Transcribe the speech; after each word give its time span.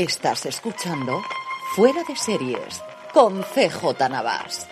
Estás 0.00 0.46
escuchando 0.46 1.20
Fuera 1.76 2.02
de 2.08 2.16
Series 2.16 2.82
con 3.12 3.42
CJ 3.42 4.08
Navas. 4.08 4.66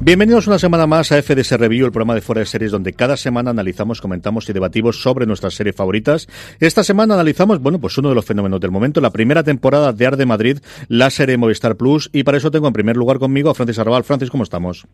Bienvenidos 0.00 0.46
una 0.46 0.58
semana 0.58 0.86
más 0.86 1.12
a 1.12 1.22
FDS 1.22 1.58
Review, 1.58 1.84
el 1.84 1.92
programa 1.92 2.14
de 2.14 2.22
Fuera 2.22 2.38
de 2.38 2.46
Series 2.46 2.72
donde 2.72 2.94
cada 2.94 3.18
semana 3.18 3.50
analizamos, 3.50 4.00
comentamos 4.00 4.48
y 4.48 4.54
debatimos 4.54 5.02
sobre 5.02 5.26
nuestras 5.26 5.52
series 5.52 5.76
favoritas. 5.76 6.26
Esta 6.58 6.82
semana 6.84 7.12
analizamos, 7.12 7.60
bueno, 7.60 7.78
pues 7.78 7.98
uno 7.98 8.08
de 8.08 8.14
los 8.14 8.24
fenómenos 8.24 8.58
del 8.58 8.70
momento, 8.70 9.02
la 9.02 9.10
primera 9.10 9.42
temporada 9.42 9.92
de 9.92 10.06
Arde 10.06 10.24
Madrid, 10.24 10.58
la 10.88 11.10
serie 11.10 11.36
Movistar 11.36 11.76
Plus, 11.76 12.08
y 12.14 12.22
para 12.22 12.38
eso 12.38 12.50
tengo 12.50 12.66
en 12.66 12.72
primer 12.72 12.96
lugar 12.96 13.18
conmigo 13.18 13.50
a 13.50 13.54
Francis 13.54 13.78
Arrabal. 13.78 14.04
Francis, 14.04 14.30
¿cómo 14.30 14.42
estamos? 14.42 14.86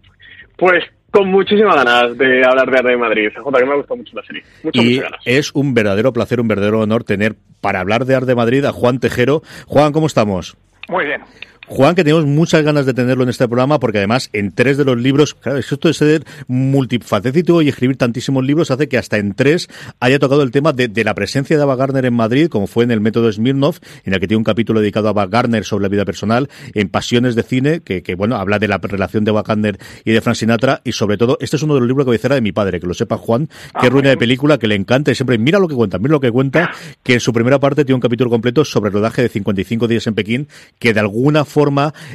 Pues 0.58 0.84
con 1.10 1.28
muchísimas 1.28 1.76
ganas 1.76 2.18
de 2.18 2.42
hablar 2.44 2.68
de 2.70 2.78
Arde 2.78 2.96
Madrid. 2.96 3.28
J, 3.34 3.58
que 3.58 3.64
me 3.64 3.72
ha 3.72 3.76
gustado 3.76 3.96
mucho 3.96 4.16
la 4.16 4.22
serie. 4.24 4.42
Muchas, 4.64 4.84
y 4.84 4.88
muchas 4.88 5.10
ganas. 5.10 5.20
es 5.24 5.54
un 5.54 5.72
verdadero 5.72 6.12
placer, 6.12 6.40
un 6.40 6.48
verdadero 6.48 6.80
honor 6.80 7.04
tener 7.04 7.36
para 7.60 7.80
hablar 7.80 8.04
de 8.04 8.16
Arde 8.16 8.34
Madrid 8.34 8.64
a 8.64 8.72
Juan 8.72 8.98
Tejero. 8.98 9.42
Juan, 9.66 9.92
¿cómo 9.92 10.06
estamos? 10.08 10.56
Muy 10.88 11.06
bien. 11.06 11.22
Juan, 11.68 11.94
que 11.94 12.02
tenemos 12.02 12.24
muchas 12.24 12.62
ganas 12.62 12.86
de 12.86 12.94
tenerlo 12.94 13.24
en 13.24 13.28
este 13.28 13.46
programa, 13.46 13.78
porque 13.78 13.98
además 13.98 14.30
en 14.32 14.52
tres 14.52 14.78
de 14.78 14.86
los 14.86 14.96
libros, 14.96 15.34
claro, 15.34 15.58
esto 15.58 15.76
de 15.88 15.92
ser 15.92 16.24
multifacético 16.46 17.60
y 17.60 17.68
escribir 17.68 17.98
tantísimos 17.98 18.42
libros 18.42 18.70
hace 18.70 18.88
que 18.88 18.96
hasta 18.96 19.18
en 19.18 19.34
tres 19.34 19.68
haya 20.00 20.18
tocado 20.18 20.42
el 20.42 20.50
tema 20.50 20.72
de, 20.72 20.88
de, 20.88 21.04
la 21.04 21.14
presencia 21.14 21.58
de 21.58 21.62
Ava 21.62 21.76
Gardner 21.76 22.06
en 22.06 22.14
Madrid, 22.14 22.48
como 22.48 22.66
fue 22.66 22.84
en 22.84 22.90
el 22.90 23.02
método 23.02 23.30
Smirnov, 23.30 23.76
en 24.04 24.14
el 24.14 24.20
que 24.20 24.26
tiene 24.26 24.38
un 24.38 24.44
capítulo 24.44 24.80
dedicado 24.80 25.08
a 25.08 25.10
Ava 25.10 25.26
Gardner 25.26 25.64
sobre 25.64 25.82
la 25.82 25.88
vida 25.88 26.06
personal, 26.06 26.48
en 26.72 26.88
Pasiones 26.88 27.34
de 27.34 27.42
Cine, 27.42 27.80
que, 27.80 28.02
que 28.02 28.14
bueno, 28.14 28.36
habla 28.36 28.58
de 28.58 28.66
la 28.66 28.78
relación 28.78 29.24
de 29.24 29.30
Ava 29.30 29.42
Gardner 29.42 29.78
y 30.06 30.12
de 30.12 30.22
Frank 30.22 30.36
Sinatra, 30.36 30.80
y 30.84 30.92
sobre 30.92 31.18
todo, 31.18 31.36
este 31.42 31.56
es 31.56 31.62
uno 31.62 31.74
de 31.74 31.80
los 31.80 31.86
libros 31.88 32.06
que 32.06 32.08
cabecera 32.08 32.34
de 32.34 32.40
mi 32.40 32.52
padre, 32.52 32.80
que 32.80 32.86
lo 32.86 32.94
sepa 32.94 33.18
Juan, 33.18 33.46
que 33.78 33.88
Ah, 33.88 33.90
ruina 33.90 34.08
de 34.08 34.16
película, 34.16 34.56
que 34.58 34.68
le 34.68 34.74
encanta 34.74 35.10
y 35.10 35.14
siempre, 35.14 35.36
mira 35.36 35.58
lo 35.58 35.68
que 35.68 35.74
cuenta, 35.74 35.98
mira 35.98 36.12
lo 36.12 36.20
que 36.20 36.32
cuenta, 36.32 36.70
que 37.02 37.14
en 37.14 37.20
su 37.20 37.34
primera 37.34 37.60
parte 37.60 37.84
tiene 37.84 37.96
un 37.96 38.00
capítulo 38.00 38.30
completo 38.30 38.64
sobre 38.64 38.88
el 38.88 38.94
rodaje 38.94 39.20
de 39.20 39.28
55 39.28 39.86
días 39.86 40.06
en 40.06 40.14
Pekín, 40.14 40.48
que 40.78 40.94
de 40.94 41.00
alguna 41.00 41.44
forma 41.44 41.57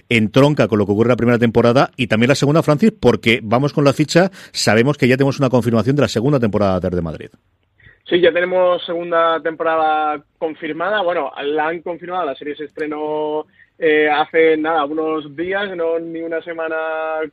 entronca 0.09 0.67
con 0.67 0.79
lo 0.79 0.85
que 0.85 0.91
ocurre 0.91 1.07
en 1.07 1.13
la 1.13 1.17
primera 1.17 1.39
temporada 1.39 1.91
y 1.97 2.07
también 2.07 2.29
la 2.29 2.35
segunda, 2.35 2.63
Francis, 2.63 2.91
porque 2.91 3.39
vamos 3.43 3.73
con 3.73 3.83
la 3.83 3.93
ficha, 3.93 4.29
sabemos 4.51 4.97
que 4.97 5.07
ya 5.07 5.17
tenemos 5.17 5.39
una 5.39 5.49
confirmación 5.49 5.95
de 5.95 6.03
la 6.03 6.07
segunda 6.07 6.39
temporada 6.39 6.79
de 6.79 7.01
Madrid. 7.01 7.29
Sí, 8.07 8.19
ya 8.19 8.33
tenemos 8.33 8.85
segunda 8.85 9.39
temporada 9.41 10.21
confirmada. 10.37 11.01
Bueno, 11.01 11.31
la 11.41 11.67
han 11.67 11.81
confirmado, 11.81 12.25
la 12.25 12.35
serie 12.35 12.55
se 12.55 12.65
estrenó 12.65 13.45
eh, 13.79 14.09
hace 14.09 14.57
nada, 14.57 14.85
unos 14.85 15.35
días, 15.35 15.75
no 15.75 15.99
ni 15.99 16.21
una 16.21 16.41
semana 16.41 16.75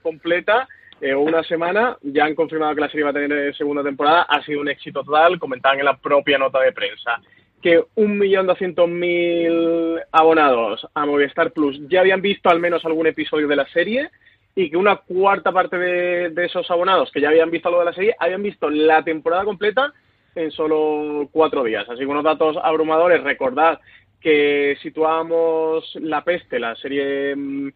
completa. 0.00 0.69
Eh, 1.00 1.15
una 1.15 1.42
semana, 1.42 1.97
ya 2.03 2.25
han 2.25 2.34
confirmado 2.34 2.75
que 2.75 2.82
la 2.82 2.88
serie 2.88 3.04
va 3.04 3.10
a 3.10 3.15
tener 3.15 3.32
eh, 3.32 3.54
segunda 3.54 3.82
temporada. 3.82 4.22
Ha 4.22 4.44
sido 4.44 4.60
un 4.60 4.69
éxito 4.69 5.03
total, 5.03 5.38
comentaban 5.38 5.81
en 5.81 5.87
la 5.87 5.97
propia 5.97 6.38
nota 6.38 6.60
de 6.60 6.72
prensa 6.72 7.21
que 7.62 7.81
1.200.000 7.97 10.03
abonados 10.12 10.87
a 10.94 11.06
Movistar 11.06 11.53
Plus 11.53 11.81
ya 11.88 12.00
habían 12.00 12.22
visto 12.22 12.48
al 12.48 12.60
menos 12.60 12.84
algún 12.84 13.06
episodio 13.06 13.48
de 13.48 13.56
la 13.56 13.66
serie 13.69 14.10
y 14.54 14.71
que 14.71 14.76
una 14.76 14.97
cuarta 14.97 15.53
parte 15.53 15.78
de, 15.78 16.31
de, 16.31 16.47
esos 16.47 16.71
abonados 16.71 17.10
que 17.12 17.21
ya 17.21 17.28
habían 17.28 17.50
visto 17.50 17.69
algo 17.69 17.81
de 17.81 17.87
la 17.87 17.93
serie 17.93 18.16
habían 18.19 18.43
visto 18.43 18.71
la 18.71 19.04
temporada 19.04 19.44
completa 19.44 19.93
en 20.34 20.50
solo 20.50 21.28
cuatro 21.32 21.65
días. 21.65 21.88
Así 21.88 22.00
que 22.00 22.06
unos 22.06 22.25
datos 22.25 22.56
abrumadores. 22.62 23.22
Recordad 23.22 23.81
que 24.21 24.77
situábamos 24.82 25.97
La 26.00 26.25
Peste, 26.25 26.59
la 26.59 26.77
serie 26.77 27.34
mmm, 27.34 27.71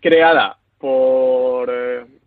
creada 0.00 0.56
por... 0.78 1.70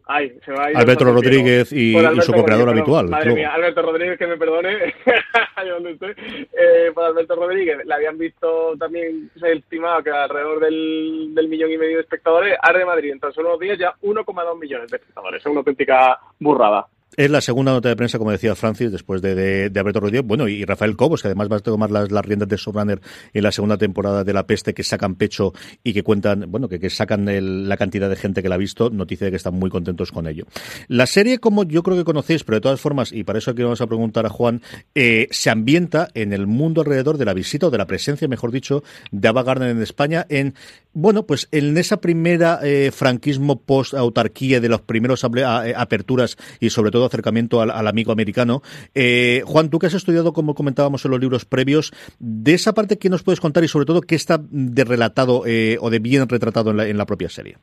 Ay, 0.08 0.38
se 0.46 0.52
va 0.52 0.66
a 0.66 0.72
ir 0.72 0.78
Alberto 0.78 1.06
Rodríguez 1.06 1.72
y, 1.72 1.96
Alberto 1.98 2.18
y, 2.18 2.22
su 2.22 2.34
co-creador 2.34 2.70
habitual. 2.70 3.10
Madre 3.10 3.34
mía, 3.34 3.52
Alberto 3.54 3.82
Rodríguez, 3.82 4.20
que 4.20 4.28
me 4.28 4.38
perdone, 4.38 4.94
estoy. 5.92 6.14
Eh, 6.54 6.92
por 6.94 7.06
Alberto 7.06 7.36
Rodríguez, 7.36 7.84
le 7.84 7.94
habían 7.94 8.18
visto 8.18 8.76
también, 8.78 9.32
se 9.40 9.54
estimaba 9.54 10.04
que 10.04 10.12
alrededor 10.12 10.60
del, 10.60 11.32
del, 11.34 11.48
millón 11.48 11.72
y 11.72 11.78
medio 11.78 11.96
de 11.96 12.04
espectadores, 12.04 12.56
Arde 12.62 12.86
Madrid, 12.86 13.14
en 13.14 13.20
tan 13.20 13.34
solo 13.34 13.50
unos 13.50 13.60
días 13.62 13.80
ya 13.80 13.94
1,2 14.04 14.60
millones 14.60 14.92
de 14.92 14.98
espectadores. 14.98 15.42
Es 15.42 15.46
una 15.48 15.60
auténtica 15.60 16.20
burrada. 16.40 16.86
Es 17.18 17.32
la 17.32 17.42
segunda 17.42 17.72
nota 17.72 17.90
de 17.90 17.96
prensa, 17.96 18.18
como 18.18 18.32
decía 18.32 18.56
Francis, 18.56 18.92
después 18.92 19.22
de, 19.22 19.36
de, 19.36 19.70
de 19.70 19.80
Alberto 19.80 20.02
Rodríguez. 20.02 20.26
Bueno, 20.26 20.48
y 20.48 20.66
Rafael 20.66 20.96
Cobos, 20.96 21.22
que 21.22 21.30
además 21.30 21.50
va 21.52 21.58
a 21.58 21.60
tomar 21.60 21.92
las, 21.92 22.10
riendas 22.26 22.50
de 22.50 22.58
Showrunner 22.58 23.00
en 23.34 23.44
la 23.44 23.52
segunda 23.52 23.78
temporada 23.78 24.24
de 24.24 24.34
La 24.34 24.46
Peste, 24.46 24.74
que 24.74 24.84
sacan 24.84 25.16
pecho 25.16 25.54
y 25.84 25.94
que 25.94 26.04
cuentan, 26.04 26.46
bueno, 26.50 26.68
que, 26.68 26.80
que 26.80 26.90
sacan 26.90 27.26
la 27.70 27.78
cantidad 27.78 28.10
de 28.10 28.16
gente 28.16 28.42
que 28.42 28.50
la 28.50 28.56
ha 28.56 28.58
visto. 28.58 28.90
Noticia 28.90 29.26
de 29.26 29.32
que 29.32 29.38
están 29.38 29.54
muy 29.54 29.70
contentos 29.70 30.12
con 30.12 30.28
ello. 30.28 30.46
La 30.88 31.06
serie, 31.06 31.40
como 31.40 31.64
yo 31.64 31.84
creo 31.84 31.98
que 31.98 32.04
conocéis, 32.04 32.44
pero 32.44 32.58
de 32.58 32.62
todas 32.62 32.82
formas, 32.82 33.12
y 33.12 33.24
para 33.24 33.40
eso 33.40 33.52
aquí 33.52 33.64
vamos 33.64 33.82
a 33.82 33.88
preguntar 33.88 34.26
a 34.26 34.30
Juan, 34.30 34.62
eh, 34.94 35.28
se 35.32 35.50
ambienta 35.50 36.10
en 36.14 36.34
el 36.34 36.48
mundo 36.48 36.82
alrededor 36.82 37.18
de 37.18 37.26
la 37.26 37.34
visita 37.34 37.68
o 37.68 37.72
de 37.72 37.78
la 37.78 37.88
presencia, 37.88 38.28
mejor 38.28 38.52
dicho, 38.52 38.84
de 39.12 39.28
Ava 39.28 39.44
Gardner 39.44 39.70
en 39.70 39.82
España, 39.82 40.26
en, 40.30 40.54
bueno, 40.96 41.24
pues 41.28 41.50
en 41.52 41.78
esa 41.78 41.98
primera 41.98 42.60
eh, 42.64 42.90
franquismo 42.92 43.62
post-autarquía 43.62 44.62
de 44.62 44.70
los 44.70 44.82
primeros 44.82 45.26
aperturas 45.26 46.38
y 46.62 46.70
sobre 46.70 46.90
todo 46.90 47.06
acercamiento 47.06 47.62
al, 47.62 47.88
amigo 47.88 48.14
americano. 48.14 48.62
Eh, 48.96 49.42
Juan, 49.46 49.70
tú 49.70 49.78
que 49.78 49.88
has 49.88 49.94
estudiado, 49.94 50.32
como 50.32 50.56
comentábamos 50.56 51.04
en 51.04 51.12
los 51.12 51.20
libros 51.20 51.44
previos, 51.44 51.92
de 52.20 52.54
esa 52.54 52.74
parte, 52.74 52.98
¿qué 52.98 53.10
nos 53.10 53.24
puedes 53.24 53.42
contar 53.42 53.64
y 53.66 53.68
sobre 53.68 53.86
todo 53.86 54.00
qué 54.02 54.16
está 54.16 54.40
de 54.40 54.86
relatado 54.86 55.44
eh, 55.46 55.78
o 55.82 55.90
de 55.90 56.00
bien 56.00 56.28
retratado 56.30 56.72
en 56.72 56.78
la, 56.78 56.88
en 56.88 56.98
la 56.98 57.06
propia 57.06 57.28
serie? 57.28 57.58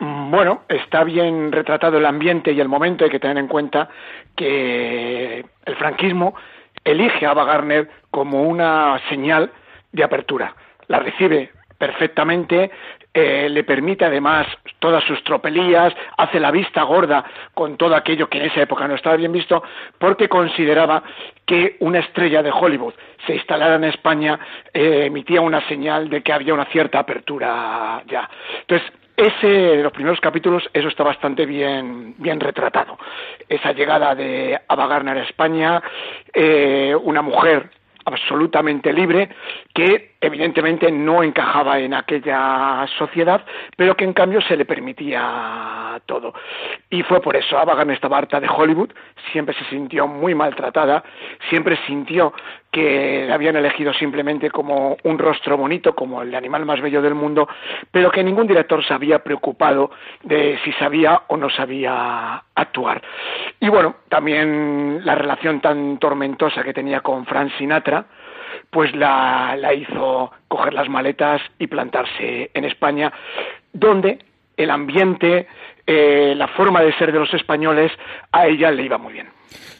Bueno, 0.00 0.62
está 0.68 1.04
bien 1.04 1.52
retratado 1.52 1.98
el 1.98 2.06
ambiente 2.06 2.52
y 2.52 2.60
el 2.60 2.68
momento. 2.68 3.04
Hay 3.04 3.10
que 3.10 3.20
tener 3.20 3.38
en 3.38 3.46
cuenta 3.46 3.88
que 4.36 5.44
el 5.64 5.76
franquismo 5.76 6.34
elige 6.84 7.24
a 7.24 7.30
Ava 7.30 7.62
como 8.10 8.42
una 8.42 9.00
señal 9.08 9.52
de 9.92 10.02
apertura. 10.02 10.56
La 10.88 10.98
recibe 10.98 11.52
perfectamente, 11.78 12.70
eh, 13.14 13.48
le 13.48 13.64
permite 13.64 14.04
además 14.04 14.46
todas 14.80 15.02
sus 15.04 15.22
tropelías, 15.24 15.94
hace 16.16 16.38
la 16.40 16.50
vista 16.50 16.82
gorda 16.82 17.24
con 17.54 17.76
todo 17.76 17.94
aquello 17.94 18.28
que 18.28 18.38
en 18.38 18.46
esa 18.46 18.62
época 18.62 18.86
no 18.86 18.96
estaba 18.96 19.16
bien 19.16 19.32
visto, 19.32 19.62
porque 19.98 20.28
consideraba 20.28 21.02
que 21.46 21.76
una 21.80 22.00
estrella 22.00 22.42
de 22.42 22.50
Hollywood 22.50 22.94
se 23.26 23.34
instalara 23.34 23.76
en 23.76 23.84
España 23.84 24.38
eh, 24.72 25.04
emitía 25.06 25.40
una 25.40 25.66
señal 25.68 26.10
de 26.10 26.22
que 26.22 26.32
había 26.32 26.52
una 26.54 26.66
cierta 26.66 26.98
apertura 26.98 28.02
ya. 28.06 28.28
Entonces, 28.60 28.92
ese, 29.16 29.74
en 29.74 29.82
los 29.82 29.92
primeros 29.92 30.20
capítulos, 30.20 30.68
eso 30.72 30.86
está 30.86 31.02
bastante 31.02 31.44
bien, 31.44 32.14
bien 32.18 32.38
retratado. 32.38 32.98
Esa 33.48 33.72
llegada 33.72 34.14
de 34.14 34.60
Ava 34.68 34.86
Gardner 34.86 35.18
a 35.18 35.22
España, 35.24 35.82
eh, 36.32 36.94
una 37.02 37.20
mujer 37.20 37.68
absolutamente 38.04 38.92
libre 38.92 39.28
que 39.74 40.12
evidentemente 40.20 40.90
no 40.90 41.22
encajaba 41.22 41.78
en 41.78 41.94
aquella 41.94 42.86
sociedad, 42.98 43.44
pero 43.76 43.96
que 43.96 44.04
en 44.04 44.12
cambio 44.12 44.40
se 44.40 44.56
le 44.56 44.64
permitía 44.64 46.00
todo. 46.06 46.34
Y 46.90 47.02
fue 47.02 47.20
por 47.20 47.36
eso, 47.36 47.58
Ava 47.58 47.74
Gardner 47.74 47.94
estaba 47.94 48.18
harta 48.18 48.40
de 48.40 48.48
Hollywood, 48.48 48.90
siempre 49.32 49.54
se 49.54 49.64
sintió 49.66 50.06
muy 50.06 50.34
maltratada, 50.34 51.04
siempre 51.48 51.78
sintió 51.86 52.32
que 52.70 53.24
la 53.26 53.34
habían 53.34 53.56
elegido 53.56 53.92
simplemente 53.94 54.50
como 54.50 54.96
un 55.04 55.18
rostro 55.18 55.56
bonito, 55.56 55.94
como 55.94 56.22
el 56.22 56.34
animal 56.34 56.66
más 56.66 56.80
bello 56.80 57.00
del 57.00 57.14
mundo, 57.14 57.48
pero 57.90 58.10
que 58.10 58.22
ningún 58.22 58.46
director 58.46 58.84
se 58.84 58.92
había 58.92 59.20
preocupado 59.20 59.90
de 60.22 60.58
si 60.64 60.72
sabía 60.72 61.22
o 61.28 61.36
no 61.36 61.48
sabía 61.48 62.42
actuar. 62.54 63.00
Y 63.60 63.68
bueno, 63.68 63.96
también 64.08 65.00
la 65.04 65.14
relación 65.14 65.60
tan 65.60 65.98
tormentosa 65.98 66.62
que 66.62 66.74
tenía 66.74 67.00
con 67.00 67.24
Frank 67.24 67.52
Sinatra, 67.56 68.04
pues 68.70 68.94
la, 68.94 69.56
la 69.56 69.74
hizo 69.74 70.30
coger 70.48 70.74
las 70.74 70.88
maletas 70.88 71.40
y 71.58 71.66
plantarse 71.66 72.50
en 72.54 72.64
España, 72.64 73.12
donde 73.72 74.18
el 74.56 74.70
ambiente, 74.70 75.46
eh, 75.86 76.34
la 76.36 76.48
forma 76.48 76.82
de 76.82 76.92
ser 76.94 77.12
de 77.12 77.18
los 77.18 77.32
españoles, 77.32 77.92
a 78.32 78.46
ella 78.46 78.70
le 78.70 78.82
iba 78.82 78.98
muy 78.98 79.12
bien. 79.12 79.28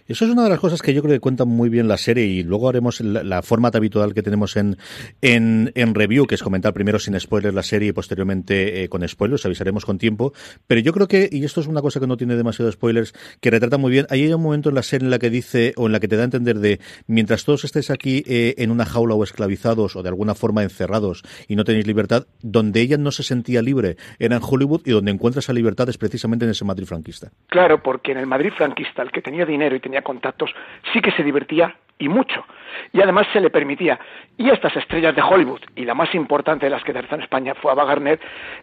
Eso 0.06 0.24
es 0.24 0.30
una 0.30 0.44
de 0.44 0.50
las 0.50 0.60
cosas 0.60 0.82
que 0.82 0.94
yo 0.94 1.02
creo 1.02 1.14
que 1.14 1.20
cuenta 1.20 1.44
muy 1.44 1.68
bien 1.68 1.88
la 1.88 1.96
serie 1.96 2.24
y 2.24 2.42
luego 2.42 2.68
haremos 2.68 3.00
la, 3.00 3.22
la 3.22 3.42
forma 3.42 3.70
habitual 3.72 4.14
que 4.14 4.22
tenemos 4.22 4.56
en, 4.56 4.76
en, 5.20 5.72
en, 5.74 5.94
review, 5.94 6.26
que 6.26 6.34
es 6.34 6.42
comentar 6.42 6.72
primero 6.72 6.98
sin 6.98 7.18
spoilers 7.18 7.54
la 7.54 7.62
serie 7.62 7.90
y 7.90 7.92
posteriormente 7.92 8.84
eh, 8.84 8.88
con 8.88 9.06
spoilers, 9.06 9.44
avisaremos 9.44 9.84
con 9.84 9.98
tiempo. 9.98 10.32
Pero 10.66 10.80
yo 10.80 10.92
creo 10.92 11.08
que, 11.08 11.28
y 11.30 11.44
esto 11.44 11.60
es 11.60 11.66
una 11.66 11.82
cosa 11.82 12.00
que 12.00 12.06
no 12.06 12.16
tiene 12.16 12.36
demasiados 12.36 12.74
spoilers, 12.74 13.12
que 13.40 13.50
retrata 13.50 13.76
muy 13.76 13.90
bien, 13.90 14.06
hay 14.10 14.32
un 14.32 14.42
momento 14.42 14.70
en 14.70 14.74
la 14.74 14.82
serie 14.82 15.04
en 15.04 15.10
la 15.10 15.18
que 15.18 15.30
dice, 15.30 15.74
o 15.76 15.86
en 15.86 15.92
la 15.92 16.00
que 16.00 16.08
te 16.08 16.16
da 16.16 16.22
a 16.22 16.24
entender 16.24 16.58
de, 16.58 16.80
mientras 17.06 17.44
todos 17.44 17.64
estéis 17.64 17.90
aquí 17.90 18.24
eh, 18.26 18.54
en 18.58 18.70
una 18.70 18.86
jaula 18.86 19.14
o 19.14 19.24
esclavizados 19.24 19.96
o 19.96 20.02
de 20.02 20.08
alguna 20.08 20.34
forma 20.34 20.62
encerrados 20.62 21.22
y 21.46 21.56
no 21.56 21.64
tenéis 21.64 21.86
libertad, 21.86 22.26
donde 22.42 22.80
ella 22.80 22.96
no 22.96 23.10
se 23.10 23.22
sentía 23.22 23.62
libre 23.62 23.96
era 24.18 24.36
en 24.36 24.42
Hollywood 24.42 24.82
y 24.84 24.90
donde 24.92 25.10
encuentra 25.10 25.40
esa 25.40 25.52
libertad 25.52 25.88
es 25.88 25.98
precisamente 25.98 26.44
en 26.44 26.52
ese 26.52 26.64
Madrid 26.64 26.86
franquista. 26.86 27.30
Claro, 27.48 27.82
porque 27.82 28.12
en 28.12 28.18
el 28.18 28.26
Madrid 28.26 28.50
franquista, 28.56 29.02
el 29.02 29.10
que 29.10 29.22
tenía 29.22 29.44
dinero 29.44 29.57
y 29.66 29.80
tenía 29.80 30.02
contactos, 30.02 30.54
sí 30.92 31.00
que 31.00 31.12
se 31.12 31.22
divertía 31.22 31.74
y 31.98 32.08
mucho. 32.08 32.44
Y 32.92 33.00
además 33.00 33.26
se 33.32 33.40
le 33.40 33.50
permitía, 33.50 33.98
y 34.36 34.50
estas 34.50 34.76
estrellas 34.76 35.16
de 35.16 35.22
Hollywood, 35.22 35.60
y 35.74 35.84
la 35.84 35.94
más 35.94 36.14
importante 36.14 36.66
de 36.66 36.70
las 36.70 36.84
que 36.84 36.92
aterrizó 36.92 37.16
en 37.16 37.22
España 37.22 37.54
fue 37.54 37.72
Ava 37.72 37.84
Gardner, 37.84 38.20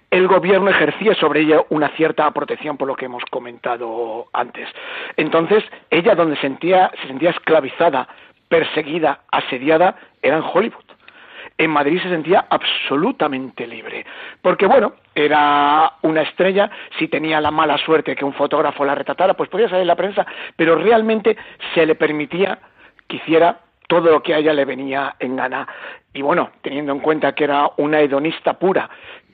el 0.10 0.28
gobierno 0.28 0.70
ejercía 0.70 1.16
sobre 1.16 1.42
ella 1.42 1.62
una 1.70 1.90
cierta 1.90 2.30
protección 2.32 2.78
por 2.78 2.88
lo 2.88 2.96
que 2.96 3.06
hemos 3.06 3.24
comentado 3.26 4.28
antes. 4.32 4.70
Entonces, 5.18 5.64
ella 5.90 6.16
donde 6.16 6.38
sentía, 6.38 6.92
se 7.02 7.08
sentía 7.08 7.32
esclavizada, 7.32 8.08
perseguida, 8.48 9.20
asediada, 9.32 9.96
era 10.22 10.38
en 10.38 10.44
Hollywood 10.44 10.86
en 11.58 11.72
Madrid 11.72 12.02
se 12.02 12.10
sentía 12.10 12.46
absolutamente 12.50 13.66
libre. 13.68 14.06
Porque, 14.42 14.66
bueno, 14.66 14.94
era 15.16 15.94
una 16.02 16.22
estrella, 16.22 16.70
si 17.00 17.08
tenía 17.08 17.40
la 17.40 17.50
mala 17.50 17.78
suerte 17.78 18.16
que 18.16 18.26
un 18.26 18.34
fotógrafo 18.34 18.84
la 18.84 18.96
retratara, 18.96 19.34
pues 19.34 19.50
podía 19.50 19.70
salir 19.70 19.84
en 19.84 19.88
la 19.88 19.96
prensa, 19.96 20.26
pero 20.58 20.76
realmente 20.76 21.38
se 21.74 21.86
le 21.86 21.96
permitía 21.96 22.60
que 23.08 23.16
hiciera 23.18 23.60
todo 23.88 24.12
lo 24.12 24.22
que 24.22 24.34
a 24.34 24.40
ella 24.40 24.54
le 24.54 24.66
venía 24.66 25.16
en 25.20 25.36
gana. 25.38 25.68
Y 26.14 26.22
bueno, 26.22 26.52
teniendo 26.62 26.92
en 26.92 27.00
cuenta 27.00 27.34
que 27.34 27.46
era 27.46 27.70
una 27.78 28.02
hedonista 28.02 28.60
pura, 28.60 28.90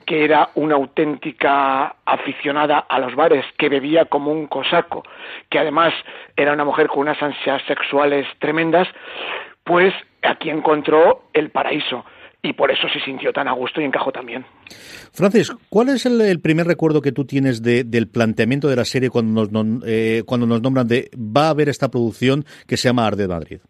que 0.06 0.24
era 0.24 0.50
una 0.54 0.74
auténtica 0.74 1.96
aficionada 2.04 2.78
a 2.78 2.98
los 2.98 3.14
bares, 3.14 3.44
que 3.56 3.68
bebía 3.68 4.04
como 4.06 4.30
un 4.30 4.46
cosaco, 4.46 5.04
que 5.48 5.58
además 5.58 5.92
era 6.36 6.52
una 6.52 6.64
mujer 6.64 6.88
con 6.88 7.00
unas 7.00 7.22
ansias 7.22 7.62
sexuales 7.66 8.26
tremendas, 8.38 8.88
pues 9.64 9.94
aquí 10.22 10.50
encontró 10.50 11.24
el 11.32 11.50
paraíso 11.50 12.04
y 12.42 12.52
por 12.52 12.70
eso 12.72 12.88
se 12.92 13.00
sintió 13.00 13.32
tan 13.32 13.46
a 13.46 13.52
gusto 13.52 13.80
y 13.80 13.84
encajó 13.84 14.10
también. 14.10 14.44
Francis, 15.12 15.52
¿cuál 15.68 15.90
es 15.90 16.04
el, 16.06 16.20
el 16.20 16.40
primer 16.40 16.66
recuerdo 16.66 17.00
que 17.00 17.12
tú 17.12 17.24
tienes 17.24 17.62
de, 17.62 17.84
del 17.84 18.08
planteamiento 18.08 18.68
de 18.68 18.76
la 18.76 18.84
serie 18.84 19.10
cuando 19.10 19.40
nos, 19.40 19.52
no, 19.52 19.80
eh, 19.86 20.24
cuando 20.26 20.46
nos 20.46 20.60
nombran 20.60 20.88
de 20.88 21.10
va 21.16 21.46
a 21.46 21.50
haber 21.50 21.68
esta 21.68 21.90
producción 21.90 22.44
que 22.66 22.76
se 22.76 22.88
llama 22.88 23.06
Arde 23.06 23.28
Madrid? 23.28 23.60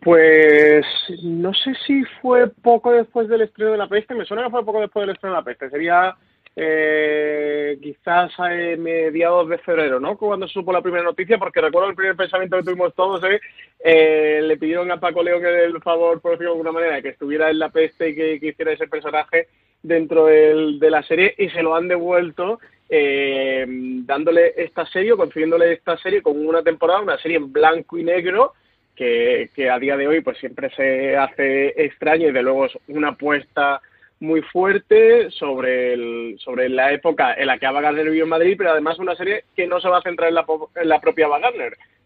Pues 0.00 0.86
no 1.24 1.52
sé 1.52 1.74
si 1.84 2.04
fue 2.22 2.48
poco 2.48 2.92
después 2.92 3.28
del 3.28 3.42
estreno 3.42 3.72
de 3.72 3.78
la 3.78 3.88
peste, 3.88 4.14
me 4.14 4.24
suena 4.24 4.44
que 4.44 4.50
fue 4.50 4.64
poco 4.64 4.80
después 4.80 5.02
del 5.02 5.16
estreno 5.16 5.34
de 5.34 5.40
la 5.40 5.44
peste, 5.44 5.68
sería 5.70 6.14
eh, 6.60 7.78
quizás 7.80 8.32
a 8.40 8.48
mediados 8.48 9.48
de 9.48 9.58
febrero, 9.58 10.00
¿no? 10.00 10.18
Cuando 10.18 10.48
se 10.48 10.54
supo 10.54 10.72
la 10.72 10.82
primera 10.82 11.04
noticia, 11.04 11.38
porque 11.38 11.60
recuerdo 11.60 11.90
el 11.90 11.94
primer 11.94 12.16
pensamiento 12.16 12.56
que 12.56 12.64
tuvimos 12.64 12.92
todos, 12.96 13.22
¿eh? 13.22 13.40
eh 13.78 14.40
le 14.42 14.56
pidieron 14.56 14.90
a 14.90 14.98
Paco 14.98 15.22
León 15.22 15.46
el 15.46 15.80
favor, 15.80 16.20
por 16.20 16.32
decirlo 16.32 16.50
de 16.50 16.56
alguna 16.56 16.72
manera, 16.72 17.00
que 17.00 17.10
estuviera 17.10 17.48
en 17.48 17.60
la 17.60 17.68
peste 17.68 18.08
y 18.08 18.14
que, 18.16 18.40
hiciera 18.42 18.72
ese 18.72 18.88
personaje 18.88 19.46
dentro 19.84 20.26
del, 20.26 20.80
de 20.80 20.90
la 20.90 21.04
serie 21.04 21.32
y 21.38 21.48
se 21.50 21.62
lo 21.62 21.76
han 21.76 21.86
devuelto 21.86 22.58
eh, 22.88 23.64
dándole 23.68 24.54
esta 24.56 24.84
serie, 24.86 25.14
consiguiéndole 25.14 25.74
esta 25.74 25.96
serie 25.98 26.22
con 26.22 26.44
una 26.44 26.64
temporada, 26.64 27.02
una 27.02 27.18
serie 27.18 27.36
en 27.36 27.52
blanco 27.52 27.98
y 27.98 28.02
negro, 28.02 28.54
que, 28.96 29.50
que 29.54 29.70
a 29.70 29.78
día 29.78 29.96
de 29.96 30.08
hoy 30.08 30.22
pues 30.22 30.38
siempre 30.38 30.70
se 30.70 31.16
hace 31.16 31.84
extraño 31.84 32.26
y 32.26 32.32
de 32.32 32.42
luego 32.42 32.66
es 32.66 32.76
una 32.88 33.10
apuesta 33.10 33.80
muy 34.20 34.42
fuerte 34.42 35.30
sobre, 35.30 35.94
el, 35.94 36.36
sobre 36.38 36.68
la 36.68 36.92
época 36.92 37.34
en 37.34 37.46
la 37.46 37.58
que 37.58 37.66
Ava 37.66 37.80
Gardner 37.80 38.06
vivió 38.06 38.24
en 38.24 38.30
Madrid, 38.30 38.54
pero 38.58 38.72
además 38.72 38.98
una 38.98 39.14
serie 39.14 39.44
que 39.54 39.66
no 39.66 39.80
se 39.80 39.88
va 39.88 39.98
a 39.98 40.02
centrar 40.02 40.28
en 40.28 40.34
la, 40.34 40.46
en 40.76 40.88
la 40.88 41.00
propia 41.00 41.26
Ava 41.26 41.40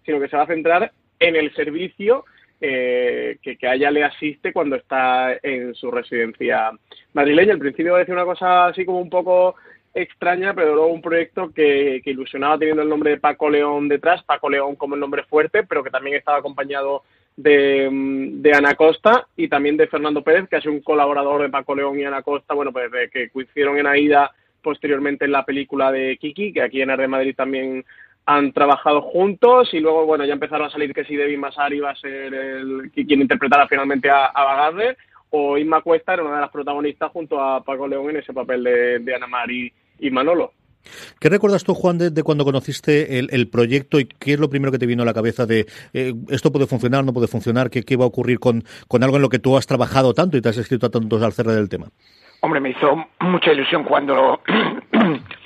sino 0.05 0.21
que 0.21 0.29
se 0.29 0.37
va 0.37 0.43
a 0.43 0.47
centrar 0.47 0.93
en 1.19 1.37
el 1.37 1.55
servicio 1.55 2.25
eh, 2.61 3.39
que, 3.43 3.57
que 3.57 3.67
a 3.67 3.75
ella 3.75 3.91
le 3.91 4.05
asiste 4.05 4.53
cuando 4.53 4.77
está 4.77 5.37
en 5.43 5.75
su 5.75 5.91
residencia 5.91 6.71
madrileña. 7.13 7.55
Al 7.55 7.59
principio 7.59 7.97
decía 7.97 8.15
una 8.15 8.25
cosa 8.25 8.67
así 8.67 8.85
como 8.85 9.01
un 9.01 9.11
poco 9.11 9.57
extraña, 9.95 10.55
pero 10.55 10.75
luego 10.75 10.93
un 10.93 11.03
proyecto 11.03 11.53
que, 11.53 12.01
que, 12.03 12.11
ilusionaba 12.11 12.59
teniendo 12.59 12.83
el 12.83 12.89
nombre 12.89 13.11
de 13.11 13.21
Paco 13.21 13.51
León 13.51 13.89
detrás, 13.89 14.23
Paco 14.23 14.49
León 14.49 14.77
como 14.77 14.95
el 14.95 15.01
nombre 15.01 15.25
fuerte, 15.25 15.65
pero 15.65 15.83
que 15.83 15.91
también 15.91 16.17
estaba 16.17 16.39
acompañado 16.39 17.03
de, 17.37 17.89
de, 17.91 18.53
Ana 18.53 18.75
Costa 18.75 19.27
y 19.37 19.49
también 19.49 19.77
de 19.77 19.87
Fernando 19.87 20.23
Pérez, 20.23 20.49
que 20.49 20.57
ha 20.57 20.61
sido 20.61 20.75
un 20.75 20.83
colaborador 20.83 21.43
de 21.43 21.49
Paco 21.49 21.75
León 21.75 21.99
y 21.99 22.05
Ana 22.05 22.23
Costa, 22.23 22.55
bueno, 22.55 22.73
pues 22.73 22.91
de 22.91 23.09
que 23.09 23.31
coincidieron 23.31 23.79
en 23.79 23.87
Aida 23.87 24.31
posteriormente 24.63 25.25
en 25.25 25.33
la 25.33 25.45
película 25.45 25.91
de 25.91 26.17
Kiki, 26.19 26.53
que 26.53 26.63
aquí 26.63 26.83
en 26.83 26.97
de 26.97 27.09
Madrid 27.09 27.35
también 27.37 27.85
han 28.27 28.53
trabajado 28.53 29.03
juntos 29.03 29.75
y 29.75 29.81
luego, 29.81 30.07
bueno, 30.07 30.25
ya 30.25 30.35
empezaron 30.35 30.69
a 30.69 30.71
salir 30.71 30.95
que 30.95 31.05
si 31.05 31.17
Debbie 31.17 31.37
Masari 31.37 31.79
iba 31.79 31.91
a 31.91 31.97
ser 31.97 32.33
el, 32.33 32.91
quien 32.93 33.21
interpretara 33.21 33.67
finalmente 33.67 34.09
a, 34.09 34.27
a 34.27 34.45
Bagarde 34.45 34.97
o 35.31 35.59
Inma 35.59 35.81
Cuesta 35.81 36.15
era 36.15 36.23
una 36.23 36.37
de 36.37 36.41
las 36.43 36.51
protagonistas 36.51 37.11
junto 37.11 37.41
a 37.41 37.65
Paco 37.65 37.89
León 37.89 38.11
en 38.11 38.19
ese 38.19 38.33
papel 38.33 38.63
de, 38.63 38.99
de 39.01 39.15
Ana 39.15 39.27
Mari 39.27 39.73
y 39.99 40.11
Manolo. 40.11 40.53
¿Qué 41.21 41.29
recuerdas 41.29 41.65
tú, 41.65 41.75
Juan, 41.75 41.99
de, 41.99 42.23
cuando 42.23 42.45
conociste 42.45 43.19
el, 43.19 43.49
proyecto 43.49 44.01
y 44.01 44.07
qué 44.07 44.35
es 44.35 44.41
lo 44.41 44.51
primero 44.51 44.73
que 44.73 44.79
te 44.79 44.87
vino 44.87 45.03
a 45.03 45.07
la 45.07 45.15
cabeza 45.15 45.47
de 45.47 45.67
eh, 45.93 46.15
esto 46.31 46.53
puede 46.53 46.67
funcionar, 46.67 47.05
no 47.05 47.13
puede 47.13 47.27
funcionar, 47.27 47.71
qué, 47.71 47.83
qué 47.83 47.97
va 47.97 48.05
a 48.05 48.09
ocurrir 48.09 48.39
con, 48.39 48.65
con, 48.89 49.03
algo 49.03 49.17
en 49.17 49.23
lo 49.23 49.29
que 49.29 49.39
tú 49.39 49.57
has 49.57 49.67
trabajado 49.67 50.15
tanto 50.15 50.37
y 50.37 50.41
te 50.41 50.49
has 50.49 50.57
escrito 50.57 50.87
a 50.87 50.91
tantos 50.91 51.23
al 51.23 51.33
cerre 51.33 51.55
del 51.55 51.69
tema? 51.69 51.89
Hombre, 52.41 52.61
me 52.61 52.71
hizo 52.71 53.05
mucha 53.21 53.53
ilusión 53.53 53.85
cuando 53.85 54.41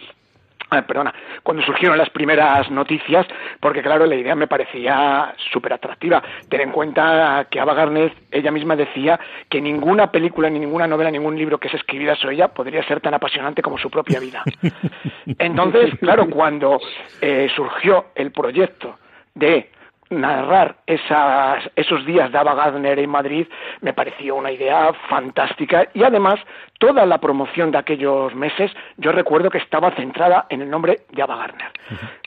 Ah, 0.71 0.83
perdona, 0.83 1.15
cuando 1.45 1.63
surgieron 1.63 1.97
las 1.97 2.11
primeras 2.11 2.69
noticias, 2.73 3.25
porque 3.61 3.83
claro, 3.83 4.05
la 4.05 4.17
idea 4.17 4.35
me 4.35 4.49
parecía 4.49 5.33
súper 5.53 5.75
atractiva. 5.75 6.21
Ten 6.49 6.61
en 6.61 6.73
cuenta 6.73 7.47
que 7.49 7.61
Ava 7.61 7.75
Gardner, 7.75 8.13
ella 8.33 8.51
misma 8.51 8.75
decía 8.75 9.19
que 9.49 9.61
ninguna 9.61 10.11
película, 10.11 10.51
ni 10.51 10.59
ninguna 10.59 10.89
novela, 10.89 11.11
ningún 11.11 11.39
libro 11.39 11.59
que 11.59 11.69
se 11.69 11.77
escribiera 11.77 12.17
sobre 12.17 12.35
ella 12.35 12.49
podría 12.49 12.83
ser 12.83 13.01
tan 13.01 13.15
apasionante 13.15 13.63
como 13.63 13.79
su 13.79 13.89
propia 13.91 14.19
vida. 14.19 14.43
Entonces, 15.39 15.95
claro, 16.01 16.29
cuando 16.29 16.81
eh, 17.21 17.49
surgió 17.55 18.07
el 18.17 18.33
proyecto 18.33 18.99
de 19.35 19.71
narrar 20.11 20.77
esas, 20.87 21.69
esos 21.75 22.05
días 22.07 22.31
de 22.31 22.39
Ava 22.39 22.55
Gardner 22.55 22.99
en 22.99 23.11
Madrid 23.11 23.47
me 23.81 23.93
pareció 23.93 24.37
una 24.37 24.53
idea 24.53 24.93
fantástica 25.09 25.89
y 25.95 26.05
además 26.05 26.39
toda 26.79 27.05
la 27.07 27.19
promoción 27.19 27.71
de 27.71 27.79
aquellos 27.79 28.35
meses 28.35 28.71
yo 28.97 29.13
recuerdo 29.13 29.51
que 29.51 29.59
estaba 29.59 29.91
centrada 29.93 30.47
en 30.49 30.63
el 30.63 30.71
nombre 30.71 31.01
de 31.11 31.23
Ava 31.23 31.37
Gardner, 31.37 31.71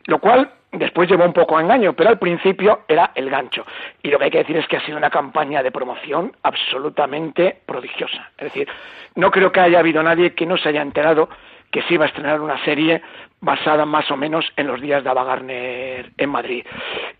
lo 0.06 0.20
cual 0.20 0.52
después 0.72 1.10
llevó 1.10 1.26
un 1.26 1.34
poco 1.34 1.58
a 1.58 1.62
engaño, 1.62 1.94
pero 1.94 2.10
al 2.10 2.20
principio 2.20 2.82
era 2.88 3.12
el 3.16 3.30
gancho. 3.30 3.66
Y 4.04 4.10
lo 4.10 4.20
que 4.20 4.26
hay 4.26 4.32
que 4.32 4.38
decir 4.40 4.58
es 4.58 4.68
que 4.68 4.78
ha 4.78 4.86
sido 4.86 4.98
una 4.98 5.10
campaña 5.10 5.64
de 5.64 5.72
promoción 5.72 6.32
absolutamente 6.44 7.60
prodigiosa. 7.66 8.30
Es 8.38 8.46
decir, 8.46 8.68
no 9.16 9.32
creo 9.32 9.52
que 9.52 9.60
haya 9.62 9.80
habido 9.80 10.04
nadie 10.04 10.34
que 10.34 10.46
no 10.46 10.58
se 10.58 10.70
haya 10.70 10.82
enterado 10.82 11.30
que 11.72 11.82
se 11.84 11.94
iba 11.94 12.06
a 12.06 12.08
estrenar 12.08 12.42
una 12.42 12.64
serie 12.66 13.02
basada 13.42 13.86
más 13.86 14.10
o 14.12 14.18
menos 14.18 14.46
en 14.58 14.68
los 14.68 14.82
días 14.82 15.04
de 15.04 15.10
Ava 15.10 15.24
Gardner 15.24 16.12
en 16.18 16.30
Madrid. 16.30 16.66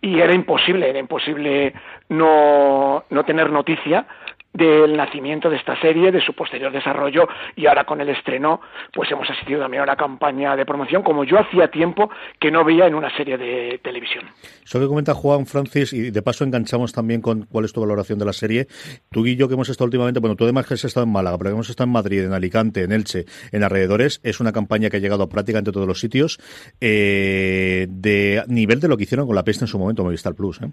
Y 0.02 0.20
era 0.20 0.34
imposible, 0.34 0.90
era 0.90 1.00
imposible 1.00 1.74
no, 2.10 3.04
no 3.10 3.24
tener 3.24 3.50
noticia 3.50 4.06
del 4.54 4.98
nacimiento 4.98 5.50
de 5.50 5.58
esta 5.58 5.80
serie, 5.80 6.12
de 6.12 6.22
su 6.22 6.34
posterior 6.34 6.72
desarrollo 6.72 7.28
y 7.56 7.68
ahora 7.68 7.86
con 7.86 8.02
el 8.02 8.10
estreno 8.10 8.62
pues 8.94 9.12
hemos 9.12 9.30
asistido 9.30 9.60
también 9.60 9.82
a 9.82 9.84
una 9.84 9.96
campaña 9.96 10.56
de 10.56 10.66
promoción 10.66 11.04
como 11.04 11.24
yo 11.24 11.40
hacía 11.40 11.70
tiempo 11.70 12.10
que 12.40 12.52
no 12.52 12.64
veía 12.64 12.88
en 12.88 12.96
una 12.96 13.16
serie 13.16 13.38
de 13.38 13.80
televisión. 13.84 14.26
Eso 14.64 14.80
que 14.80 14.88
comenta 14.88 15.14
Juan 15.14 15.46
Francis 15.46 15.94
y 15.94 16.12
de 16.12 16.22
paso 16.22 16.44
enganchamos 16.44 16.94
también 16.94 17.22
con 17.22 17.46
cuál 17.46 17.66
es 17.66 17.74
tu 17.74 17.82
valoración 17.82 18.20
de 18.20 18.26
la 18.26 18.34
serie. 18.34 18.68
Tú 19.12 19.26
y 19.26 19.36
yo 19.36 19.48
que 19.48 19.54
hemos 19.54 19.70
estado 19.70 19.86
últimamente, 19.86 20.20
bueno, 20.20 20.36
tú 20.36 20.44
además 20.44 20.68
que 20.68 20.74
has 20.74 20.86
estado 20.86 21.06
en 21.06 21.12
Málaga, 21.12 21.38
pero 21.38 21.52
hemos 21.52 21.70
estado 21.70 21.88
en 21.88 21.94
Madrid, 21.94 22.24
en 22.24 22.34
Alicante, 22.34 22.84
en 22.84 22.92
Elche, 22.92 23.26
en 23.52 23.64
alrededores, 23.64 24.20
es 24.24 24.40
una 24.40 24.52
campaña 24.52 24.90
que 24.90 24.98
ha 24.98 25.00
llegado 25.00 25.24
a 25.24 25.30
prácticamente 25.30 25.72
todos 25.72 25.88
los 25.88 26.00
sitios 26.00 26.40
eh, 26.82 27.88
de 27.90 28.44
nivel 28.48 28.80
de 28.80 28.88
lo 28.88 28.98
que 28.98 29.04
hicieron 29.04 29.28
con 29.28 29.36
la 29.36 29.44
peste 29.44 29.66
en 29.66 29.68
su 29.68 29.80
momento 29.80 30.04
Movistar 30.04 30.34
Plus, 30.34 30.62
¿eh? 30.62 30.72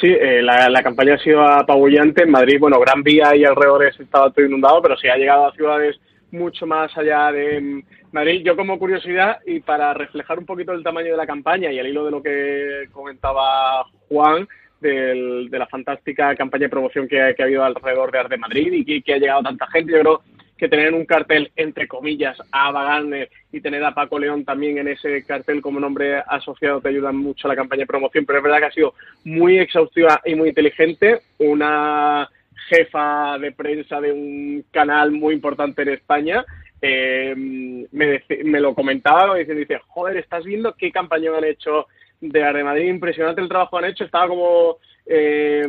Sí, 0.00 0.06
eh, 0.08 0.40
la, 0.40 0.70
la, 0.70 0.82
campaña 0.82 1.14
ha 1.14 1.18
sido 1.18 1.42
apabullante. 1.42 2.22
En 2.22 2.30
Madrid, 2.30 2.58
bueno, 2.58 2.80
Gran 2.80 3.02
Vía 3.02 3.36
y 3.36 3.44
alrededores 3.44 3.98
estaba 4.00 4.30
todo 4.30 4.46
inundado, 4.46 4.80
pero 4.80 4.96
sí 4.96 5.08
ha 5.08 5.16
llegado 5.16 5.46
a 5.46 5.52
ciudades 5.52 6.00
mucho 6.30 6.66
más 6.66 6.96
allá 6.96 7.30
de 7.32 7.60
mm, 7.60 7.82
Madrid. 8.12 8.42
Yo 8.42 8.56
como 8.56 8.78
curiosidad 8.78 9.40
y 9.46 9.60
para 9.60 9.92
reflejar 9.92 10.38
un 10.38 10.46
poquito 10.46 10.72
el 10.72 10.82
tamaño 10.82 11.10
de 11.10 11.16
la 11.18 11.26
campaña 11.26 11.70
y 11.70 11.78
al 11.78 11.86
hilo 11.86 12.06
de 12.06 12.10
lo 12.10 12.22
que 12.22 12.88
comentaba 12.92 13.84
Juan, 14.08 14.48
de 14.80 15.48
la 15.50 15.66
fantástica 15.66 16.34
campaña 16.34 16.62
de 16.62 16.70
promoción 16.70 17.06
que, 17.06 17.20
ha 17.20 17.34
habido 17.38 17.62
alrededor 17.62 18.10
de 18.10 18.18
Arte 18.18 18.38
Madrid 18.38 18.72
y 18.72 18.84
que, 18.86 19.02
que, 19.02 19.14
ha 19.14 19.18
llegado 19.18 19.42
tanta 19.42 19.66
gente. 19.66 19.92
Yo 19.92 20.00
creo 20.00 20.22
que 20.60 20.68
tener 20.68 20.94
un 20.94 21.06
cartel, 21.06 21.50
entre 21.56 21.88
comillas, 21.88 22.38
a 22.52 22.66
Ava 22.68 23.02
y 23.50 23.60
tener 23.60 23.82
a 23.82 23.94
Paco 23.94 24.18
León 24.18 24.44
también 24.44 24.78
en 24.78 24.88
ese 24.88 25.24
cartel 25.24 25.60
como 25.62 25.80
nombre 25.80 26.22
asociado 26.26 26.80
te 26.80 26.90
ayudan 26.90 27.16
mucho 27.16 27.48
a 27.48 27.50
la 27.50 27.56
campaña 27.56 27.80
de 27.80 27.86
promoción, 27.86 28.26
pero 28.26 28.38
es 28.38 28.44
verdad 28.44 28.58
que 28.58 28.66
ha 28.66 28.72
sido 28.72 28.94
muy 29.24 29.58
exhaustiva 29.58 30.20
y 30.24 30.34
muy 30.34 30.50
inteligente. 30.50 31.22
Una 31.38 32.28
jefa 32.68 33.38
de 33.38 33.52
prensa 33.52 34.00
de 34.00 34.12
un 34.12 34.64
canal 34.70 35.10
muy 35.10 35.34
importante 35.34 35.82
en 35.82 35.88
España 35.88 36.44
eh, 36.82 37.34
me, 37.36 38.22
me, 38.44 38.60
lo 38.60 38.74
comentaba 38.74 39.36
diciendo, 39.36 39.60
dice, 39.60 39.80
joder, 39.88 40.16
¿estás 40.16 40.44
viendo 40.44 40.74
qué 40.74 40.90
campaña 40.90 41.36
han 41.36 41.44
hecho 41.44 41.86
de 42.20 42.42
Arde 42.42 42.64
Madrid? 42.64 42.88
Impresionante 42.88 43.40
el 43.40 43.48
trabajo 43.48 43.78
que 43.78 43.84
han 43.84 43.90
hecho, 43.90 44.04
estaba 44.04 44.28
como 44.28 44.78
eh, 45.06 45.66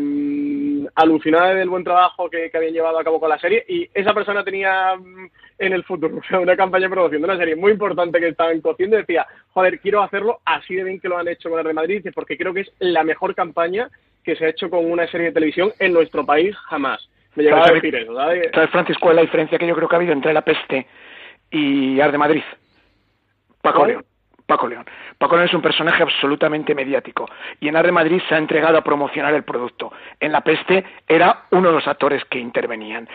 alucinada 1.02 1.54
del 1.54 1.70
buen 1.70 1.84
trabajo 1.84 2.30
que, 2.30 2.52
habían 2.54 2.74
llevado 2.74 3.00
a 3.00 3.04
cabo 3.04 3.20
con 3.20 3.30
la 3.30 3.40
serie 3.40 3.66
y 3.68 3.90
esa 3.94 4.14
persona 4.14 4.44
tenía 4.44 4.96
mm, 4.96 5.30
en 5.60 5.74
el 5.74 5.84
futuro 5.84 6.20
una 6.42 6.56
campaña 6.56 6.86
de 6.86 6.90
promoción 6.90 7.22
de 7.22 7.28
una 7.28 7.38
serie 7.38 7.56
muy 7.56 7.72
importante 7.72 8.20
que 8.20 8.30
estaban 8.30 8.62
cociendo 8.62 8.98
y 8.98 9.02
decía, 9.02 9.26
joder, 9.52 9.80
quiero 9.80 10.02
hacerlo 10.02 10.40
así 10.46 10.76
de 10.76 10.84
bien 10.84 11.00
que 11.00 11.10
lo 11.10 11.18
han 11.18 11.28
hecho 11.28 11.50
con 11.50 11.60
el 11.60 11.66
de 11.66 11.74
Madrid 11.74 12.06
porque 12.14 12.38
creo 12.38 12.54
que 12.54 12.62
es 12.62 12.72
la 12.80 13.04
mejor 13.04 13.36
campaña 13.36 13.90
que 14.24 14.36
se 14.36 14.46
ha 14.46 14.50
hecho 14.50 14.70
con 14.70 14.90
una 14.90 15.08
serie 15.08 15.28
de 15.28 15.34
televisión 15.34 15.72
en 15.80 15.94
nuestro 15.94 16.26
país 16.26 16.56
jamás. 16.70 17.08
Me 17.36 17.44
llegaba 17.44 17.68
a 17.68 17.72
decir 17.72 17.96
eso, 17.96 18.14
¿sabes? 18.14 18.52
Francisco, 18.72 19.10
es 19.10 19.16
la 19.16 19.22
diferencia 19.22 19.58
que 19.58 19.68
yo 19.68 19.76
creo 19.76 19.88
que 19.88 19.96
ha 19.96 20.00
habido 20.00 20.14
entre 20.14 20.34
La 20.34 20.42
Peste 20.42 20.86
y 21.50 22.00
Arde 22.00 22.18
Madrid? 22.18 22.44
Paco 23.62 23.86
León. 23.86 24.06
Paco 24.52 24.68
León. 24.68 24.84
Paco 25.18 25.38
León 25.38 25.48
es 25.48 25.54
un 25.54 25.62
personaje 25.62 26.04
absolutamente 26.04 26.76
mediático 26.76 27.26
y 27.62 27.70
en 27.70 27.78
Arde 27.78 27.94
Madrid 27.94 28.22
se 28.28 28.36
ha 28.36 28.38
entregado 28.38 28.78
a 28.78 28.84
promocionar 28.84 29.34
el 29.34 29.44
producto. 29.44 29.94
En 30.20 30.34
La 30.34 30.42
Peste 30.42 30.84
era 31.08 31.44
uno 31.52 31.70
de 31.70 31.76
los 31.76 31.88
actores 31.88 32.26
que 32.26 32.38
intervenían. 32.38 33.08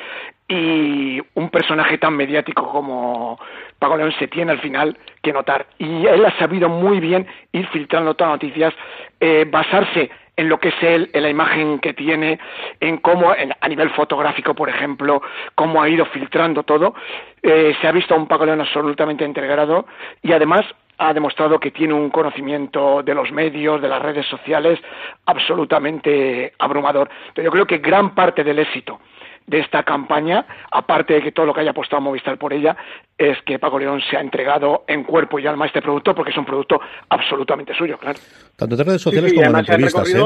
Y 0.49 1.21
un 1.35 1.51
personaje 1.51 1.99
tan 1.99 2.17
mediático 2.17 2.67
como 2.71 3.39
Paco 3.79 3.99
León 3.99 4.15
se 4.19 4.29
tiene 4.29 4.53
al 4.53 4.61
final 4.61 4.97
que 5.23 5.31
notar. 5.31 5.67
Y 5.77 6.07
él 6.07 6.25
ha 6.25 6.39
sabido 6.39 6.71
muy 6.71 7.01
bien 7.01 7.27
ir 7.53 7.67
filtrando 7.69 8.15
todas 8.15 8.33
las 8.33 8.43
noticias, 8.43 8.73
eh, 9.21 9.45
basarse 9.47 10.09
en 10.39 10.49
lo 10.49 10.59
que 10.59 10.69
es 10.69 10.83
él, 10.83 11.11
en 11.13 11.23
la 11.23 11.29
imagen 11.29 11.81
que 11.81 11.93
tiene, 11.93 12.39
en 12.81 12.97
cómo, 12.99 13.31
a 13.31 13.69
nivel 13.69 13.91
fotográfico, 13.91 14.55
por 14.55 14.71
ejemplo, 14.71 15.21
cómo 15.55 15.83
ha 15.83 15.89
ido 15.91 16.07
filtrando 16.07 16.63
todo. 16.63 16.95
Eh, 17.43 17.77
se 17.79 17.87
ha 17.87 17.93
visto 17.93 18.15
a 18.15 18.17
un 18.17 18.27
Paco 18.27 18.47
León 18.47 18.63
absolutamente 18.63 19.25
integrado 19.25 19.87
y 20.23 20.33
además 20.33 20.65
ha 20.99 21.13
demostrado 21.13 21.61
que 21.61 21.71
tiene 21.71 21.95
un 21.95 22.11
conocimiento 22.11 23.03
de 23.03 23.15
los 23.15 23.31
medios, 23.33 23.81
de 23.83 23.89
las 23.89 24.03
redes 24.03 24.27
sociales, 24.27 24.79
absolutamente 25.27 26.53
abrumador. 26.59 27.11
Pero 27.35 27.47
yo 27.47 27.51
creo 27.51 27.67
que 27.67 27.79
gran 27.79 28.15
parte 28.15 28.43
del 28.45 28.59
éxito 28.59 28.99
de 29.47 29.61
esta 29.61 29.85
campaña, 29.85 30.45
aparte 30.73 31.15
de 31.15 31.23
que 31.23 31.33
todo 31.33 31.47
lo 31.47 31.55
que 31.55 31.61
haya 31.61 31.71
apostado 31.71 32.03
Movistar 32.03 32.37
por 32.37 32.53
ella, 32.53 32.77
es 33.17 33.41
que 33.43 33.59
Paco 33.59 33.79
León 33.79 34.01
se 34.11 34.17
ha 34.17 34.21
entregado 34.21 34.85
en 34.89 35.05
cuerpo 35.05 35.39
y 35.39 35.47
alma 35.47 35.67
a 35.67 35.69
este 35.69 35.81
producto 35.81 36.15
porque 36.15 36.33
es 36.33 36.37
un 36.37 36.45
producto 36.45 36.81
absolutamente 37.09 37.73
suyo, 37.75 37.97
claro. 37.99 38.19
Tanto 38.57 38.77
de 38.77 38.85
redes 38.85 39.03
sociales 39.03 39.33
como 39.33 39.47
en 39.47 39.57
entrevistas. 39.57 40.15
¿eh? 40.15 40.23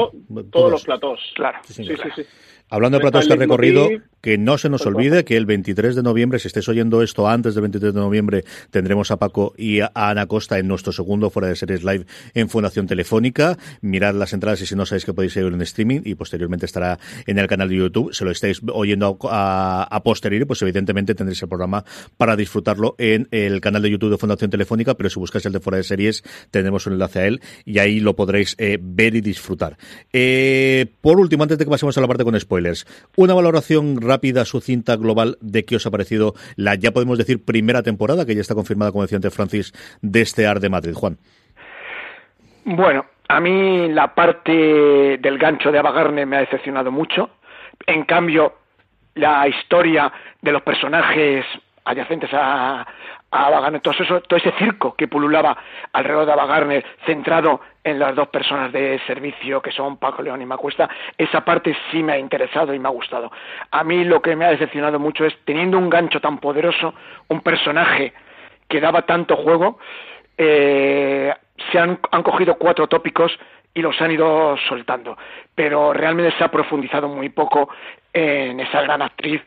Todos 0.50 0.71
los 0.71 0.85
platós. 0.85 1.33
Claro. 1.35 1.59
Sí, 1.65 1.85
sí, 1.85 1.95
sí. 2.17 2.23
Hablando 2.71 2.99
de 2.99 3.03
platos 3.03 3.27
que 3.27 3.35
recorrido, 3.35 3.89
que 4.21 4.39
no 4.39 4.57
se 4.57 4.69
nos 4.69 4.87
olvide 4.87 5.25
que 5.25 5.37
el 5.37 5.45
23 5.45 5.97
de 5.97 6.05
noviembre, 6.05 6.39
si 6.39 6.47
estés 6.47 6.69
oyendo 6.69 7.03
esto 7.03 7.29
antes 7.29 7.55
del 7.55 7.62
23 7.62 7.93
de 7.93 8.00
noviembre, 8.00 8.45
tendremos 8.71 9.11
a 9.11 9.17
Paco 9.17 9.55
y 9.57 9.81
a 9.81 9.91
Ana 9.93 10.27
Costa 10.27 10.57
en 10.57 10.69
nuestro 10.69 10.93
segundo 10.93 11.31
Fuera 11.31 11.49
de 11.49 11.57
Series 11.57 11.83
Live 11.83 12.07
en 12.35 12.49
Fundación 12.49 12.87
Telefónica. 12.87 13.59
Mirad 13.81 14.15
las 14.15 14.33
entradas 14.33 14.61
y 14.61 14.67
si 14.67 14.77
no 14.77 14.87
sabéis 14.87 15.05
que 15.05 15.12
podéis 15.12 15.35
ir 15.37 15.47
en 15.47 15.61
streaming 15.62 16.03
y 16.05 16.15
posteriormente 16.15 16.65
estará 16.65 17.00
en 17.27 17.39
el 17.41 17.49
canal 17.49 17.69
de 17.69 17.75
YouTube. 17.75 18.15
Si 18.15 18.25
lo 18.25 18.31
estáis 18.31 18.61
oyendo 18.73 19.19
a, 19.25 19.89
a, 19.91 20.03
posteriori, 20.05 20.45
pues 20.45 20.62
evidentemente 20.62 21.17
tendréis 21.17 21.43
el 21.43 21.49
programa 21.49 21.85
para 22.17 22.37
disfrutarlo 22.37 22.95
en 22.99 23.27
el 23.33 23.61
canal 23.61 23.83
de 23.83 23.91
YouTube 23.91 24.11
de 24.11 24.19
Fundación 24.19 24.49
Telefónica, 24.49 24.95
pero 24.95 25.11
si 25.11 25.19
buscáis 25.19 25.45
el 25.45 25.53
de 25.53 25.59
Fuera 25.59 25.79
de 25.79 25.83
Series, 25.83 26.23
tendremos 26.53 26.87
un 26.87 26.93
enlace 26.93 27.19
a 27.19 27.27
él 27.27 27.41
y 27.65 27.81
ahí 27.81 27.99
lo 27.99 28.15
podréis 28.15 28.55
eh, 28.59 28.79
ver 28.81 29.17
y 29.17 29.21
disfrutar. 29.21 29.77
Eh, 30.12 30.87
por 31.00 31.19
último, 31.19 31.43
antes 31.43 31.59
de 31.59 31.65
que 31.65 31.71
pasemos 31.71 31.99
a 31.99 32.00
la 32.00 32.07
parte 32.07 32.23
con 32.23 32.39
spoilers, 32.39 32.60
una 33.17 33.35
valoración 33.35 34.00
rápida, 34.00 34.45
sucinta, 34.45 34.97
global 34.97 35.37
de 35.40 35.64
qué 35.64 35.76
os 35.76 35.87
ha 35.87 35.90
parecido 35.90 36.35
la, 36.57 36.75
ya 36.75 36.93
podemos 36.93 37.19
decir, 37.19 37.45
primera 37.45 37.83
temporada, 37.83 38.26
que 38.26 38.35
ya 38.35 38.40
está 38.40 38.55
confirmada, 38.55 38.93
como 38.93 39.02
decía 39.02 39.17
antes 39.17 39.35
Francis, 39.35 39.73
de 40.02 40.21
este 40.21 40.47
AR 40.47 40.61
de 40.61 40.69
Madrid. 40.69 40.95
Juan. 40.95 41.19
Bueno, 42.64 43.07
a 43.29 43.40
mí 43.40 43.88
la 43.88 44.14
parte 44.14 44.52
del 45.19 45.38
gancho 45.38 45.71
de 45.71 45.79
Ava 45.79 46.09
me 46.11 46.37
ha 46.37 46.40
decepcionado 46.40 46.90
mucho. 46.90 47.31
En 47.87 48.05
cambio, 48.05 48.55
la 49.14 49.49
historia 49.49 50.12
de 50.43 50.52
los 50.52 50.62
personajes 50.62 51.45
adyacentes 51.85 52.31
a, 52.33 52.87
a 53.32 53.80
todo, 53.80 53.94
eso, 53.99 54.20
todo 54.22 54.38
ese 54.38 54.52
circo 54.58 54.94
que 54.94 55.06
pululaba 55.06 55.56
alrededor 55.92 56.26
de 56.26 56.32
Ava 56.32 56.66
centrado 57.06 57.60
en 57.84 57.99
las 57.99 58.14
dos 58.14 58.28
personas 58.28 58.72
de 58.72 59.00
servicio 59.06 59.62
que 59.62 59.70
son 59.70 59.99
Paco 59.99 60.22
León 60.22 60.42
y 60.42 60.46
Macuesta, 60.46 60.88
esa 61.16 61.44
parte 61.44 61.76
sí 61.90 62.02
me 62.02 62.12
ha 62.12 62.18
interesado 62.18 62.75
y 62.75 62.78
me 62.78 62.88
ha 62.88 62.92
gustado. 62.92 63.30
A 63.70 63.84
mí 63.84 64.04
lo 64.04 64.20
que 64.20 64.34
me 64.34 64.44
ha 64.44 64.50
decepcionado 64.50 64.99
mucho 64.99 65.25
es, 65.25 65.34
teniendo 65.44 65.78
un 65.78 65.88
gancho 65.88 66.20
tan 66.20 66.38
poderoso, 66.38 66.94
un 67.28 67.40
personaje 67.40 68.12
que 68.68 68.80
daba 68.80 69.02
tanto 69.02 69.37
juego, 69.37 69.78
eh, 70.37 71.32
se 71.70 71.78
han, 71.78 71.99
han 72.10 72.22
cogido 72.22 72.56
cuatro 72.56 72.88
tópicos 72.88 73.38
y 73.72 73.80
los 73.80 74.00
han 74.00 74.10
ido 74.10 74.56
soltando, 74.68 75.16
pero 75.54 75.92
realmente 75.92 76.37
se 76.37 76.42
ha 76.42 76.50
profundizado 76.50 77.08
muy 77.08 77.28
poco 77.28 77.68
en 78.12 78.58
esa 78.58 78.82
gran 78.82 79.02
actriz 79.02 79.42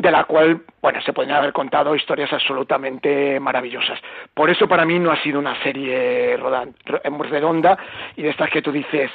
de 0.00 0.10
la 0.10 0.24
cual, 0.24 0.62
bueno, 0.80 1.00
se 1.02 1.12
pueden 1.12 1.32
haber 1.32 1.52
contado 1.52 1.94
historias 1.94 2.32
absolutamente 2.32 3.38
maravillosas. 3.38 4.00
Por 4.32 4.48
eso 4.48 4.66
para 4.66 4.86
mí 4.86 4.98
no 4.98 5.10
ha 5.10 5.22
sido 5.22 5.38
una 5.38 5.62
serie 5.62 6.38
redonda 6.38 7.78
y 8.16 8.22
de 8.22 8.30
estas 8.30 8.50
que 8.50 8.62
tú 8.62 8.72
dices, 8.72 9.10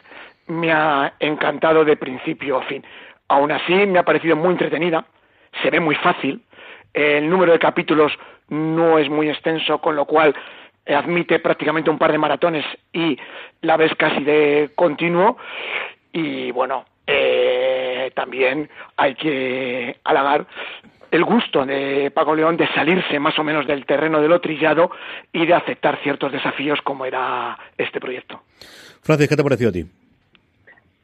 me 0.47 0.71
ha 0.71 1.13
encantado 1.19 1.83
de 1.83 1.97
principio 1.97 2.57
a 2.57 2.63
fin. 2.63 2.83
Aún 3.29 3.51
así, 3.51 3.73
me 3.73 3.97
ha 3.97 4.03
parecido 4.03 4.35
muy 4.35 4.51
entretenida, 4.51 5.05
se 5.63 5.71
ve 5.71 5.79
muy 5.79 5.95
fácil, 5.95 6.41
el 6.93 7.27
número 7.27 7.53
de 7.53 7.59
capítulos 7.59 8.11
no 8.49 8.99
es 8.99 9.09
muy 9.09 9.29
extenso, 9.29 9.79
con 9.79 9.95
lo 9.95 10.05
cual 10.05 10.35
admite 10.85 11.39
prácticamente 11.39 11.89
un 11.89 11.97
par 11.97 12.11
de 12.11 12.19
maratones 12.19 12.65
y 12.93 13.17
la 13.61 13.75
ves 13.75 13.93
casi 13.95 14.23
de 14.23 14.69
continuo. 14.75 15.37
Y 16.13 16.51
bueno, 16.51 16.85
eh, 17.07 17.75
también 18.12 18.69
hay 18.97 19.15
que 19.15 19.97
halagar 20.03 20.45
el 21.12 21.24
gusto 21.24 21.65
de 21.65 22.12
Paco 22.12 22.35
León 22.35 22.57
de 22.57 22.67
salirse 22.74 23.19
más 23.19 23.38
o 23.39 23.43
menos 23.43 23.65
del 23.65 23.85
terreno 23.85 24.21
de 24.21 24.27
lo 24.27 24.41
trillado 24.41 24.91
y 25.31 25.45
de 25.45 25.53
aceptar 25.53 26.00
ciertos 26.03 26.31
desafíos 26.31 26.81
como 26.81 27.05
era 27.05 27.57
este 27.77 28.00
proyecto. 28.00 28.41
Francis, 29.01 29.29
¿qué 29.29 29.35
te 29.35 29.41
ha 29.41 29.43
parecido 29.43 29.69
a 29.69 29.74
ti? 29.74 29.85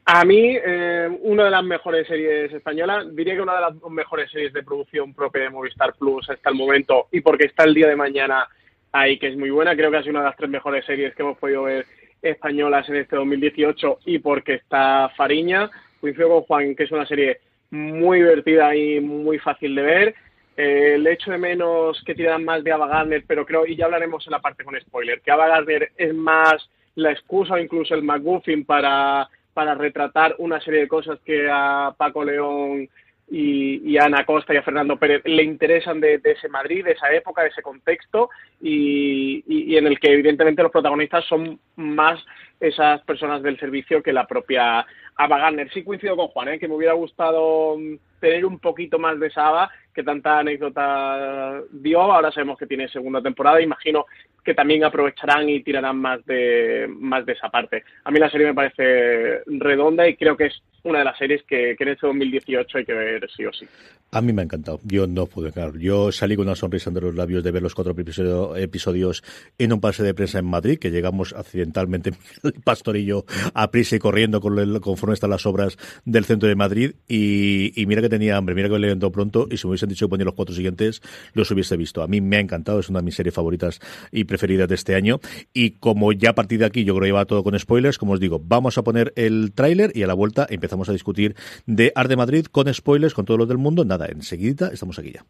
A 0.04 0.24
mí, 0.24 0.56
eh, 0.56 1.08
una 1.22 1.44
de 1.44 1.50
las 1.50 1.62
mejores 1.62 2.08
series 2.08 2.52
españolas, 2.52 3.14
diría 3.14 3.34
que 3.34 3.40
una 3.40 3.54
de 3.54 3.60
las 3.60 3.74
mejores 3.88 4.30
series 4.30 4.52
de 4.52 4.64
producción 4.64 5.14
propia 5.14 5.42
de 5.42 5.50
Movistar 5.50 5.94
Plus 5.94 6.28
hasta 6.28 6.50
el 6.50 6.56
momento, 6.56 7.06
y 7.12 7.20
porque 7.20 7.46
está 7.46 7.64
el 7.64 7.72
día 7.74 7.86
de 7.86 7.94
mañana 7.94 8.48
ahí, 8.90 9.16
que 9.18 9.28
es 9.28 9.36
muy 9.36 9.50
buena, 9.50 9.76
creo 9.76 9.90
que 9.92 9.98
ha 9.98 10.02
sido 10.02 10.10
una 10.10 10.20
de 10.20 10.26
las 10.26 10.36
tres 10.36 10.50
mejores 10.50 10.84
series 10.84 11.14
que 11.14 11.22
hemos 11.22 11.38
podido 11.38 11.62
ver 11.62 11.86
españolas 12.20 12.88
en 12.88 12.96
este 12.96 13.14
2018, 13.14 14.00
y 14.06 14.18
porque 14.18 14.54
está 14.54 15.08
Fariña, 15.16 15.70
coincido 16.02 16.28
con 16.28 16.42
Juan, 16.42 16.74
que 16.74 16.82
es 16.82 16.92
una 16.92 17.06
serie 17.06 17.38
muy 17.70 18.18
divertida 18.18 18.74
y 18.76 19.00
muy 19.00 19.38
fácil 19.38 19.74
de 19.74 19.82
ver. 19.82 20.14
Eh, 20.56 20.96
el 20.96 21.06
hecho 21.06 21.30
de 21.30 21.38
menos 21.38 22.02
que 22.04 22.14
tiran 22.14 22.44
más 22.44 22.62
de 22.62 22.72
Ava 22.72 22.88
Gardner, 22.88 23.24
pero 23.26 23.46
creo, 23.46 23.64
y 23.66 23.76
ya 23.76 23.86
hablaremos 23.86 24.26
en 24.26 24.32
la 24.32 24.40
parte 24.40 24.64
con 24.64 24.78
spoiler, 24.78 25.22
que 25.22 25.30
Ava 25.30 25.46
Gardner 25.46 25.92
es 25.96 26.12
más 26.12 26.68
la 26.96 27.12
excusa 27.12 27.54
o 27.54 27.58
incluso 27.58 27.94
el 27.94 28.02
McGuffin 28.02 28.66
para, 28.66 29.28
para 29.54 29.74
retratar 29.74 30.34
una 30.38 30.60
serie 30.60 30.80
de 30.80 30.88
cosas 30.88 31.18
que 31.24 31.48
a 31.50 31.94
Paco 31.96 32.24
León 32.24 32.88
y, 33.30 33.96
a 33.96 34.04
Ana 34.04 34.26
Costa 34.26 34.52
y 34.52 34.58
a 34.58 34.62
Fernando 34.62 34.98
Pérez 34.98 35.22
le 35.24 35.42
interesan 35.42 36.00
de, 36.00 36.20
ese 36.22 36.48
Madrid, 36.48 36.84
de 36.84 36.92
esa 36.92 37.10
época, 37.14 37.42
de 37.42 37.48
ese 37.48 37.62
contexto 37.62 38.28
y, 38.60 39.42
y, 39.46 39.76
en 39.78 39.86
el 39.86 39.98
que 39.98 40.12
evidentemente 40.12 40.62
los 40.62 40.72
protagonistas 40.72 41.24
son 41.24 41.58
más 41.76 42.22
esas 42.60 43.00
personas 43.02 43.42
del 43.42 43.58
servicio 43.58 44.02
que 44.02 44.12
la 44.12 44.26
propia 44.26 44.86
Ava 45.16 45.38
Gardner. 45.38 45.70
Sí 45.72 45.84
coincido 45.84 46.16
con 46.16 46.28
Juan, 46.28 46.48
¿eh? 46.48 46.58
que 46.58 46.68
me 46.68 46.74
hubiera 46.74 46.94
gustado 46.94 47.76
mm, 47.78 47.96
tener 48.20 48.44
un 48.44 48.58
poquito 48.58 48.98
más 48.98 49.18
de 49.18 49.28
esa 49.28 49.48
Ava 49.48 49.70
que 49.92 50.02
tanta 50.02 50.38
anécdota 50.38 51.60
dio. 51.70 52.00
Ahora 52.00 52.32
sabemos 52.32 52.58
que 52.58 52.66
tiene 52.66 52.88
segunda 52.88 53.20
temporada. 53.20 53.60
Imagino 53.60 54.06
que 54.44 54.54
también 54.54 54.84
aprovecharán 54.84 55.48
y 55.48 55.62
tirarán 55.62 55.98
más 55.98 56.24
de, 56.26 56.88
más 56.88 57.24
de 57.24 57.32
esa 57.32 57.48
parte. 57.48 57.84
A 58.04 58.10
mí 58.10 58.18
la 58.18 58.30
serie 58.30 58.48
me 58.48 58.54
parece 58.54 59.42
redonda 59.46 60.08
y 60.08 60.16
creo 60.16 60.36
que 60.36 60.46
es 60.46 60.62
una 60.82 61.00
de 61.00 61.04
las 61.04 61.18
series 61.18 61.42
que, 61.44 61.76
que 61.76 61.84
en 61.84 61.90
este 61.90 62.06
2018 62.06 62.78
hay 62.78 62.84
que 62.84 62.92
ver 62.92 63.30
sí 63.30 63.44
o 63.44 63.52
sí. 63.52 63.66
A 64.14 64.20
mí 64.20 64.34
me 64.34 64.42
ha 64.42 64.44
encantado. 64.44 64.78
Yo 64.84 65.06
no 65.06 65.24
pude 65.24 65.52
quedar. 65.52 65.78
Yo 65.78 66.12
salí 66.12 66.36
con 66.36 66.46
una 66.46 66.54
sonrisa 66.54 66.90
entre 66.90 67.06
los 67.06 67.14
labios 67.14 67.42
de 67.42 67.50
ver 67.50 67.62
los 67.62 67.74
cuatro 67.74 67.94
episodios 67.96 69.24
en 69.56 69.72
un 69.72 69.80
pase 69.80 70.02
de 70.02 70.12
prensa 70.12 70.38
en 70.38 70.44
Madrid, 70.44 70.78
que 70.78 70.90
llegamos 70.90 71.32
accidentalmente, 71.32 72.10
el 72.42 72.52
pastorillo 72.62 73.24
a 73.54 73.70
prisa 73.70 73.96
y 73.96 73.98
corriendo 74.00 74.42
con 74.42 74.58
el, 74.58 74.82
conforme 74.82 75.14
están 75.14 75.30
las 75.30 75.46
obras 75.46 75.78
del 76.04 76.26
centro 76.26 76.46
de 76.46 76.56
Madrid. 76.56 76.92
Y, 77.08 77.72
mira 77.86 78.02
que 78.02 78.10
tenía 78.10 78.36
hambre, 78.36 78.54
mira 78.54 78.68
que 78.68 78.74
me 78.74 78.80
levantó 78.80 79.10
pronto. 79.10 79.48
Y 79.50 79.56
si 79.56 79.66
me 79.66 79.78
hubiesen 79.82 79.88
dicho 79.88 80.06
que 80.06 80.10
ponía 80.10 80.24
los 80.24 80.34
cuatro 80.34 80.54
siguientes, 80.54 81.02
los 81.34 81.50
hubiese 81.50 81.76
visto. 81.76 82.02
A 82.02 82.08
mí 82.08 82.20
me 82.20 82.36
ha 82.36 82.40
encantado. 82.40 82.80
Es 82.80 82.88
una 82.88 83.00
de 83.00 83.04
mis 83.04 83.14
series 83.14 83.34
favoritas 83.34 83.80
y 84.10 84.24
preferidas 84.24 84.68
de 84.68 84.74
este 84.74 84.94
año. 84.94 85.20
Y 85.52 85.72
como 85.72 86.12
ya 86.12 86.30
a 86.30 86.34
partir 86.34 86.58
de 86.60 86.66
aquí 86.66 86.84
yo 86.84 86.94
creo 86.94 87.06
que 87.06 87.12
va 87.12 87.24
todo 87.24 87.42
con 87.44 87.58
spoilers, 87.58 87.98
como 87.98 88.12
os 88.12 88.20
digo, 88.20 88.40
vamos 88.42 88.78
a 88.78 88.82
poner 88.82 89.12
el 89.16 89.52
tráiler 89.54 89.92
y 89.94 90.02
a 90.02 90.06
la 90.06 90.14
vuelta 90.14 90.46
empezamos 90.48 90.88
a 90.88 90.92
discutir 90.92 91.36
de 91.66 91.92
Art 91.94 92.08
de 92.08 92.16
Madrid 92.16 92.46
con 92.46 92.72
spoilers, 92.72 93.14
con 93.14 93.24
todos 93.24 93.38
los 93.38 93.48
del 93.48 93.58
mundo. 93.58 93.84
Nada 93.84 94.06
enseguida 94.06 94.70
estamos 94.72 94.98
aquí 94.98 95.12
ya. 95.12 95.24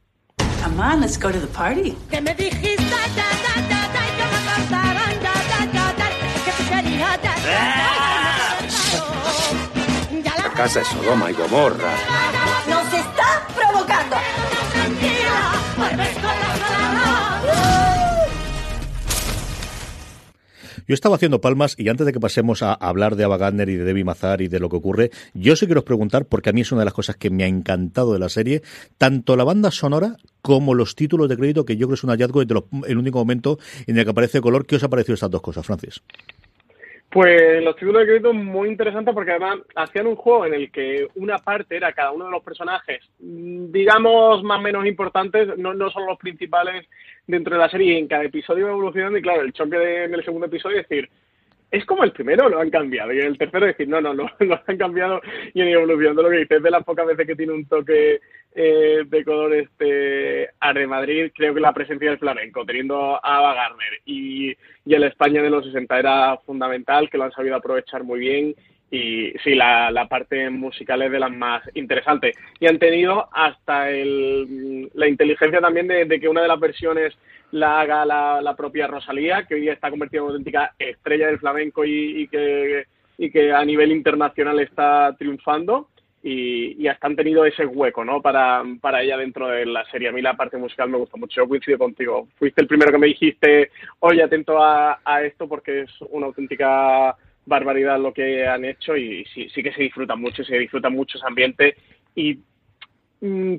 Come 0.63 0.81
on, 0.81 1.01
let's 1.01 1.19
go 1.19 1.31
to 1.31 1.41
the 1.41 1.47
party. 1.49 1.95
Que 2.09 2.21
me 2.21 2.35
dijiste 2.35 2.83
La 10.39 10.51
casa 10.55 10.81
es 10.83 10.87
Sodoma 10.87 11.31
y 11.31 11.35
Gomorra. 11.35 12.42
Yo 20.87 20.95
estaba 20.95 21.17
haciendo 21.17 21.41
palmas 21.41 21.75
y 21.79 21.89
antes 21.89 22.07
de 22.07 22.13
que 22.13 22.21
pasemos 22.21 22.63
a 22.63 22.75
hablar 22.75 23.17
de 23.17 23.25
Ava 23.25 23.37
Gardner 23.37 23.69
y 23.69 23.77
de 23.77 23.85
Debbie 23.85 24.05
Mazar 24.05 24.43
y 24.43 24.49
de 24.49 24.61
lo 24.61 24.69
que 24.69 24.77
ocurre, 24.77 25.11
yo 25.35 25.57
sí 25.57 25.67
quiero 25.67 25.85
preguntar, 25.85 26.27
porque 26.27 26.51
a 26.51 26.53
mí 26.53 26.61
es 26.61 26.73
una 26.73 26.81
de 26.81 26.87
las 26.87 26.95
cosas 26.95 27.17
que 27.17 27.31
me 27.31 27.45
ha 27.45 27.47
encantado 27.47 28.13
de 28.13 28.19
la 28.19 28.29
serie, 28.29 28.63
tanto 28.99 29.37
la 29.37 29.45
banda 29.45 29.71
sonora 29.71 30.17
como 30.43 30.75
los 30.75 30.97
títulos 30.97 31.29
de 31.29 31.37
crédito, 31.37 31.65
que 31.65 31.77
yo 31.77 31.87
creo 31.87 31.91
que 31.91 32.01
es 32.01 32.05
un 32.05 32.11
hallazgo 32.11 32.45
de 32.45 32.63
el 32.89 32.99
único 32.99 33.19
momento 33.19 33.59
en 33.87 33.97
el 33.97 34.05
que 34.05 34.11
aparece 34.11 34.41
color. 34.41 34.67
¿Qué 34.67 34.77
os 34.77 34.83
ha 34.83 34.89
parecido 34.89 35.15
estas 35.15 35.31
dos 35.31 35.41
cosas, 35.41 35.65
Francis? 35.65 36.03
Pues 37.13 37.63
los 37.63 37.77
títulos 37.77 38.01
de 38.01 38.07
crédito 38.07 38.33
muy 38.33 38.71
interesantes 38.71 39.13
porque 39.13 39.33
además 39.33 39.59
hacían 39.77 40.07
un 40.07 40.17
juego 40.17 40.47
en 40.47 40.55
el 40.55 40.73
que 40.73 41.09
una 41.17 41.37
parte 41.37 41.77
era 41.77 41.93
cada 41.93 42.11
uno 42.11 42.25
de 42.25 42.31
los 42.31 42.43
personajes, 42.43 43.05
digamos, 43.19 44.43
más 44.43 44.59
o 44.59 44.63
menos 44.63 44.87
importantes, 44.87 45.59
no, 45.59 45.75
no 45.75 45.91
son 45.91 46.07
los 46.07 46.19
principales 46.19 46.87
dentro 47.27 47.55
de 47.55 47.61
la 47.61 47.69
serie 47.69 47.93
y 47.93 47.99
en 47.99 48.09
cada 48.09 48.25
episodio 48.25 48.65
va 48.65 48.73
evolucionando 48.73 49.19
y 49.19 49.23
claro, 49.23 49.43
el 49.43 49.53
choque 49.53 50.05
en 50.05 50.15
el 50.15 50.25
segundo 50.25 50.47
episodio 50.47 50.81
es 50.81 50.89
decir, 50.89 51.11
es 51.73 51.87
como 51.87 52.05
el 52.05 52.13
primero, 52.13 52.51
lo 52.51 52.61
han 52.61 52.69
cambiado. 52.69 53.13
Y 53.13 53.21
en 53.21 53.29
el 53.29 53.39
tercero 53.39 53.65
decir, 53.65 53.89
no, 53.89 53.99
no, 53.99 54.13
no, 54.13 54.31
lo 54.41 54.61
han 54.67 54.77
cambiado 54.77 55.23
y 55.55 55.63
han 55.63 55.69
ido 55.69 55.81
evolucionando. 55.81 56.23
Lo 56.23 56.31
que 56.31 56.37
dices 56.37 56.63
de 56.63 56.71
las 56.71 56.85
pocas 56.85 57.07
veces 57.07 57.27
que 57.27 57.35
tiene 57.35 57.55
un 57.55 57.67
toque 57.67 58.21
eh, 58.55 59.03
de 59.07 59.25
color 59.25 59.55
este 59.55 60.51
de 60.75 60.87
Madrid, 60.87 61.33
creo 61.35 61.55
que 61.55 61.61
la 61.61 61.73
presencia 61.73 62.11
del 62.11 62.19
flamenco, 62.19 62.67
teniendo 62.67 63.15
a 63.15 63.39
Ava 63.39 63.55
Garner 63.55 64.01
y, 64.05 64.55
y 64.85 64.95
el 64.95 65.05
España 65.05 65.43
de 65.43 65.49
los 65.49 65.65
60 65.65 65.99
era 65.99 66.37
fundamental, 66.45 67.09
que 67.09 67.17
lo 67.17 67.25
han 67.25 67.33
sabido 67.33 67.57
aprovechar 67.57 68.05
muy 68.05 68.21
bien. 68.21 68.55
Y 68.93 69.33
sí, 69.43 69.55
la, 69.55 69.91
la 69.91 70.07
parte 70.07 70.51
musical 70.51 71.01
es 71.01 71.11
de 71.11 71.19
las 71.19 71.33
más 71.33 71.63
interesantes. 71.73 72.37
Y 72.61 72.67
han 72.67 72.79
tenido 72.79 73.27
hasta 73.33 73.89
el, 73.89 74.91
la 74.93 75.09
inteligencia 75.09 75.63
también 75.63 75.89
de, 75.89 76.05
de 76.05 76.21
que 76.21 76.29
una 76.29 76.43
de 76.43 76.49
las 76.49 76.61
versiones 76.61 77.17
la 77.53 77.81
haga 77.81 78.05
la, 78.05 78.55
propia 78.55 78.87
Rosalía, 78.87 79.47
que 79.47 79.55
hoy 79.55 79.63
día 79.63 79.73
está 79.73 79.89
convertida 79.89 80.19
en 80.19 80.25
una 80.25 80.33
auténtica 80.33 80.75
estrella 80.79 81.29
del 81.29 81.39
flamenco 81.39 81.87
y, 81.87 82.29
que, 82.29 82.85
y 83.17 83.31
que 83.31 83.51
a 83.51 83.65
nivel 83.65 83.93
internacional 83.93 84.61
está 84.61 85.17
triunfando. 85.19 85.89
Y, 86.23 86.81
y, 86.81 86.87
hasta 86.87 87.07
han 87.09 87.17
tenido 87.17 87.47
ese 87.47 87.67
hueco 87.67 88.05
¿no? 88.05 88.21
para, 88.23 88.63
para 88.81 89.03
ella 89.03 89.17
dentro 89.17 89.49
de 89.49 89.65
la 89.65 89.85
serie. 89.91 90.09
A 90.09 90.13
mí 90.13 90.21
la 90.21 90.37
parte 90.37 90.59
musical 90.59 90.91
me 90.91 90.99
gusta 90.99 91.17
mucho. 91.17 91.41
Yo 91.41 91.49
coincido 91.49 91.79
contigo. 91.79 92.29
Fuiste 92.39 92.61
el 92.61 92.69
primero 92.69 92.93
que 92.93 92.99
me 92.99 93.09
dijiste, 93.09 93.71
oye, 94.01 94.23
atento 94.23 94.63
a, 94.63 95.01
a 95.03 95.23
esto 95.23 95.49
porque 95.49 95.81
es 95.81 95.91
una 96.11 96.27
auténtica 96.27 97.17
barbaridad 97.47 98.01
lo 98.01 98.13
que 98.13 98.47
han 98.47 98.65
hecho 98.65 98.97
y 98.97 99.25
sí, 99.27 99.49
sí 99.49 99.63
que 99.63 99.73
se 99.73 99.83
disfruta 99.83 100.17
mucho, 100.17 100.45
se 100.45 100.59
disfruta 100.59 100.91
mucho 100.91 101.19
ese 101.19 101.27
ambiente. 101.27 101.77
Y 102.15 102.39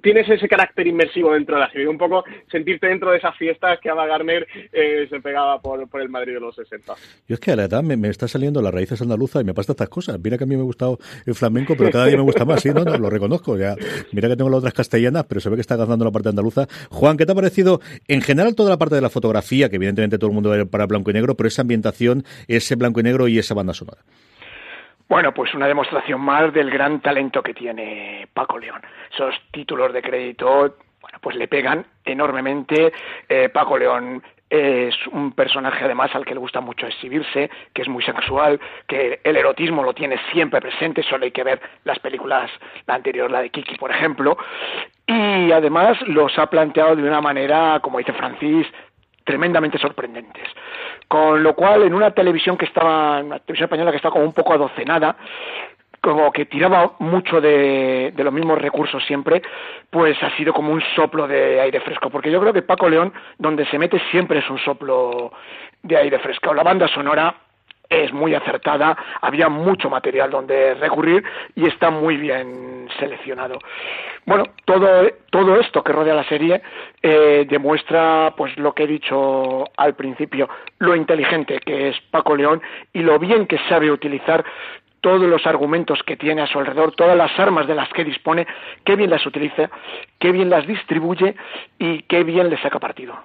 tienes 0.02 0.28
ese 0.28 0.48
carácter 0.50 0.88
inmersivo 0.88 1.34
dentro 1.34 1.56
de 1.56 1.62
la 1.62 1.72
serie, 1.72 1.88
un 1.88 1.98
poco 1.98 2.26
sentirte 2.52 2.88
dentro 2.88 3.12
de 3.12 3.18
esas 3.18 3.36
fiestas 3.38 3.80
que 3.80 3.90
Ava 3.90 4.06
Garner 4.06 4.46
eh, 4.74 5.08
se 5.10 5.22
pegaba 5.22 5.62
por, 5.62 5.88
el 6.02 6.10
Madrid 6.10 6.34
de 6.34 6.42
los 6.42 6.56
60. 6.56 6.94
Yo 7.30 7.36
es 7.36 7.40
que 7.40 7.52
a 7.52 7.56
la 7.56 7.64
edad 7.66 7.82
me, 7.82 8.10
está 8.10 8.28
saliendo 8.28 8.62
las 8.62 8.74
raíces 8.74 9.02
andaluzas 9.02 9.42
y 9.42 9.46
me 9.46 9.54
pasa 9.54 9.72
estas 9.72 9.88
cosas. 9.88 10.20
Mira 10.22 10.38
que 10.38 10.44
a 10.44 10.48
mí 10.48 10.56
me 10.56 10.62
ha 10.62 10.66
gustado 10.66 11.00
el 11.26 11.34
flamenco, 11.34 11.76
pero 11.78 11.92
cada 11.92 12.08
día 12.08 12.18
me 12.18 12.24
gusta 12.24 12.44
más, 12.44 12.62
sí, 12.62 12.70
no, 12.70 12.84
no, 12.84 12.98
lo 12.98 13.10
reconozco. 13.10 13.58
Ya. 13.58 13.76
Mira 14.12 14.28
que 14.28 14.36
tengo 14.36 14.50
las 14.50 14.60
otras 14.60 14.74
castellanas, 14.74 15.26
pero 15.26 15.40
se 15.40 15.50
ve 15.50 15.56
que 15.56 15.62
está 15.62 15.78
ganando 15.78 16.04
la 16.04 16.12
parte 16.12 16.30
andaluza. 16.30 16.68
Juan, 16.90 17.16
¿qué 17.16 17.26
te 17.26 17.32
ha 17.32 17.36
parecido 17.36 17.80
en 18.10 18.22
general 18.22 18.56
toda 18.56 18.70
la 18.70 18.78
parte 18.78 18.96
de 18.96 19.02
la 19.02 19.10
fotografía, 19.10 19.70
que 19.70 19.78
evidentemente 19.78 20.18
todo 20.18 20.30
el 20.30 20.34
mundo 20.34 20.50
ve 20.50 20.66
para 20.66 20.88
blanco 20.88 21.12
y 21.12 21.14
negro, 21.14 21.36
pero 21.36 21.48
esa 21.48 21.62
ambientación, 21.62 22.26
ese 22.48 22.76
blanco 22.76 23.00
y 23.00 23.04
negro 23.04 23.30
y 23.30 23.40
esa 23.40 23.54
banda 23.54 23.74
sonora? 23.74 24.02
Bueno, 25.14 25.32
pues 25.32 25.54
una 25.54 25.68
demostración 25.68 26.22
más 26.22 26.52
del 26.52 26.72
gran 26.72 27.00
talento 27.00 27.44
que 27.44 27.54
tiene 27.54 28.28
Paco 28.34 28.58
León. 28.58 28.82
Esos 29.14 29.36
títulos 29.52 29.94
de 29.94 30.02
crédito, 30.02 30.76
bueno, 31.02 31.20
pues 31.22 31.36
le 31.36 31.48
pegan 31.48 31.86
enormemente. 32.04 32.92
Eh, 33.30 33.50
Paco 33.50 33.78
León 33.78 34.24
es 34.50 34.96
un 35.12 35.34
personaje 35.34 35.86
además 35.86 36.16
al 36.16 36.26
que 36.26 36.34
le 36.34 36.40
gusta 36.40 36.62
mucho 36.62 36.88
exhibirse, 36.88 37.52
que 37.76 37.84
es 37.84 37.88
muy 37.88 38.02
sexual, 38.02 38.60
que 38.88 39.20
el 39.24 39.38
erotismo 39.38 39.84
lo 39.84 39.94
tiene 39.94 40.20
siempre 40.32 40.60
presente, 40.60 41.04
solo 41.04 41.26
hay 41.26 41.32
que 41.32 41.44
ver 41.44 41.62
las 41.84 42.00
películas, 42.00 42.50
la 42.88 42.96
anterior, 42.96 43.30
la 43.30 43.44
de 43.44 43.52
Kiki, 43.52 43.76
por 43.76 43.92
ejemplo, 43.92 44.36
y 45.06 45.52
además 45.52 45.96
los 46.08 46.36
ha 46.40 46.48
planteado 46.48 46.96
de 46.96 47.04
una 47.04 47.22
manera, 47.22 47.80
como 47.84 48.00
dice 48.00 48.14
Francis, 48.14 48.66
tremendamente 49.24 49.78
sorprendentes. 49.78 50.48
Con 51.08 51.44
lo 51.44 51.56
cual, 51.56 51.84
en 51.84 51.94
una 51.94 52.12
televisión 52.12 52.58
que 52.58 52.66
estaba, 52.66 53.20
una 53.20 53.40
televisión 53.40 53.66
española 53.66 53.92
que 53.92 53.98
estaba 53.98 54.14
como 54.14 54.26
un 54.26 54.34
poco 54.34 54.54
adocenada, 54.54 55.16
como 56.02 56.32
que 56.34 56.46
tiraba 56.46 56.94
mucho 57.00 57.40
de, 57.40 58.12
de, 58.14 58.24
los 58.24 58.34
mismos 58.34 58.62
recursos 58.62 59.02
siempre, 59.06 59.42
pues 59.90 60.22
ha 60.22 60.36
sido 60.36 60.54
como 60.54 60.74
un 60.74 60.82
soplo 60.96 61.28
de 61.28 61.62
aire 61.62 61.80
fresco. 61.80 62.10
Porque 62.10 62.30
yo 62.30 62.42
creo 62.42 62.52
que 62.52 62.62
Paco 62.62 62.90
León, 62.90 63.14
donde 63.38 63.66
se 63.68 63.80
mete 63.80 64.02
siempre 64.12 64.40
es 64.40 64.50
un 64.50 64.60
soplo 64.60 65.32
de 65.82 65.98
aire 65.98 66.20
fresco. 66.20 66.54
La 66.54 66.64
banda 66.64 66.88
sonora 66.90 67.34
es 68.02 68.12
muy 68.14 68.34
acertada, 68.34 68.98
había 69.22 69.50
mucho 69.50 69.90
material 69.90 70.32
donde 70.32 70.74
recurrir 70.76 71.24
y 71.56 71.68
está 71.68 71.90
muy 71.90 72.18
bien 72.18 72.88
seleccionado. 73.00 73.60
Bueno, 74.26 74.46
todo, 74.66 75.10
todo 75.30 75.60
esto 75.60 75.84
que 75.84 75.92
rodea 75.92 76.16
la 76.16 76.28
serie 76.28 76.62
eh, 77.02 77.46
demuestra 77.50 78.34
pues 78.38 78.58
lo 78.58 78.74
que 78.74 78.84
he 78.84 78.88
dicho 78.88 79.66
al 79.78 79.96
principio, 79.96 80.50
lo 80.80 80.96
inteligente 80.96 81.60
que 81.60 81.90
es 81.90 82.00
Paco 82.10 82.36
León 82.36 82.62
y 82.94 83.00
lo 83.00 83.20
bien 83.20 83.46
que 83.48 83.60
sabe 83.70 83.92
utilizar 83.92 84.44
todos 85.04 85.28
los 85.28 85.46
argumentos 85.46 86.02
que 86.04 86.16
tiene 86.16 86.42
a 86.42 86.48
su 86.48 86.58
alrededor, 86.58 86.96
todas 86.96 87.18
las 87.18 87.38
armas 87.38 87.68
de 87.68 87.76
las 87.76 87.90
que 87.90 88.06
dispone, 88.06 88.48
qué 88.86 88.96
bien 88.96 89.10
las 89.10 89.26
utiliza, 89.26 89.70
qué 90.18 90.32
bien 90.32 90.50
las 90.50 90.66
distribuye 90.66 91.36
y 91.78 92.04
qué 92.04 92.24
bien 92.24 92.50
le 92.50 92.58
saca 92.62 92.80
partido. 92.80 93.20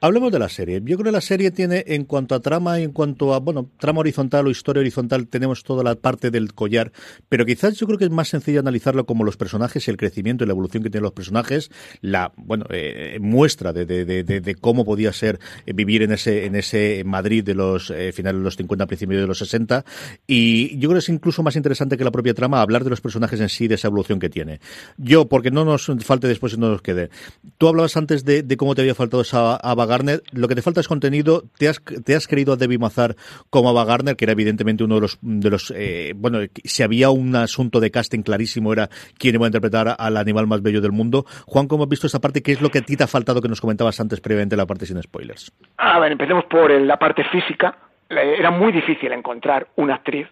Hablemos 0.00 0.30
de 0.30 0.38
la 0.38 0.48
serie. 0.48 0.80
Yo 0.84 0.96
creo 0.96 1.06
que 1.06 1.12
la 1.12 1.20
serie 1.20 1.50
tiene, 1.50 1.82
en 1.88 2.04
cuanto 2.04 2.36
a 2.36 2.40
trama 2.40 2.78
y 2.78 2.84
en 2.84 2.92
cuanto 2.92 3.34
a, 3.34 3.40
bueno, 3.40 3.68
trama 3.80 3.98
horizontal 3.98 4.46
o 4.46 4.50
historia 4.50 4.80
horizontal, 4.80 5.26
tenemos 5.26 5.64
toda 5.64 5.82
la 5.82 5.96
parte 5.96 6.30
del 6.30 6.54
collar, 6.54 6.92
pero 7.28 7.44
quizás 7.44 7.74
yo 7.74 7.86
creo 7.86 7.98
que 7.98 8.04
es 8.04 8.10
más 8.12 8.28
sencillo 8.28 8.60
analizarlo 8.60 9.06
como 9.06 9.24
los 9.24 9.36
personajes 9.36 9.88
y 9.88 9.90
el 9.90 9.96
crecimiento 9.96 10.44
y 10.44 10.46
la 10.46 10.52
evolución 10.52 10.84
que 10.84 10.90
tienen 10.90 11.02
los 11.02 11.14
personajes, 11.14 11.72
la, 12.00 12.32
bueno, 12.36 12.66
eh, 12.70 13.18
muestra 13.20 13.72
de, 13.72 14.56
cómo 14.60 14.84
podía 14.84 15.12
ser 15.12 15.40
eh, 15.66 15.72
vivir 15.72 16.02
en 16.02 16.12
ese, 16.12 16.46
en 16.46 16.54
ese 16.54 17.02
Madrid 17.04 17.42
de 17.42 17.56
los 17.56 17.90
eh, 17.90 18.12
finales 18.12 18.38
de 18.38 18.44
los 18.44 18.56
50, 18.56 18.86
principios 18.86 19.20
de 19.20 19.26
los 19.26 19.38
60, 19.38 19.84
y 20.28 20.78
yo 20.78 20.90
creo 20.90 20.92
que 20.92 20.98
es 20.98 21.08
incluso 21.08 21.42
más 21.42 21.56
interesante 21.56 21.96
que 21.96 22.04
la 22.04 22.12
propia 22.12 22.34
trama 22.34 22.60
hablar 22.60 22.84
de 22.84 22.90
los 22.90 23.00
personajes 23.00 23.40
en 23.40 23.48
sí, 23.48 23.66
de 23.66 23.74
esa 23.74 23.88
evolución 23.88 24.20
que 24.20 24.30
tiene. 24.30 24.60
Yo, 24.96 25.28
porque 25.28 25.50
no 25.50 25.64
nos 25.64 25.90
falte 26.04 26.28
después 26.28 26.52
y 26.52 26.56
no 26.56 26.70
nos 26.70 26.82
quede. 26.82 27.10
Tú 27.56 27.66
hablabas 27.66 27.96
antes 27.96 28.24
de, 28.24 28.46
cómo 28.56 28.76
te 28.76 28.82
había 28.82 28.94
faltado 28.94 29.22
esa 29.22 29.56
Garner, 29.88 30.22
lo 30.30 30.46
que 30.46 30.54
te 30.54 30.62
falta 30.62 30.80
es 30.80 30.86
contenido. 30.86 31.42
¿Te 31.58 31.68
has, 31.68 31.82
te 31.82 32.14
has 32.14 32.28
querido 32.28 32.52
a 32.52 32.56
Debbie 32.56 32.78
Mazar 32.78 33.16
como 33.50 33.70
Ava 33.70 33.84
Garner, 33.84 34.14
que 34.14 34.24
era 34.24 34.32
evidentemente 34.32 34.84
uno 34.84 34.96
de 34.96 35.00
los, 35.00 35.18
de 35.20 35.50
los 35.50 35.72
eh, 35.76 36.12
bueno, 36.14 36.38
si 36.64 36.82
había 36.84 37.10
un 37.10 37.34
asunto 37.34 37.80
de 37.80 37.90
casting 37.90 38.22
clarísimo 38.22 38.72
era 38.72 38.88
quién 39.18 39.34
iba 39.34 39.46
a 39.46 39.48
interpretar 39.48 39.96
al 39.98 40.16
animal 40.16 40.46
más 40.46 40.62
bello 40.62 40.80
del 40.80 40.92
mundo. 40.92 41.24
Juan, 41.46 41.66
¿cómo 41.66 41.84
has 41.84 41.88
visto 41.88 42.06
esa 42.06 42.20
parte? 42.20 42.42
¿Qué 42.42 42.52
es 42.52 42.60
lo 42.60 42.70
que 42.70 42.78
a 42.78 42.82
ti 42.82 42.96
te 42.96 43.04
ha 43.04 43.08
faltado 43.08 43.42
que 43.42 43.48
nos 43.48 43.60
comentabas 43.60 43.98
antes 44.00 44.20
previamente 44.20 44.56
la 44.56 44.66
parte 44.66 44.86
sin 44.86 45.02
spoilers? 45.02 45.52
A 45.78 45.98
ver, 45.98 46.12
empecemos 46.12 46.44
por 46.44 46.70
la 46.70 46.96
parte 46.98 47.24
física. 47.24 47.76
Era 48.08 48.50
muy 48.50 48.72
difícil 48.72 49.12
encontrar 49.12 49.68
una 49.76 49.96
actriz 49.96 50.28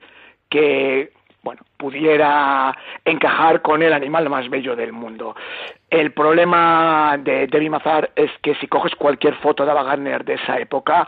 que 0.48 1.12
bueno, 1.46 1.62
pudiera 1.76 2.76
encajar 3.04 3.62
con 3.62 3.80
el 3.80 3.92
animal 3.92 4.28
más 4.28 4.50
bello 4.50 4.74
del 4.74 4.92
mundo. 4.92 5.36
El 5.88 6.10
problema 6.10 7.16
de 7.20 7.46
Debbie 7.46 7.70
Mazar 7.70 8.10
es 8.16 8.32
que 8.42 8.56
si 8.56 8.66
coges 8.66 8.96
cualquier 8.96 9.36
foto 9.36 9.64
de 9.64 9.70
Ava 9.70 9.84
Gardner 9.84 10.24
de 10.24 10.34
esa 10.34 10.58
época, 10.58 11.06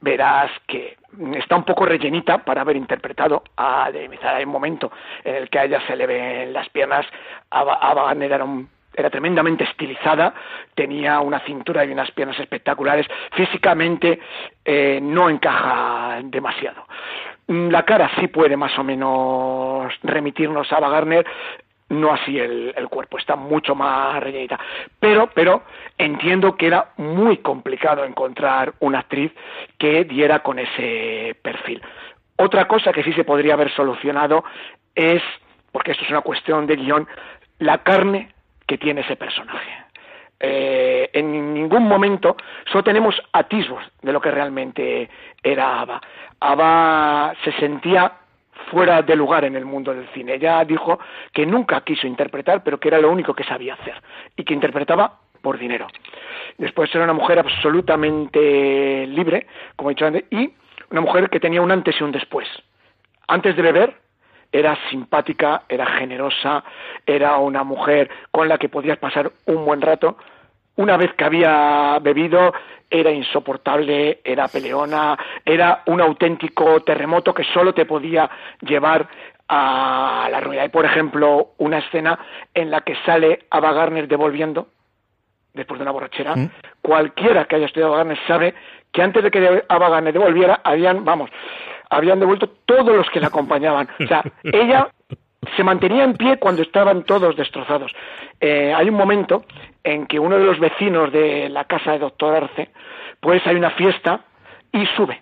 verás 0.00 0.48
que 0.68 0.96
está 1.34 1.56
un 1.56 1.64
poco 1.64 1.86
rellenita 1.86 2.38
para 2.38 2.60
haber 2.60 2.76
interpretado 2.76 3.42
a 3.56 3.90
Debbie 3.90 4.10
Mazar. 4.10 4.36
Hay 4.36 4.44
un 4.44 4.52
momento 4.52 4.92
en 5.24 5.34
el 5.34 5.50
que 5.50 5.58
a 5.58 5.64
ella 5.64 5.80
se 5.88 5.96
le 5.96 6.06
ven 6.06 6.52
las 6.52 6.68
piernas. 6.68 7.04
Ava, 7.50 7.92
Gardner 7.92 8.30
era 8.30 8.46
era 8.92 9.08
tremendamente 9.08 9.64
estilizada, 9.64 10.34
tenía 10.74 11.20
una 11.20 11.38
cintura 11.40 11.84
y 11.84 11.92
unas 11.92 12.10
piernas 12.10 12.38
espectaculares, 12.40 13.06
físicamente 13.32 14.18
eh, 14.64 14.98
no 15.00 15.30
encaja 15.30 16.20
demasiado. 16.24 16.84
Mm, 17.50 17.68
la 17.70 17.82
cara 17.82 18.08
sí 18.20 18.28
puede 18.28 18.56
más 18.56 18.78
o 18.78 18.84
menos 18.84 19.92
remitirnos 20.04 20.72
a 20.72 20.76
Ava 20.76 20.88
Gardner, 20.88 21.26
no 21.88 22.12
así 22.12 22.38
el, 22.38 22.88
cuerpo, 22.88 23.18
está 23.18 23.34
mucho 23.34 23.74
más 23.74 24.22
rellenita. 24.22 24.56
Pero, 25.00 25.30
pero 25.34 25.64
entiendo 25.98 26.54
que 26.56 26.68
era 26.68 26.92
muy 26.96 27.38
complicado 27.38 28.04
encontrar 28.04 28.74
una 28.78 29.00
actriz 29.00 29.32
que 29.78 30.04
diera 30.04 30.44
con 30.44 30.60
ese 30.60 31.36
perfil. 31.42 31.82
Otra 32.36 32.68
cosa 32.68 32.92
que 32.92 33.02
sí 33.02 33.12
se 33.14 33.24
podría 33.24 33.54
haber 33.54 33.74
solucionado 33.74 34.44
es, 34.94 35.20
porque 35.72 35.90
esto 35.90 36.04
es 36.04 36.10
una 36.10 36.20
cuestión 36.20 36.68
de 36.68 36.76
guion, 36.76 37.08
la 37.58 37.78
carne 37.78 38.32
que 38.68 38.78
tiene 38.78 39.00
ese 39.00 39.16
personaje. 39.16 39.70
Eh, 40.42 41.10
en 41.12 41.52
ningún 41.52 41.86
momento 41.86 42.36
solo 42.72 42.82
tenemos 42.82 43.20
atisbos 43.32 43.84
de 44.00 44.12
lo 44.12 44.20
que 44.20 44.30
realmente 44.30 45.08
era 45.42 45.80
Ava. 45.80 46.00
Ava 46.40 47.34
se 47.44 47.52
sentía 47.52 48.10
fuera 48.70 49.02
de 49.02 49.16
lugar 49.16 49.44
en 49.44 49.56
el 49.56 49.64
mundo 49.64 49.92
del 49.92 50.08
cine. 50.08 50.34
Ella 50.34 50.64
dijo 50.64 50.98
que 51.32 51.44
nunca 51.44 51.82
quiso 51.82 52.06
interpretar, 52.06 52.62
pero 52.62 52.80
que 52.80 52.88
era 52.88 52.98
lo 52.98 53.10
único 53.10 53.34
que 53.34 53.44
sabía 53.44 53.74
hacer 53.74 53.94
y 54.36 54.44
que 54.44 54.54
interpretaba 54.54 55.18
por 55.42 55.58
dinero. 55.58 55.86
Después 56.58 56.94
era 56.94 57.04
una 57.04 57.12
mujer 57.12 57.38
absolutamente 57.38 59.06
libre, 59.06 59.46
como 59.76 59.90
he 59.90 59.94
dicho 59.94 60.06
antes, 60.06 60.24
y 60.30 60.52
una 60.90 61.00
mujer 61.00 61.30
que 61.30 61.40
tenía 61.40 61.62
un 61.62 61.70
antes 61.70 61.98
y 62.00 62.04
un 62.04 62.12
después. 62.12 62.48
Antes 63.28 63.56
de 63.56 63.62
beber, 63.62 63.96
era 64.52 64.76
simpática, 64.90 65.62
era 65.68 65.86
generosa, 65.86 66.64
era 67.06 67.36
una 67.38 67.64
mujer 67.64 68.10
con 68.30 68.48
la 68.48 68.58
que 68.58 68.68
podías 68.68 68.98
pasar 68.98 69.30
un 69.46 69.64
buen 69.64 69.80
rato. 69.80 70.16
Una 70.76 70.96
vez 70.96 71.12
que 71.14 71.24
había 71.24 71.98
bebido, 72.00 72.52
era 72.90 73.10
insoportable, 73.12 74.20
era 74.24 74.48
peleona, 74.48 75.16
era 75.44 75.82
un 75.86 76.00
auténtico 76.00 76.80
terremoto 76.80 77.32
que 77.32 77.44
solo 77.44 77.72
te 77.72 77.86
podía 77.86 78.28
llevar 78.60 79.08
a 79.48 80.28
la 80.30 80.40
ruina. 80.40 80.62
Hay, 80.62 80.68
por 80.68 80.84
ejemplo, 80.84 81.50
una 81.58 81.78
escena 81.78 82.18
en 82.54 82.70
la 82.70 82.80
que 82.80 82.96
sale 83.04 83.46
Ava 83.50 83.72
Garner 83.72 84.08
devolviendo, 84.08 84.68
después 85.54 85.78
de 85.78 85.82
una 85.82 85.92
borrachera. 85.92 86.34
¿Mm? 86.34 86.50
Cualquiera 86.82 87.44
que 87.44 87.56
haya 87.56 87.66
estudiado 87.66 87.92
Ava 87.94 88.04
Garner 88.04 88.18
sabe 88.26 88.54
que 88.92 89.02
antes 89.02 89.22
de 89.22 89.30
que 89.30 89.64
Ava 89.68 89.88
Garner 89.88 90.12
devolviera, 90.12 90.60
habían, 90.64 91.04
vamos, 91.04 91.30
habían 91.90 92.20
devuelto 92.20 92.48
todos 92.64 92.96
los 92.96 93.10
que 93.10 93.20
la 93.20 93.26
acompañaban. 93.26 93.88
O 94.02 94.06
sea, 94.06 94.22
ella 94.44 94.88
se 95.56 95.64
mantenía 95.64 96.04
en 96.04 96.14
pie 96.14 96.38
cuando 96.38 96.62
estaban 96.62 97.02
todos 97.02 97.36
destrozados. 97.36 97.92
Eh, 98.40 98.72
hay 98.74 98.88
un 98.88 98.94
momento 98.94 99.44
en 99.82 100.06
que 100.06 100.18
uno 100.18 100.38
de 100.38 100.44
los 100.44 100.58
vecinos 100.58 101.12
de 101.12 101.48
la 101.48 101.64
casa 101.64 101.92
de 101.92 101.98
doctor 101.98 102.34
Arce, 102.34 102.70
pues 103.20 103.46
hay 103.46 103.56
una 103.56 103.70
fiesta 103.70 104.20
y 104.72 104.86
sube. 104.96 105.20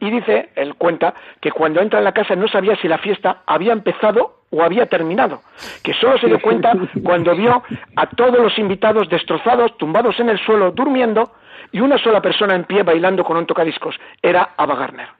Y 0.00 0.10
dice, 0.10 0.50
él 0.54 0.74
cuenta, 0.76 1.14
que 1.40 1.50
cuando 1.50 1.80
entra 1.80 1.98
en 1.98 2.04
la 2.04 2.12
casa 2.12 2.36
no 2.36 2.46
sabía 2.46 2.76
si 2.76 2.86
la 2.86 2.98
fiesta 2.98 3.42
había 3.46 3.72
empezado 3.72 4.42
o 4.50 4.62
había 4.62 4.86
terminado, 4.86 5.42
que 5.82 5.92
solo 5.94 6.18
se 6.18 6.28
dio 6.28 6.40
cuenta 6.40 6.72
cuando 7.02 7.34
vio 7.34 7.62
a 7.96 8.06
todos 8.06 8.38
los 8.38 8.56
invitados 8.58 9.08
destrozados, 9.08 9.76
tumbados 9.76 10.18
en 10.20 10.28
el 10.28 10.38
suelo, 10.38 10.70
durmiendo, 10.70 11.32
y 11.72 11.80
una 11.80 11.98
sola 11.98 12.22
persona 12.22 12.54
en 12.54 12.64
pie 12.64 12.82
bailando 12.82 13.24
con 13.24 13.36
un 13.36 13.46
tocadiscos. 13.46 13.98
Era 14.22 14.50
Ava 14.56 14.76
Garner. 14.76 15.17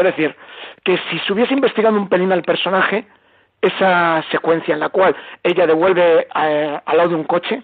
Es 0.00 0.16
decir, 0.16 0.34
que 0.82 0.98
si 1.10 1.18
se 1.20 1.32
hubiese 1.32 1.52
investigado 1.52 1.96
un 1.96 2.08
pelín 2.08 2.32
al 2.32 2.42
personaje, 2.42 3.06
esa 3.60 4.24
secuencia 4.30 4.72
en 4.72 4.80
la 4.80 4.88
cual 4.88 5.14
ella 5.42 5.66
devuelve 5.66 6.26
eh, 6.34 6.80
al 6.84 6.96
lado 6.96 7.10
de 7.10 7.14
un 7.16 7.24
coche, 7.24 7.62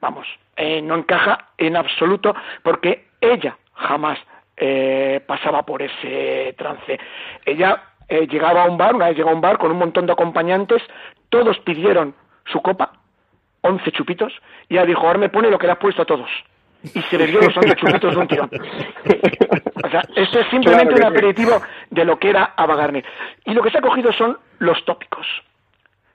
vamos, 0.00 0.26
eh, 0.56 0.82
no 0.82 0.96
encaja 0.96 1.50
en 1.58 1.76
absoluto 1.76 2.34
porque 2.62 3.06
ella 3.20 3.56
jamás 3.74 4.18
eh, 4.56 5.20
pasaba 5.26 5.62
por 5.64 5.82
ese 5.82 6.54
trance. 6.58 6.98
Ella 7.44 7.82
llegaba 8.08 8.64
a 8.64 8.68
un 8.68 8.78
bar, 8.78 8.94
una 8.94 9.08
vez 9.08 9.16
llegó 9.16 9.30
a 9.30 9.34
un 9.34 9.40
bar 9.40 9.58
con 9.58 9.70
un 9.70 9.78
montón 9.78 10.06
de 10.06 10.12
acompañantes, 10.12 10.82
todos 11.28 11.58
pidieron 11.60 12.14
su 12.46 12.60
copa, 12.62 12.92
once 13.62 13.90
chupitos, 13.92 14.32
y 14.68 14.74
ella 14.74 14.86
dijo, 14.86 15.06
ahora 15.06 15.18
me 15.18 15.28
pone 15.28 15.50
lo 15.50 15.58
que 15.58 15.66
le 15.66 15.72
has 15.72 15.78
puesto 15.78 16.02
a 16.02 16.06
todos 16.06 16.30
y 16.82 17.02
se 17.02 17.16
bebió 17.16 17.40
los 17.40 17.56
11 17.56 17.76
chupitos 17.76 18.14
de 18.14 18.20
un 18.20 18.28
tirón. 18.28 18.50
O 19.84 19.88
sea, 19.88 20.02
esto 20.16 20.40
es 20.40 20.46
simplemente 20.48 20.94
un 20.94 21.04
aperitivo 21.04 21.60
de 21.90 22.04
lo 22.04 22.18
que 22.18 22.30
era 22.30 22.54
Ava 22.56 22.90
Y 23.44 23.54
lo 23.54 23.62
que 23.62 23.70
se 23.70 23.78
ha 23.78 23.82
cogido 23.82 24.12
son 24.12 24.38
los 24.58 24.84
tópicos. 24.84 25.26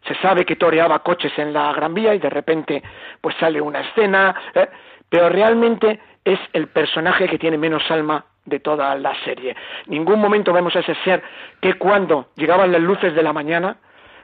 Se 0.07 0.15
sabe 0.15 0.45
que 0.45 0.55
toreaba 0.55 0.99
coches 0.99 1.31
en 1.37 1.53
la 1.53 1.71
Gran 1.73 1.93
Vía 1.93 2.15
y 2.15 2.19
de 2.19 2.29
repente 2.29 2.81
pues 3.21 3.35
sale 3.39 3.61
una 3.61 3.81
escena, 3.81 4.35
¿eh? 4.53 4.67
pero 5.09 5.29
realmente 5.29 5.99
es 6.25 6.39
el 6.53 6.67
personaje 6.67 7.27
que 7.27 7.37
tiene 7.37 7.57
menos 7.57 7.89
alma 7.89 8.25
de 8.45 8.59
toda 8.59 8.95
la 8.95 9.13
serie. 9.23 9.55
Ningún 9.85 10.19
momento 10.19 10.51
vemos 10.51 10.75
a 10.75 10.79
ese 10.79 10.95
ser 11.03 11.21
que 11.61 11.75
cuando 11.75 12.29
llegaban 12.35 12.71
las 12.71 12.81
luces 12.81 13.13
de 13.13 13.21
la 13.21 13.31
mañana 13.31 13.77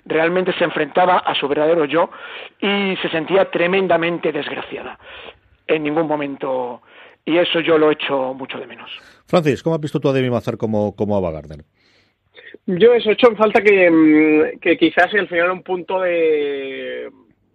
realmente 0.05 0.53
se 0.53 0.63
enfrentaba 0.63 1.19
a 1.19 1.35
su 1.35 1.47
verdadero 1.47 1.85
yo 1.85 2.09
y 2.59 2.97
se 3.01 3.09
sentía 3.09 3.51
tremendamente 3.51 4.31
desgraciada 4.31 4.97
en 5.67 5.83
ningún 5.83 6.07
momento 6.07 6.81
y 7.25 7.37
eso 7.37 7.59
yo 7.59 7.77
lo 7.77 7.89
he 7.89 7.93
hecho 7.93 8.33
mucho 8.33 8.57
de 8.57 8.67
menos. 8.67 8.89
Francis, 9.25 9.61
¿cómo 9.61 9.75
has 9.75 9.81
visto 9.81 9.99
tú 9.99 10.07
a 10.07 10.13
Demi 10.13 10.29
Mazar 10.29 10.57
como, 10.57 10.95
como 10.95 11.17
Ava 11.17 11.31
Gardner? 11.31 11.65
Yo 12.65 12.93
eso 12.93 13.09
he 13.09 13.13
hecho 13.13 13.29
en 13.29 13.35
falta 13.35 13.61
que, 13.61 13.91
mm, 13.91 14.59
que 14.59 14.77
quizás 14.77 15.13
al 15.13 15.27
final 15.27 15.51
un 15.51 15.63
punto 15.63 15.99
de, 15.99 17.09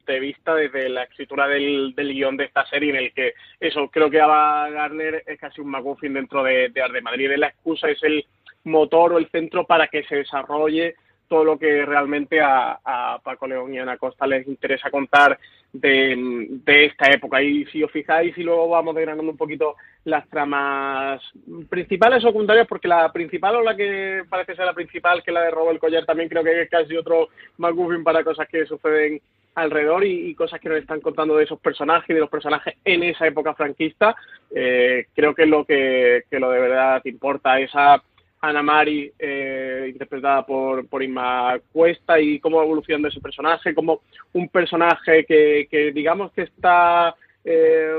de 0.07 0.21
vista 0.21 0.55
desde 0.55 0.91
la 0.91 1.05
escritura 1.05 1.49
del, 1.49 1.95
del, 1.95 2.13
guion 2.13 2.37
de 2.37 2.45
esta 2.45 2.67
serie 2.67 2.91
en 2.91 2.97
el 2.97 3.13
que 3.15 3.33
eso 3.61 3.89
creo 3.89 4.11
que 4.11 4.21
Ava 4.21 4.69
Gardner 4.69 5.23
es 5.27 5.39
casi 5.41 5.63
un 5.63 5.71
McGuffin 5.71 6.13
dentro 6.13 6.43
de, 6.43 6.69
de 6.69 6.83
Art 6.83 6.93
de 6.93 7.01
Madrid 7.01 7.31
es 7.31 7.39
la 7.39 7.49
excusa 7.49 7.89
es 7.89 8.03
el 8.03 8.27
motor 8.65 9.15
o 9.15 9.19
el 9.19 9.31
centro 9.31 9.65
para 9.65 9.89
que 9.89 10.05
se 10.05 10.17
desarrolle 10.17 10.97
todo 11.33 11.45
lo 11.45 11.59
que 11.59 11.87
realmente 11.87 12.43
a, 12.43 13.19
Paco 13.25 13.47
León 13.47 13.73
y 13.73 13.79
Ana 13.79 13.97
Costa 13.97 14.27
les 14.27 14.47
interesa 14.47 14.91
contar 14.91 15.39
de, 15.73 16.61
esta 16.67 17.11
época. 17.11 17.41
Y 17.41 17.65
si 17.73 17.83
os 17.83 17.91
fijáis, 17.91 18.37
y 18.37 18.43
luego 18.43 18.69
vamos 18.69 18.95
desgranando 18.95 19.31
un 19.31 19.39
poquito 19.39 19.77
las 20.05 20.29
tramas 20.29 21.23
principales 21.71 22.23
o 22.23 22.27
secundarias, 22.27 22.67
porque 22.69 22.87
la 22.87 23.11
principal 23.11 23.57
o 23.57 23.63
la 23.63 23.75
que 23.75 24.25
parece 24.29 24.55
ser 24.55 24.67
la 24.67 24.75
principal, 24.75 25.23
que 25.23 25.31
es 25.31 25.35
la 25.35 25.45
de 25.45 25.53
Robo 25.53 25.71
el 25.71 25.79
Collar, 25.79 26.05
también 26.05 26.29
creo 26.29 26.45
que 26.45 26.61
es 26.61 26.69
casi 26.69 26.95
otro 26.99 27.31
McGuffin 27.57 28.05
para 28.05 28.23
cosas 28.23 28.47
que 28.47 28.67
suceden 28.67 29.19
alrededor 29.55 30.05
y, 30.05 30.35
cosas 30.35 30.61
que 30.61 30.69
nos 30.69 30.81
están 30.81 31.01
contando 31.01 31.35
de 31.39 31.45
esos 31.45 31.61
personajes 31.61 32.11
y 32.11 32.13
de 32.13 32.21
los 32.21 32.29
personajes 32.29 32.75
en 32.85 33.05
esa 33.05 33.27
época 33.27 33.55
franquista. 33.55 34.15
Eh, 34.55 35.07
creo 35.15 35.35
que 35.35 35.47
lo 35.47 35.65
que, 35.65 36.25
lo 36.31 36.51
de 36.51 36.61
verdad 36.61 37.01
importa, 37.07 37.59
esa 37.59 38.03
Ana 38.43 38.61
Mari, 38.61 39.13
eh, 39.17 39.87
interpretada 39.93 40.45
por, 40.45 40.87
por 40.89 41.03
Inma 41.03 41.59
Cuesta, 41.73 42.19
y 42.21 42.41
cómo 42.41 42.61
evoluciona 42.61 43.09
ese 43.09 43.21
personaje, 43.21 43.73
como 43.73 44.01
un 44.33 44.49
personaje 44.49 45.25
que, 45.25 45.69
que 45.71 45.93
digamos 45.93 46.33
que 46.33 46.43
está 46.43 47.15
eh, 47.45 47.95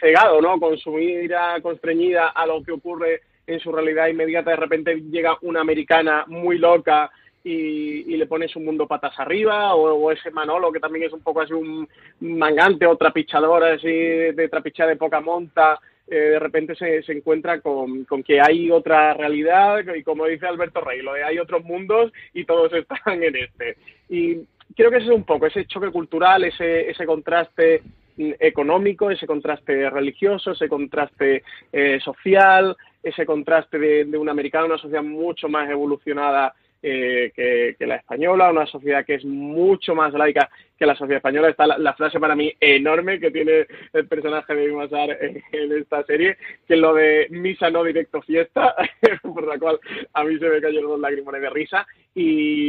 cegado, 0.00 0.40
¿no? 0.40 0.58
Con 0.58 0.78
su 0.78 0.92
mira 0.92 1.60
constreñida 1.60 2.28
a 2.28 2.46
lo 2.46 2.62
que 2.62 2.72
ocurre 2.72 3.20
en 3.46 3.60
su 3.60 3.70
realidad 3.70 4.08
inmediata, 4.08 4.50
de 4.50 4.56
repente 4.56 5.02
llega 5.10 5.36
una 5.42 5.60
americana 5.60 6.24
muy 6.28 6.58
loca 6.58 7.10
y, 7.44 8.12
y, 8.12 8.16
le 8.16 8.26
pone 8.26 8.48
su 8.48 8.58
mundo 8.58 8.88
patas 8.88 9.12
arriba, 9.18 9.74
o, 9.74 10.10
ese 10.10 10.30
Manolo 10.32 10.72
que 10.72 10.80
también 10.80 11.04
es 11.04 11.12
un 11.12 11.20
poco 11.20 11.42
así 11.42 11.52
un 11.52 11.86
mangante 12.20 12.86
o 12.86 12.96
trapichador 12.96 13.62
así 13.62 13.86
de 13.86 14.48
trapichar 14.50 14.88
de 14.88 14.96
poca 14.96 15.20
monta, 15.20 15.78
eh, 16.08 16.14
de 16.14 16.38
repente 16.38 16.76
se, 16.76 17.02
se 17.02 17.12
encuentra 17.12 17.60
con, 17.60 18.04
con, 18.04 18.22
que 18.22 18.40
hay 18.40 18.70
otra 18.70 19.14
realidad 19.14 19.82
y 19.94 20.02
como 20.04 20.26
dice 20.26 20.46
Alberto 20.46 20.80
Rey, 20.80 21.02
lo 21.02 21.14
de 21.14 21.24
hay 21.24 21.38
otros 21.38 21.64
mundos 21.64 22.12
y 22.32 22.44
todos 22.44 22.72
están 22.74 23.22
en 23.22 23.36
este. 23.36 23.76
Y 24.08 24.36
creo 24.76 24.90
que 24.90 24.98
ese 24.98 25.06
es 25.06 25.12
un 25.12 25.24
poco 25.24 25.46
ese 25.46 25.66
choque 25.66 25.90
cultural, 25.90 26.44
ese, 26.44 26.90
ese 26.90 27.04
contraste 27.06 27.82
mm, 28.16 28.32
económico, 28.38 29.10
ese 29.10 29.26
contraste 29.26 29.90
religioso, 29.90 30.52
ese 30.52 30.68
contraste 30.68 31.42
eh, 31.72 31.98
social, 32.00 32.76
ese 33.02 33.26
contraste 33.26 33.78
de, 33.78 34.04
de 34.04 34.18
un 34.18 34.28
americano, 34.28 34.66
una 34.66 34.78
sociedad 34.78 35.02
mucho 35.02 35.48
más 35.48 35.68
evolucionada 35.68 36.54
eh, 36.82 37.32
que, 37.34 37.86
la 37.86 37.96
española, 37.96 38.50
una 38.50 38.66
sociedad 38.66 39.04
que 39.04 39.14
es 39.14 39.24
mucho 39.24 39.94
más 39.94 40.12
laica 40.12 40.48
que 40.78 40.86
la 40.86 40.94
sociedad 40.94 41.18
española. 41.18 41.48
Está 41.48 41.66
la, 41.66 41.94
frase 41.94 42.20
para 42.20 42.36
mí 42.36 42.52
enorme 42.60 43.18
que 43.18 43.30
tiene 43.30 43.66
el 43.92 44.06
personaje 44.06 44.54
de 44.54 44.72
Masar 44.72 45.18
en, 45.20 45.72
esta 45.72 46.04
serie, 46.04 46.36
que 46.66 46.74
es 46.74 46.80
lo 46.80 46.94
de 46.94 47.28
misa 47.30 47.70
no 47.70 47.82
directo 47.82 48.20
fiesta. 48.22 48.74
por 49.22 49.46
la 49.46 49.58
cual 49.58 49.78
a 50.12 50.24
mí 50.24 50.38
se 50.38 50.48
me 50.48 50.60
cayeron 50.60 50.90
los 50.90 51.00
lagrimones 51.00 51.40
de 51.40 51.50
risa. 51.50 51.86
Y 52.14 52.68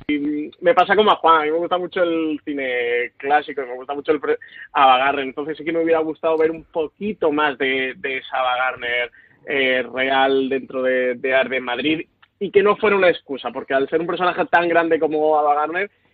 me 0.61 0.73
pasa 0.73 0.95
como 0.95 1.11
a 1.11 1.15
Juan, 1.15 1.41
a 1.41 1.45
mí 1.45 1.51
me 1.51 1.57
gusta 1.57 1.77
mucho 1.77 2.03
el 2.03 2.39
cine 2.43 3.13
clásico, 3.17 3.61
me 3.61 3.75
gusta 3.75 3.93
mucho 3.93 4.11
el 4.11 4.21
Ava 4.73 4.97
Gardner, 4.97 5.25
entonces 5.25 5.57
sí 5.57 5.63
que 5.63 5.71
me 5.71 5.83
hubiera 5.83 5.99
gustado 5.99 6.37
ver 6.37 6.51
un 6.51 6.65
poquito 6.65 7.31
más 7.31 7.57
de, 7.57 7.93
de 7.97 8.17
esa 8.17 8.39
Ava 8.39 8.57
Gardner 8.57 9.11
eh, 9.45 9.83
real 9.93 10.49
dentro 10.49 10.83
de, 10.83 11.15
de 11.15 11.33
Arde 11.33 11.61
Madrid 11.61 12.05
y 12.39 12.51
que 12.51 12.63
no 12.63 12.75
fuera 12.75 12.95
una 12.95 13.09
excusa, 13.09 13.51
porque 13.51 13.73
al 13.73 13.89
ser 13.89 14.01
un 14.01 14.07
personaje 14.07 14.45
tan 14.45 14.67
grande 14.67 14.99
como 14.99 15.37
Ava 15.37 15.67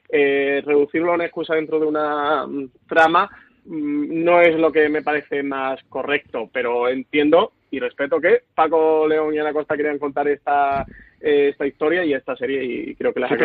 eh, 0.10 0.62
reducirlo 0.66 1.12
a 1.12 1.16
una 1.16 1.26
excusa 1.26 1.56
dentro 1.56 1.80
de 1.80 1.86
una 1.88 2.46
mm, 2.46 2.70
trama 2.88 3.30
mm, 3.66 4.24
no 4.24 4.42
es 4.42 4.56
lo 4.60 4.72
que 4.72 4.88
me 4.90 5.02
parece 5.02 5.44
más 5.44 5.82
correcto, 5.90 6.50
pero 6.52 6.88
entiendo 6.88 7.54
y 7.72 7.80
respeto 7.80 8.22
que 8.22 8.42
Paco 8.54 9.08
León 9.08 9.34
y 9.34 9.40
Ana 9.40 9.54
Costa 9.54 9.76
querían 9.76 9.98
contar 9.98 10.28
esta 10.28 10.86
eh, 11.20 11.50
esta 11.50 11.66
historia 11.66 12.04
y 12.04 12.14
esta 12.14 12.36
serie 12.36 12.64
y 12.64 12.96
creo 12.96 13.14
que 13.14 13.22
la 13.22 13.30
sí, 13.30 13.36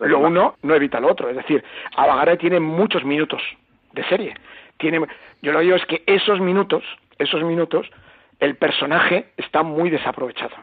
lo 0.00 0.18
uno 0.18 0.56
no 0.62 0.74
evita 0.74 0.98
lo 0.98 1.12
otro, 1.12 1.28
es 1.28 1.36
decir, 1.36 1.62
Ava 1.94 2.36
tiene 2.36 2.58
muchos 2.58 3.04
minutos 3.04 3.42
de 3.92 4.04
serie. 4.04 4.34
Tiene, 4.78 5.00
yo 5.42 5.52
lo 5.52 5.60
digo 5.60 5.76
es 5.76 5.84
que 5.86 6.02
esos 6.06 6.40
minutos, 6.40 6.84
esos 7.18 7.42
minutos 7.42 7.88
el 8.40 8.56
personaje 8.56 9.26
está 9.36 9.62
muy 9.62 9.90
desaprovechado. 9.90 10.54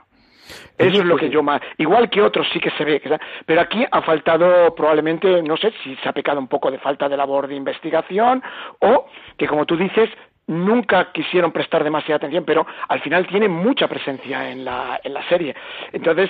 Eso 0.77 0.99
es 0.99 1.05
lo 1.05 1.15
que 1.17 1.29
yo 1.29 1.41
más. 1.41 1.61
Igual 1.77 2.09
que 2.09 2.21
otros 2.21 2.47
sí 2.51 2.59
que 2.59 2.71
se 2.71 2.83
ve, 2.83 3.01
pero 3.45 3.61
aquí 3.61 3.85
ha 3.89 4.01
faltado 4.01 4.73
probablemente, 4.75 5.41
no 5.41 5.57
sé 5.57 5.73
si 5.83 5.95
se 5.97 6.09
ha 6.09 6.13
pecado 6.13 6.39
un 6.39 6.47
poco 6.47 6.69
de 6.71 6.79
falta 6.79 7.09
de 7.09 7.17
labor 7.17 7.47
de 7.47 7.55
investigación 7.55 8.43
o 8.79 9.07
que, 9.37 9.47
como 9.47 9.65
tú 9.65 9.77
dices, 9.77 10.09
nunca 10.47 11.11
quisieron 11.11 11.51
prestar 11.51 11.83
demasiada 11.83 12.17
atención, 12.17 12.45
pero 12.45 12.65
al 12.87 13.01
final 13.01 13.25
tiene 13.27 13.47
mucha 13.47 13.87
presencia 13.87 14.49
en 14.49 14.65
la, 14.65 14.99
en 15.03 15.13
la 15.13 15.27
serie. 15.27 15.55
Entonces, 15.91 16.29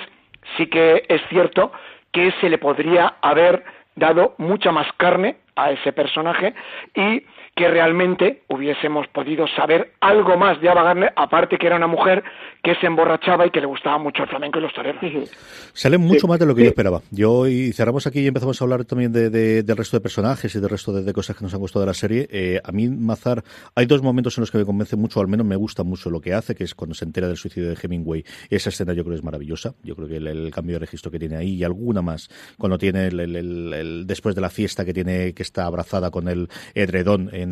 sí 0.56 0.66
que 0.68 1.04
es 1.08 1.20
cierto 1.28 1.72
que 2.12 2.32
se 2.40 2.48
le 2.48 2.58
podría 2.58 3.16
haber 3.20 3.64
dado 3.94 4.34
mucha 4.38 4.72
más 4.72 4.86
carne 4.96 5.38
a 5.56 5.72
ese 5.72 5.92
personaje 5.92 6.54
y 6.94 7.24
que 7.56 7.68
realmente 7.68 8.42
hubiésemos 8.48 9.08
podido 9.08 9.46
saber 9.48 9.92
algo 10.00 10.36
más 10.36 10.60
de 10.60 10.68
Ava 10.68 10.82
Gardner, 10.82 11.12
aparte 11.16 11.56
que 11.56 11.66
era 11.66 11.76
una 11.76 11.86
mujer 11.86 12.22
que 12.62 12.74
se 12.74 12.86
emborrachaba 12.86 13.46
y 13.46 13.50
que 13.50 13.60
le 13.60 13.66
gustaba 13.66 13.96
mucho 13.96 14.24
el 14.24 14.28
flamenco 14.28 14.58
y 14.58 14.62
los 14.62 14.74
toreros. 14.74 15.00
Sale 15.72 15.96
mucho 15.96 16.26
más 16.26 16.38
de 16.38 16.44
lo 16.44 16.54
que 16.54 16.64
yo 16.64 16.68
esperaba. 16.68 17.00
Yo 17.10 17.46
y 17.46 17.72
cerramos 17.72 18.06
aquí 18.06 18.20
y 18.20 18.26
empezamos 18.26 18.60
a 18.60 18.64
hablar 18.64 18.84
también 18.84 19.10
de, 19.10 19.30
del 19.30 19.76
resto 19.76 19.96
de 19.96 20.02
personajes 20.02 20.54
y 20.54 20.60
del 20.60 20.68
resto 20.68 20.92
de, 20.92 21.12
cosas 21.14 21.34
que 21.34 21.44
nos 21.44 21.54
han 21.54 21.60
gustado 21.60 21.84
de 21.84 21.86
la 21.86 21.94
serie. 21.94 22.28
Eh, 22.30 22.60
a 22.62 22.72
mí, 22.72 22.88
Mazar, 22.88 23.42
hay 23.74 23.86
dos 23.86 24.02
momentos 24.02 24.36
en 24.36 24.42
los 24.42 24.50
que 24.50 24.58
me 24.58 24.66
convence 24.66 24.96
mucho, 24.96 25.20
al 25.20 25.28
menos 25.28 25.46
me 25.46 25.56
gusta 25.56 25.82
mucho 25.82 26.10
lo 26.10 26.20
que 26.20 26.34
hace, 26.34 26.54
que 26.54 26.64
es 26.64 26.74
cuando 26.74 26.94
se 26.94 27.06
entera 27.06 27.26
del 27.26 27.38
suicidio 27.38 27.70
de 27.70 27.78
Hemingway. 27.80 28.22
Esa 28.50 28.68
escena 28.68 28.92
yo 28.92 29.02
creo 29.02 29.14
que 29.14 29.20
es 29.20 29.24
maravillosa. 29.24 29.74
Yo 29.82 29.96
creo 29.96 30.08
que 30.08 30.16
el, 30.16 30.50
cambio 30.50 30.74
de 30.74 30.80
registro 30.80 31.10
que 31.10 31.18
tiene 31.18 31.36
ahí 31.36 31.54
y 31.54 31.64
alguna 31.64 32.02
más, 32.02 32.28
cuando 32.58 32.76
tiene 32.76 33.06
el, 33.06 34.04
después 34.06 34.34
de 34.34 34.40
la 34.42 34.50
fiesta 34.50 34.84
que 34.84 34.92
tiene 34.92 35.32
que 35.32 35.42
está 35.42 35.64
abrazada 35.64 36.10
con 36.10 36.28
el 36.28 36.48
edredón 36.74 37.30
en, 37.32 37.45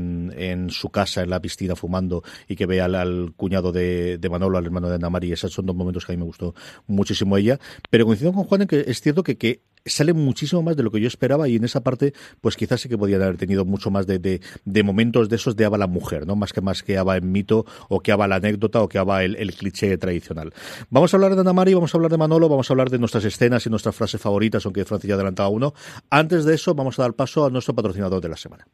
su 0.71 0.91
casa, 0.91 1.23
en 1.23 1.31
la 1.31 1.41
piscina, 1.41 1.77
fumando, 1.77 2.23
y 2.49 2.57
que 2.57 2.67
ve 2.67 2.81
al, 2.81 3.33
cuñado 3.37 3.73
de, 3.73 4.19
Manolo, 4.31 4.59
al 4.59 4.65
hermano 4.65 4.89
de 4.89 4.97
Ana 4.97 5.11
María. 5.11 5.35
Esos 5.35 5.53
son 5.53 5.67
dos 5.67 5.77
momentos 5.77 6.05
que 6.05 6.13
a 6.13 6.17
mí 6.17 6.19
me 6.19 6.27
gustó 6.27 6.55
muchísimo 6.87 7.37
ella. 7.37 7.59
Pero 7.91 8.07
coincido 8.07 8.33
con 8.33 8.45
Juan 8.45 8.63
en 8.63 8.69
que 8.69 8.85
es 8.87 9.01
cierto 9.01 9.23
que, 9.23 9.37
que 9.37 9.63
sale 9.87 10.13
muchísimo 10.13 10.63
más 10.63 10.77
de 10.77 10.83
lo 10.83 10.91
que 10.91 11.01
yo 11.01 11.09
esperaba 11.09 11.49
y 11.49 11.57
en 11.57 11.65
esa 11.65 11.83
parte 11.83 12.15
pues 12.41 12.57
quizás 12.57 12.81
sí 12.81 12.89
que 12.89 12.97
podían 12.97 13.23
haber 13.23 13.37
tenido 13.37 13.65
mucho 13.65 13.91
más 13.91 14.07
de, 14.07 14.19
de, 14.19 14.83
momentos 14.83 15.29
de 15.29 15.37
esos 15.37 15.57
de 15.57 15.65
Ava 15.65 15.79
la 15.79 15.87
mujer, 15.87 16.27
¿no? 16.27 16.37
Más 16.37 16.53
que 16.53 16.61
más 16.61 16.83
que 16.83 16.97
Ava 16.97 17.17
en 17.17 17.31
mito 17.31 17.67
o 17.89 18.01
que 18.01 18.13
Ava 18.13 18.27
la 18.27 18.37
anécdota 18.37 18.83
o 18.83 18.89
que 18.89 18.99
Ava 18.99 19.25
el, 19.25 19.37
el 19.37 19.55
cliché 19.55 19.97
tradicional. 19.99 20.53
Vamos 20.91 21.13
a 21.13 21.17
hablar 21.17 21.35
de 21.35 21.41
Ana 21.41 21.53
María, 21.53 21.75
vamos 21.75 21.95
a 21.95 21.99
hablar 21.99 22.11
de 22.11 22.19
Manolo, 22.19 22.49
vamos 22.49 22.71
a 22.71 22.73
hablar 22.73 22.91
de 22.91 22.99
nuestras 22.99 23.25
escenas 23.25 23.67
y 23.67 23.71
nuestras 23.71 23.95
frases 23.95 24.21
favoritas, 24.21 24.65
aunque 24.65 24.85
Francis 24.85 25.09
ya 25.09 25.15
adelantaba 25.15 25.49
uno. 25.49 25.75
Antes 26.11 26.45
de 26.45 26.55
eso 26.55 26.75
vamos 26.75 26.99
a 26.99 27.03
dar 27.03 27.15
paso 27.15 27.45
a 27.45 27.51
nuestro 27.51 27.75
patrocinador 27.75 28.21
de 28.21 28.29
la 28.29 28.37
semana. 28.37 28.67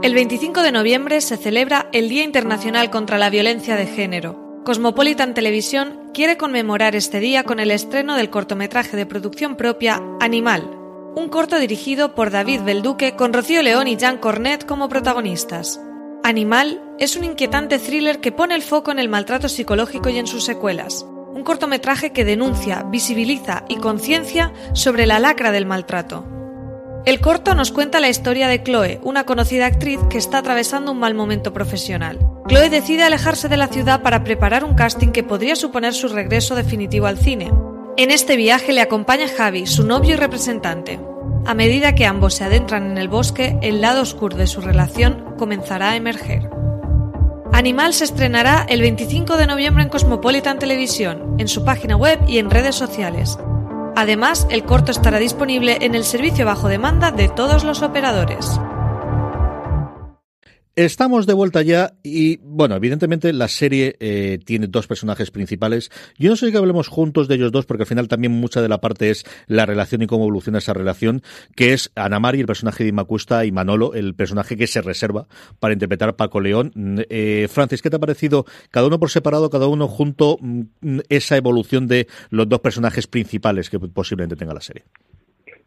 El 0.00 0.14
25 0.14 0.62
de 0.62 0.70
noviembre 0.70 1.20
se 1.20 1.36
celebra 1.36 1.88
el 1.92 2.08
Día 2.08 2.22
Internacional 2.22 2.88
contra 2.88 3.18
la 3.18 3.30
Violencia 3.30 3.74
de 3.74 3.86
Género. 3.86 4.62
Cosmopolitan 4.64 5.34
Televisión 5.34 6.10
quiere 6.14 6.36
conmemorar 6.36 6.94
este 6.94 7.18
día 7.18 7.42
con 7.42 7.58
el 7.58 7.72
estreno 7.72 8.14
del 8.14 8.30
cortometraje 8.30 8.96
de 8.96 9.06
producción 9.06 9.56
propia 9.56 10.00
Animal, 10.20 10.70
un 11.16 11.28
corto 11.28 11.58
dirigido 11.58 12.14
por 12.14 12.30
David 12.30 12.60
Belduque 12.62 13.16
con 13.16 13.32
Rocío 13.32 13.60
León 13.60 13.88
y 13.88 13.96
Jean 13.96 14.18
Cornet 14.18 14.64
como 14.66 14.88
protagonistas. 14.88 15.80
Animal 16.22 16.80
es 17.00 17.16
un 17.16 17.24
inquietante 17.24 17.80
thriller 17.80 18.20
que 18.20 18.30
pone 18.30 18.54
el 18.54 18.62
foco 18.62 18.92
en 18.92 19.00
el 19.00 19.08
maltrato 19.08 19.48
psicológico 19.48 20.10
y 20.10 20.18
en 20.18 20.28
sus 20.28 20.44
secuelas. 20.44 21.04
Un 21.34 21.42
cortometraje 21.42 22.12
que 22.12 22.24
denuncia, 22.24 22.84
visibiliza 22.84 23.64
y 23.68 23.76
conciencia 23.76 24.52
sobre 24.74 25.06
la 25.06 25.18
lacra 25.18 25.50
del 25.50 25.66
maltrato. 25.66 26.24
El 27.04 27.20
corto 27.20 27.54
nos 27.54 27.72
cuenta 27.72 28.00
la 28.00 28.08
historia 28.08 28.48
de 28.48 28.62
Chloe, 28.62 29.00
una 29.02 29.24
conocida 29.24 29.66
actriz 29.66 30.00
que 30.10 30.18
está 30.18 30.38
atravesando 30.38 30.92
un 30.92 30.98
mal 30.98 31.14
momento 31.14 31.52
profesional. 31.52 32.18
Chloe 32.48 32.70
decide 32.70 33.04
alejarse 33.04 33.48
de 33.48 33.56
la 33.56 33.68
ciudad 33.68 34.02
para 34.02 34.24
preparar 34.24 34.64
un 34.64 34.74
casting 34.74 35.08
que 35.08 35.22
podría 35.22 35.56
suponer 35.56 35.94
su 35.94 36.08
regreso 36.08 36.54
definitivo 36.54 37.06
al 37.06 37.18
cine. 37.18 37.50
En 37.96 38.10
este 38.10 38.36
viaje 38.36 38.72
le 38.72 38.80
acompaña 38.80 39.26
Javi, 39.28 39.66
su 39.66 39.84
novio 39.84 40.14
y 40.14 40.16
representante. 40.16 41.00
A 41.46 41.54
medida 41.54 41.94
que 41.94 42.06
ambos 42.06 42.34
se 42.34 42.44
adentran 42.44 42.90
en 42.90 42.98
el 42.98 43.08
bosque, 43.08 43.56
el 43.62 43.80
lado 43.80 44.02
oscuro 44.02 44.36
de 44.36 44.46
su 44.46 44.60
relación 44.60 45.34
comenzará 45.38 45.92
a 45.92 45.96
emerger. 45.96 46.50
Animal 47.52 47.94
se 47.94 48.04
estrenará 48.04 48.66
el 48.68 48.82
25 48.82 49.36
de 49.36 49.46
noviembre 49.46 49.82
en 49.82 49.88
Cosmopolitan 49.88 50.58
Televisión, 50.58 51.36
en 51.38 51.48
su 51.48 51.64
página 51.64 51.96
web 51.96 52.20
y 52.28 52.38
en 52.38 52.50
redes 52.50 52.76
sociales. 52.76 53.38
Además, 53.98 54.46
el 54.48 54.62
corto 54.62 54.92
estará 54.92 55.18
disponible 55.18 55.78
en 55.80 55.96
el 55.96 56.04
servicio 56.04 56.46
bajo 56.46 56.68
demanda 56.68 57.10
de 57.10 57.28
todos 57.28 57.64
los 57.64 57.82
operadores. 57.82 58.60
Estamos 60.78 61.26
de 61.26 61.32
vuelta 61.34 61.62
ya 61.62 61.94
y, 62.04 62.36
bueno, 62.36 62.76
evidentemente 62.76 63.32
la 63.32 63.48
serie 63.48 63.96
eh, 63.98 64.38
tiene 64.44 64.68
dos 64.68 64.86
personajes 64.86 65.32
principales. 65.32 65.90
Yo 66.16 66.30
no 66.30 66.36
sé 66.36 66.52
que 66.52 66.56
hablemos 66.56 66.86
juntos 66.86 67.26
de 67.26 67.34
ellos 67.34 67.50
dos 67.50 67.66
porque 67.66 67.82
al 67.82 67.88
final 67.88 68.06
también 68.06 68.32
mucha 68.32 68.62
de 68.62 68.68
la 68.68 68.78
parte 68.78 69.10
es 69.10 69.24
la 69.48 69.66
relación 69.66 70.02
y 70.02 70.06
cómo 70.06 70.22
evoluciona 70.22 70.58
esa 70.58 70.74
relación, 70.74 71.22
que 71.56 71.72
es 71.72 71.90
Ana 71.96 72.20
Mari, 72.20 72.38
el 72.38 72.46
personaje 72.46 72.84
de 72.84 72.90
Imacuesta, 72.90 73.44
y 73.44 73.50
Manolo, 73.50 73.92
el 73.92 74.14
personaje 74.14 74.56
que 74.56 74.68
se 74.68 74.80
reserva 74.80 75.26
para 75.58 75.74
interpretar 75.74 76.14
Paco 76.14 76.38
León. 76.38 76.70
Eh, 77.10 77.48
Francis, 77.50 77.82
¿qué 77.82 77.90
te 77.90 77.96
ha 77.96 77.98
parecido 77.98 78.44
cada 78.70 78.86
uno 78.86 79.00
por 79.00 79.10
separado, 79.10 79.50
cada 79.50 79.66
uno 79.66 79.88
junto, 79.88 80.38
mm, 80.40 81.00
esa 81.08 81.36
evolución 81.36 81.88
de 81.88 82.06
los 82.30 82.48
dos 82.48 82.60
personajes 82.60 83.08
principales 83.08 83.68
que 83.68 83.80
posiblemente 83.80 84.36
tenga 84.36 84.54
la 84.54 84.60
serie? 84.60 84.84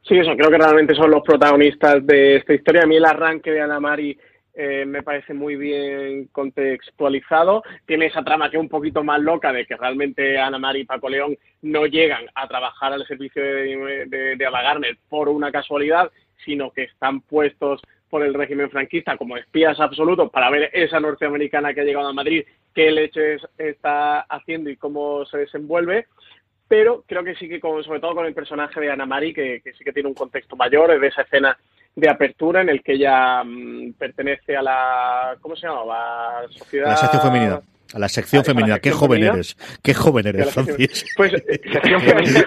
Sí, 0.07 0.15
eso, 0.17 0.31
creo 0.37 0.49
que 0.49 0.57
realmente 0.57 0.95
son 0.95 1.11
los 1.11 1.21
protagonistas 1.21 2.05
de 2.07 2.37
esta 2.37 2.53
historia. 2.53 2.83
A 2.83 2.87
mí 2.87 2.95
el 2.95 3.03
arranque 3.03 3.51
de 3.51 3.59
Ana 3.59 3.81
Mari 3.81 4.17
eh, 4.53 4.85
me 4.85 5.03
parece 5.03 5.33
muy 5.33 5.55
bien 5.55 6.27
contextualizado. 6.31 7.63
Tiene 7.85 8.07
esa 8.07 8.23
trama 8.23 8.49
que 8.49 8.57
es 8.57 8.61
un 8.61 8.69
poquito 8.69 9.03
más 9.03 9.19
loca 9.21 9.53
de 9.53 9.65
que 9.65 9.77
realmente 9.77 10.37
Ana 10.37 10.59
María 10.59 10.81
y 10.81 10.85
Paco 10.85 11.09
León 11.09 11.37
no 11.61 11.85
llegan 11.85 12.25
a 12.35 12.47
trabajar 12.47 12.93
al 12.93 13.05
servicio 13.07 13.41
de, 13.41 14.05
de, 14.07 14.35
de 14.35 14.97
por 15.09 15.29
una 15.29 15.51
casualidad, 15.51 16.11
sino 16.45 16.71
que 16.71 16.83
están 16.83 17.21
puestos 17.21 17.81
por 18.09 18.23
el 18.23 18.33
régimen 18.33 18.69
franquista 18.69 19.17
como 19.17 19.37
espías 19.37 19.79
absolutos 19.79 20.29
para 20.31 20.49
ver 20.49 20.69
esa 20.73 20.99
norteamericana 20.99 21.73
que 21.73 21.81
ha 21.81 21.85
llegado 21.85 22.09
a 22.09 22.13
Madrid, 22.13 22.43
qué 22.75 22.91
leches 22.91 23.41
está 23.57 24.21
haciendo 24.21 24.69
y 24.69 24.75
cómo 24.75 25.25
se 25.25 25.37
desenvuelve 25.37 26.07
pero 26.71 27.03
creo 27.05 27.21
que 27.21 27.35
sí 27.35 27.49
que 27.49 27.59
sobre 27.59 27.99
todo 27.99 28.15
con 28.15 28.25
el 28.25 28.33
personaje 28.33 28.79
de 28.79 28.89
Ana 28.89 29.05
Mari, 29.05 29.33
que, 29.33 29.59
que, 29.61 29.73
sí 29.73 29.83
que 29.83 29.91
tiene 29.91 30.07
un 30.07 30.15
contexto 30.15 30.55
mayor, 30.55 30.97
de 30.97 31.05
esa 31.05 31.23
escena 31.23 31.57
de 31.95 32.09
apertura 32.09 32.61
en 32.61 32.69
el 32.69 32.81
que 32.81 32.93
ella 32.93 33.43
mm, 33.43 33.93
pertenece 33.93 34.55
a 34.55 34.61
la 34.61 35.35
¿cómo 35.41 35.55
se 35.55 35.67
llama? 35.67 35.85
La 35.85 36.47
sociedad 36.49 36.87
la 36.87 36.97
sección 36.97 37.21
femenina. 37.21 37.61
A 37.93 37.99
la 37.99 38.07
sección 38.07 38.45
femenina. 38.45 38.79
Qué 38.79 38.91
joven 38.91 39.23
eres. 39.23 39.57
Qué 39.83 39.93
joven 39.93 40.27
eres, 40.27 40.53
Francis. 40.53 41.05
Pues, 41.17 41.31
sección 41.73 42.01
femenina. 42.01 42.45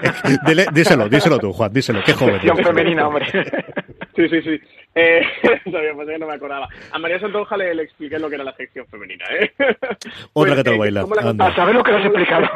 díselo, 0.72 1.08
díselo 1.08 1.38
tú, 1.38 1.52
Juan, 1.52 1.72
díselo. 1.72 2.02
Qué 2.04 2.14
joven 2.14 2.40
sección 2.40 2.58
femenina, 2.58 3.08
hombre. 3.08 3.26
Sí, 4.14 4.28
sí, 4.28 4.42
sí. 4.42 4.60
Eh, 4.94 5.22
sabía, 5.70 5.92
pues 5.94 6.08
que 6.08 6.18
no 6.18 6.26
me 6.26 6.34
acordaba. 6.34 6.68
A 6.92 6.98
María 6.98 7.18
Santonja 7.18 7.56
le, 7.56 7.74
le, 7.74 7.82
expliqué 7.82 8.18
lo 8.18 8.28
que 8.28 8.36
era 8.36 8.44
la 8.44 8.54
sección 8.54 8.86
femenina, 8.86 9.24
¿eh? 9.40 9.52
Otra 10.32 10.54
pues, 10.54 10.54
que 10.54 10.64
te 10.64 10.70
lo 10.70 10.78
baila. 10.78 11.06
La... 11.34 11.46
A 11.46 11.54
saber 11.54 11.74
lo 11.74 11.82
que 11.82 11.90
le 11.90 11.98
has 11.98 12.06
explicado. 12.06 12.48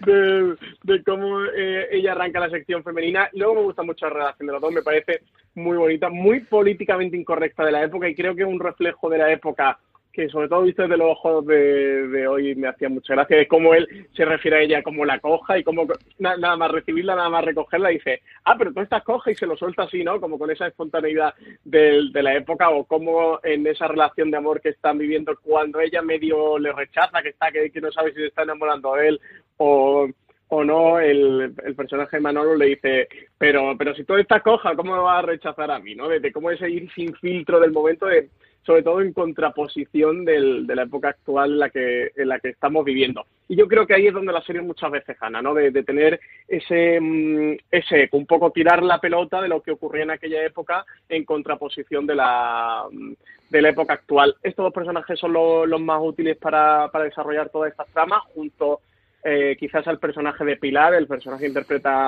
de, 0.06 0.56
de, 0.84 1.04
cómo 1.04 1.44
eh, 1.44 1.88
ella 1.92 2.12
arranca 2.12 2.40
la 2.40 2.50
sección 2.50 2.82
femenina. 2.82 3.28
Luego 3.34 3.56
me 3.56 3.62
gusta 3.62 3.82
mucho 3.82 4.06
la 4.06 4.14
relación 4.14 4.46
de 4.46 4.52
los 4.54 4.62
dos, 4.62 4.72
me 4.72 4.82
parece 4.82 5.22
muy 5.54 5.76
bonita, 5.76 6.08
muy 6.08 6.40
políticamente 6.40 7.16
incorrecta 7.16 7.64
de 7.64 7.72
la 7.72 7.82
época 7.82 8.08
y 8.08 8.14
creo 8.14 8.34
que 8.34 8.42
es 8.42 8.48
un 8.48 8.60
reflejo 8.60 9.10
de 9.10 9.18
la 9.18 9.30
época 9.30 9.78
que 10.12 10.28
sobre 10.28 10.48
todo 10.48 10.62
visto 10.62 10.82
desde 10.82 10.96
los 10.96 11.10
ojos 11.10 11.46
de, 11.46 12.26
hoy 12.28 12.54
me 12.54 12.68
hacía 12.68 12.88
mucha 12.88 13.14
gracia, 13.14 13.36
de 13.36 13.48
cómo 13.48 13.74
él 13.74 14.08
se 14.14 14.24
refiere 14.24 14.56
a 14.58 14.60
ella 14.62 14.82
como 14.82 15.04
la 15.04 15.20
coja 15.20 15.58
y 15.58 15.64
cómo 15.64 15.86
nada 16.18 16.56
más 16.56 16.70
recibirla, 16.70 17.14
nada 17.14 17.28
más 17.28 17.44
recogerla, 17.44 17.90
dice, 17.90 18.22
ah, 18.44 18.56
pero 18.58 18.72
tú 18.72 18.80
estás 18.80 19.02
coja 19.04 19.30
y 19.30 19.34
se 19.36 19.46
lo 19.46 19.56
suelta 19.56 19.84
así, 19.84 20.02
¿no? 20.02 20.20
Como 20.20 20.38
con 20.38 20.50
esa 20.50 20.66
espontaneidad 20.66 21.34
de, 21.64 22.10
de 22.12 22.22
la 22.22 22.34
época 22.34 22.70
o 22.70 22.84
como 22.84 23.38
en 23.42 23.66
esa 23.66 23.86
relación 23.88 24.30
de 24.30 24.36
amor 24.36 24.60
que 24.60 24.70
están 24.70 24.98
viviendo 24.98 25.36
cuando 25.42 25.80
ella 25.80 26.02
medio 26.02 26.58
le 26.58 26.72
rechaza, 26.72 27.22
que 27.22 27.30
está 27.30 27.50
que, 27.50 27.70
no 27.80 27.92
sabe 27.92 28.12
si 28.12 28.20
se 28.20 28.26
está 28.26 28.42
enamorando 28.42 28.94
de 28.94 29.08
él 29.08 29.20
o 29.56 30.08
o 30.52 30.64
no, 30.64 30.98
el, 30.98 31.54
el, 31.64 31.74
personaje 31.76 32.16
de 32.16 32.22
Manolo 32.22 32.56
le 32.56 32.66
dice, 32.66 33.08
pero, 33.38 33.76
pero 33.78 33.94
si 33.94 34.02
tú 34.02 34.16
estás 34.16 34.42
coja, 34.42 34.74
¿cómo 34.74 34.96
me 34.96 35.00
vas 35.00 35.22
a 35.22 35.26
rechazar 35.26 35.70
a 35.70 35.78
mí? 35.78 35.94
¿no? 35.94 36.08
De, 36.08 36.32
cómo 36.32 36.50
es 36.50 36.60
ir 36.62 36.90
sin 36.92 37.14
filtro 37.14 37.60
del 37.60 37.70
momento 37.70 38.06
de, 38.06 38.30
sobre 38.64 38.82
todo 38.82 39.00
en 39.00 39.12
contraposición 39.12 40.24
del, 40.24 40.66
de 40.66 40.76
la 40.76 40.82
época 40.82 41.08
actual 41.08 41.52
en 41.52 41.58
la 41.58 41.70
que 41.70 42.10
en 42.14 42.28
la 42.28 42.38
que 42.40 42.50
estamos 42.50 42.84
viviendo. 42.84 43.24
Y 43.48 43.56
yo 43.56 43.66
creo 43.66 43.86
que 43.86 43.94
ahí 43.94 44.06
es 44.06 44.14
donde 44.14 44.32
la 44.32 44.42
serie 44.42 44.62
muchas 44.62 44.90
veces 44.90 45.18
gana, 45.18 45.42
¿no? 45.42 45.54
De, 45.54 45.70
tener 45.82 46.20
ese 46.46 47.00
mm, 47.00 47.56
ese 47.70 48.08
un 48.12 48.26
poco 48.26 48.50
tirar 48.50 48.82
la 48.82 49.00
pelota 49.00 49.40
de 49.40 49.48
lo 49.48 49.62
que 49.62 49.72
ocurría 49.72 50.04
en 50.04 50.10
aquella 50.10 50.44
época 50.44 50.84
en 51.08 51.24
contraposición 51.24 52.06
de 52.06 52.14
la 52.14 52.84
mm, 52.90 53.12
de 53.50 53.62
la 53.62 53.70
época 53.70 53.94
actual. 53.94 54.36
Estos 54.42 54.64
dos 54.64 54.72
personajes 54.72 55.18
son 55.18 55.32
los 55.32 55.80
más 55.80 56.00
útiles 56.02 56.36
para, 56.36 56.88
para 56.92 57.04
desarrollar 57.04 57.48
todas 57.48 57.72
estas 57.72 57.88
tramas, 57.88 58.22
junto 58.34 58.80
eh, 59.24 59.56
quizás 59.58 59.86
al 59.88 59.98
personaje 59.98 60.44
de 60.44 60.56
Pilar, 60.56 60.94
el 60.94 61.06
personaje 61.06 61.42
que 61.42 61.48
interpreta 61.48 62.06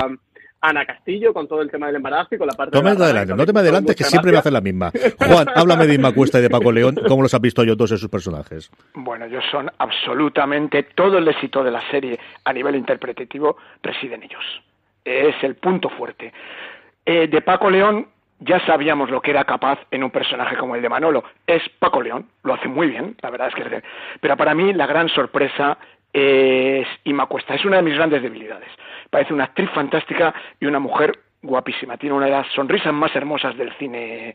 Ana 0.63 0.87
Castillo 0.87 1.35
con 1.35 1.49
todo 1.49 1.61
el 1.61 1.71
tema 1.71 1.89
del 1.89 1.97
embarazo 1.97 2.37
y 2.37 2.39
con 2.39 2.47
la 2.47 2.55
parte 2.55 2.79
no 2.79 2.85
me 2.85 2.91
adelante, 2.91 3.35
no 3.35 3.45
te 3.45 3.53
me 3.53 3.61
adelantes 3.61 3.97
que 3.97 4.05
siempre 4.05 4.31
me 4.31 4.39
hacen 4.39 4.53
la 4.53 4.61
misma. 4.61 4.93
Juan, 5.19 5.49
háblame 5.55 5.89
de 5.89 5.95
Inma 5.95 6.13
Cuesta 6.13 6.39
y 6.39 6.43
de 6.43 6.51
Paco 6.51 6.71
León, 6.71 6.97
¿cómo 7.09 7.23
los 7.23 7.35
has 7.35 7.41
visto 7.41 7.65
yo 7.65 7.75
dos 7.75 7.91
en 7.91 7.99
sus 7.99 8.09
personajes? 8.09 8.71
Bueno, 8.95 9.25
ellos 9.25 9.45
son 9.51 9.71
absolutamente 9.79 10.85
todo 10.95 11.19
el 11.19 11.27
éxito 11.27 11.65
de 11.65 11.73
la 11.73 11.83
serie 11.91 12.19
a 12.45 12.53
nivel 12.53 12.77
interpretativo 12.77 13.57
reside 13.83 14.15
en 14.15 14.23
ellos. 14.23 14.45
Es 15.05 15.35
el 15.43 15.57
punto 15.57 15.89
fuerte. 15.89 16.33
Eh, 17.05 17.27
de 17.27 17.43
Paco 17.43 17.69
León 17.69 18.07
ya 18.39 18.65
sabíamos 18.67 19.11
lo 19.11 19.21
que 19.21 19.31
era 19.31 19.45
capaz 19.45 19.79
en 19.91 20.05
un 20.05 20.11
personaje 20.11 20.57
como 20.57 20.77
el 20.77 20.83
de 20.83 20.89
Manolo. 20.89 21.25
Es 21.47 21.63
Paco 21.79 22.01
León, 22.01 22.27
lo 22.43 22.55
hace 22.55 22.69
muy 22.69 22.89
bien, 22.89 23.17
la 23.21 23.31
verdad 23.31 23.49
es 23.49 23.55
que 23.55 23.77
es... 23.77 23.83
Pero 24.21 24.37
para 24.37 24.55
mí 24.55 24.73
la 24.73 24.87
gran 24.87 25.09
sorpresa 25.09 25.79
es 26.13 26.87
Inma 27.05 27.27
Cuesta, 27.27 27.55
es 27.55 27.65
una 27.65 27.77
de 27.77 27.83
mis 27.83 27.95
grandes 27.95 28.23
debilidades 28.23 28.69
parece 29.13 29.35
una 29.35 29.45
actriz 29.45 29.69
fantástica 29.75 30.35
y 30.59 30.65
una 30.65 30.79
mujer 30.79 31.19
guapísima. 31.43 31.99
Tiene 31.99 32.17
una 32.17 32.27
de 32.27 32.33
las 32.33 32.47
sonrisas 32.55 32.95
más 32.95 33.15
hermosas 33.15 33.55
del 33.59 33.71
cine 33.75 34.35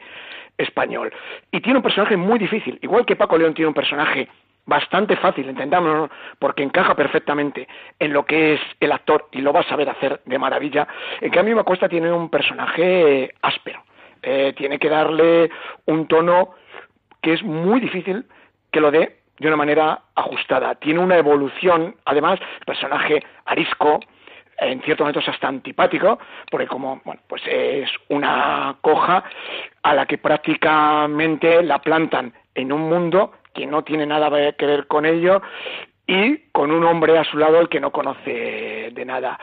español. 0.55 1.11
Y 1.51 1.61
tiene 1.61 1.79
un 1.79 1.83
personaje 1.83 2.15
muy 2.15 2.37
difícil. 2.37 2.77
Igual 2.83 3.03
que 3.03 3.15
Paco 3.15 3.39
León 3.39 3.55
tiene 3.55 3.69
un 3.69 3.73
personaje 3.73 4.27
bastante 4.67 5.15
fácil, 5.15 5.49
entendámonos, 5.49 6.11
porque 6.37 6.61
encaja 6.61 6.93
perfectamente 6.93 7.67
en 7.97 8.13
lo 8.13 8.23
que 8.23 8.53
es 8.53 8.61
el 8.79 8.91
actor 8.91 9.29
y 9.31 9.41
lo 9.41 9.51
va 9.51 9.61
a 9.61 9.69
saber 9.69 9.89
hacer 9.89 10.21
de 10.25 10.37
maravilla. 10.37 10.87
En 11.21 11.31
cambio, 11.31 11.55
me 11.55 11.63
cuesta 11.63 11.89
tiene 11.89 12.11
un 12.11 12.29
personaje 12.29 13.33
áspero. 13.41 13.83
Eh, 14.21 14.53
tiene 14.55 14.77
que 14.77 14.89
darle 14.89 15.49
un 15.85 16.07
tono 16.07 16.51
que 17.19 17.33
es 17.33 17.41
muy 17.41 17.79
difícil 17.79 18.25
que 18.71 18.79
lo 18.79 18.91
dé 18.91 19.16
de 19.39 19.47
una 19.47 19.57
manera 19.57 20.01
ajustada. 20.15 20.75
Tiene 20.75 20.99
una 20.99 21.17
evolución, 21.17 21.95
además, 22.05 22.39
personaje 22.65 23.23
arisco, 23.45 23.99
en 24.59 24.81
ciertos 24.81 25.05
momentos 25.05 25.27
hasta 25.27 25.47
antipático, 25.47 26.19
porque 26.49 26.67
como 26.67 27.01
bueno, 27.05 27.21
pues 27.27 27.43
es 27.45 27.89
una 28.09 28.75
coja 28.81 29.23
a 29.83 29.93
la 29.93 30.05
que 30.05 30.17
prácticamente 30.17 31.61
la 31.61 31.79
plantan 31.79 32.33
en 32.55 32.71
un 32.71 32.89
mundo 32.89 33.33
que 33.53 33.65
no 33.67 33.83
tiene 33.83 34.05
nada 34.05 34.29
que 34.53 34.65
ver 34.65 34.87
con 34.87 35.05
ello 35.05 35.41
y 36.07 36.37
con 36.51 36.71
un 36.71 36.83
hombre 36.85 37.17
a 37.17 37.23
su 37.23 37.37
lado 37.37 37.59
el 37.59 37.69
que 37.69 37.79
no 37.79 37.91
conoce 37.91 38.89
de 38.91 39.05
nada. 39.05 39.39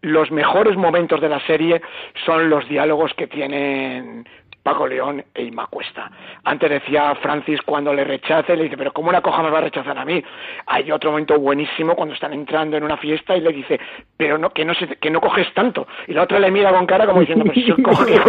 Los 0.00 0.30
mejores 0.30 0.76
momentos 0.76 1.20
de 1.20 1.28
la 1.28 1.40
serie 1.46 1.80
son 2.26 2.50
los 2.50 2.68
diálogos 2.68 3.14
que 3.14 3.26
tienen 3.26 4.28
Paco 4.68 4.86
León 4.86 5.24
e 5.34 5.44
Inma 5.44 5.66
Cuesta. 5.66 6.10
Antes 6.44 6.68
decía 6.68 7.14
Francis 7.22 7.62
cuando 7.62 7.94
le 7.94 8.04
rechace, 8.04 8.54
le 8.54 8.64
dice, 8.64 8.76
pero 8.76 8.92
¿cómo 8.92 9.08
una 9.08 9.22
coja 9.22 9.42
me 9.42 9.48
va 9.48 9.60
a 9.60 9.62
rechazar 9.62 9.96
a 9.96 10.04
mí? 10.04 10.22
Hay 10.66 10.92
otro 10.92 11.10
momento 11.10 11.38
buenísimo 11.40 11.96
cuando 11.96 12.12
están 12.12 12.34
entrando 12.34 12.76
en 12.76 12.84
una 12.84 12.98
fiesta 12.98 13.34
y 13.34 13.40
le 13.40 13.50
dice, 13.50 13.80
pero 14.14 14.36
no, 14.36 14.50
que 14.50 14.66
no 14.66 14.74
se, 14.74 14.86
que 14.96 15.10
no 15.10 15.22
coges 15.22 15.50
tanto. 15.54 15.88
Y 16.06 16.12
la 16.12 16.24
otra 16.24 16.38
le 16.38 16.50
mira 16.50 16.70
con 16.70 16.84
cara 16.84 17.06
como 17.06 17.20
diciendo, 17.20 17.46
pues 17.46 17.64
yo 17.64 17.76
cojo, 17.82 18.04
que 18.06 18.14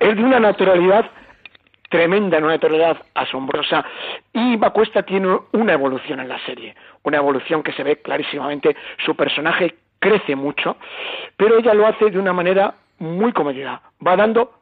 Es 0.00 0.16
de 0.16 0.24
una 0.24 0.40
naturalidad 0.40 1.04
tremenda, 1.90 2.38
una 2.38 2.48
naturalidad 2.48 2.96
asombrosa. 3.12 3.84
Y 4.32 4.56
Cuesta 4.56 5.02
tiene 5.02 5.38
una 5.52 5.74
evolución 5.74 6.20
en 6.20 6.30
la 6.30 6.38
serie, 6.46 6.74
una 7.02 7.18
evolución 7.18 7.62
que 7.62 7.72
se 7.72 7.82
ve 7.82 8.00
clarísimamente. 8.00 8.74
Su 9.04 9.14
personaje 9.14 9.74
crece 9.98 10.34
mucho, 10.34 10.78
pero 11.36 11.58
ella 11.58 11.74
lo 11.74 11.86
hace 11.86 12.08
de 12.08 12.18
una 12.18 12.32
manera 12.32 12.72
muy 12.98 13.32
comedida, 13.32 13.80
va 14.04 14.16
dando 14.16 14.52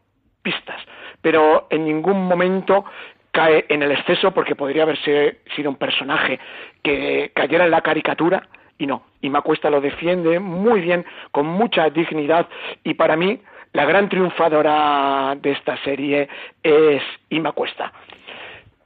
pistas, 0.42 0.80
pero 1.20 1.66
en 1.70 1.84
ningún 1.84 2.26
momento 2.26 2.84
cae 3.32 3.66
en 3.68 3.82
el 3.82 3.92
exceso 3.92 4.32
porque 4.32 4.54
podría 4.54 4.84
haberse 4.84 5.40
sido 5.54 5.70
un 5.70 5.76
personaje 5.76 6.38
que 6.82 7.32
cayera 7.34 7.64
en 7.64 7.70
la 7.70 7.82
caricatura 7.82 8.48
y 8.78 8.86
no. 8.86 9.02
Y 9.20 9.28
Macuesta 9.28 9.70
lo 9.70 9.80
defiende 9.80 10.38
muy 10.38 10.80
bien, 10.80 11.04
con 11.32 11.46
mucha 11.46 11.90
dignidad 11.90 12.48
y 12.84 12.94
para 12.94 13.16
mí 13.16 13.40
la 13.72 13.84
gran 13.84 14.08
triunfadora 14.08 15.36
de 15.40 15.50
esta 15.50 15.76
serie 15.84 16.28
es 16.62 17.02
Ima 17.28 17.52
Cuesta. 17.52 17.92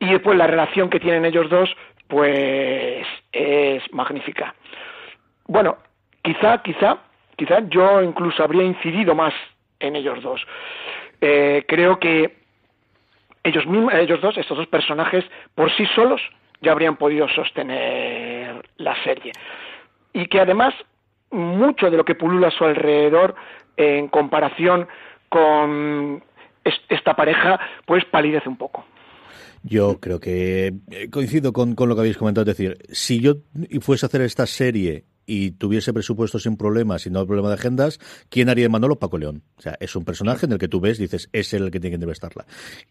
Y 0.01 0.07
después 0.07 0.37
la 0.37 0.47
relación 0.47 0.91
que 0.91 0.99
tienen 0.99 1.25
ellos 1.25 1.49
dos, 1.49 1.71
pues 2.09 3.07
es 3.31 3.83
magnífica. 3.93 4.55
Bueno, 5.47 5.77
quizá, 6.23 6.63
quizá 6.63 6.99
quizás 7.41 7.65
yo 7.71 8.03
incluso 8.03 8.43
habría 8.43 8.65
incidido 8.65 9.15
más 9.15 9.33
en 9.79 9.97
ellos 9.97 10.23
dos. 10.23 10.43
Eh, 11.23 11.65
creo 11.67 11.99
que 11.99 12.37
ellos 13.43 13.67
mismos, 13.67 13.95
ellos 13.95 14.21
dos, 14.21 14.37
estos 14.37 14.59
dos 14.59 14.67
personajes, 14.67 15.25
por 15.55 15.75
sí 15.75 15.87
solos 15.95 16.21
ya 16.61 16.73
habrían 16.73 16.97
podido 16.97 17.27
sostener 17.31 18.63
la 18.77 18.95
serie. 19.03 19.33
Y 20.13 20.27
que 20.27 20.39
además 20.39 20.75
mucho 21.31 21.91
de 21.91 21.97
lo 21.97 22.05
que 22.05 22.15
pulula 22.15 22.49
a 22.49 22.51
su 22.51 22.63
alrededor 22.63 23.35
en 23.79 24.09
comparación 24.09 24.87
con 25.31 26.23
esta 26.91 27.17
pareja, 27.17 27.59
pues 27.87 28.05
palidece 28.05 28.51
un 28.51 28.59
poco. 28.59 28.85
Yo 29.63 29.99
creo 29.99 30.21
que 30.21 30.75
eh, 30.91 31.09
coincido 31.11 31.55
con, 31.55 31.75
con, 31.75 31.89
lo 31.89 31.95
que 31.95 32.03
habéis 32.03 32.19
comentado. 32.19 32.51
Es 32.51 32.59
decir, 32.59 32.77
si 32.91 33.21
yo 33.21 33.37
fuese 33.81 34.05
a 34.05 34.09
hacer 34.09 34.21
esta 34.21 34.47
serie 34.47 35.05
y 35.31 35.53
tuviese 35.53 35.93
presupuesto 35.93 36.41
sin 36.41 36.57
problemas 36.57 37.07
y 37.07 37.11
no 37.11 37.25
problema 37.25 37.51
de 37.51 37.55
agendas, 37.55 38.01
¿quién 38.31 38.49
haría 38.49 38.65
de 38.65 38.69
Manolo? 38.69 38.99
Paco 38.99 39.17
León. 39.17 39.45
O 39.59 39.63
sea, 39.63 39.77
es 39.79 39.95
un 39.95 40.05
personaje 40.05 40.47
en 40.47 40.53
el 40.53 40.59
que 40.59 40.67
tú 40.67 40.81
ves, 40.81 40.99
dices, 40.99 41.29
es 41.33 41.55
el 41.55 41.71
que 41.71 41.79
tiene 41.79 42.05
que 42.05 42.11
estarla. 42.11 42.47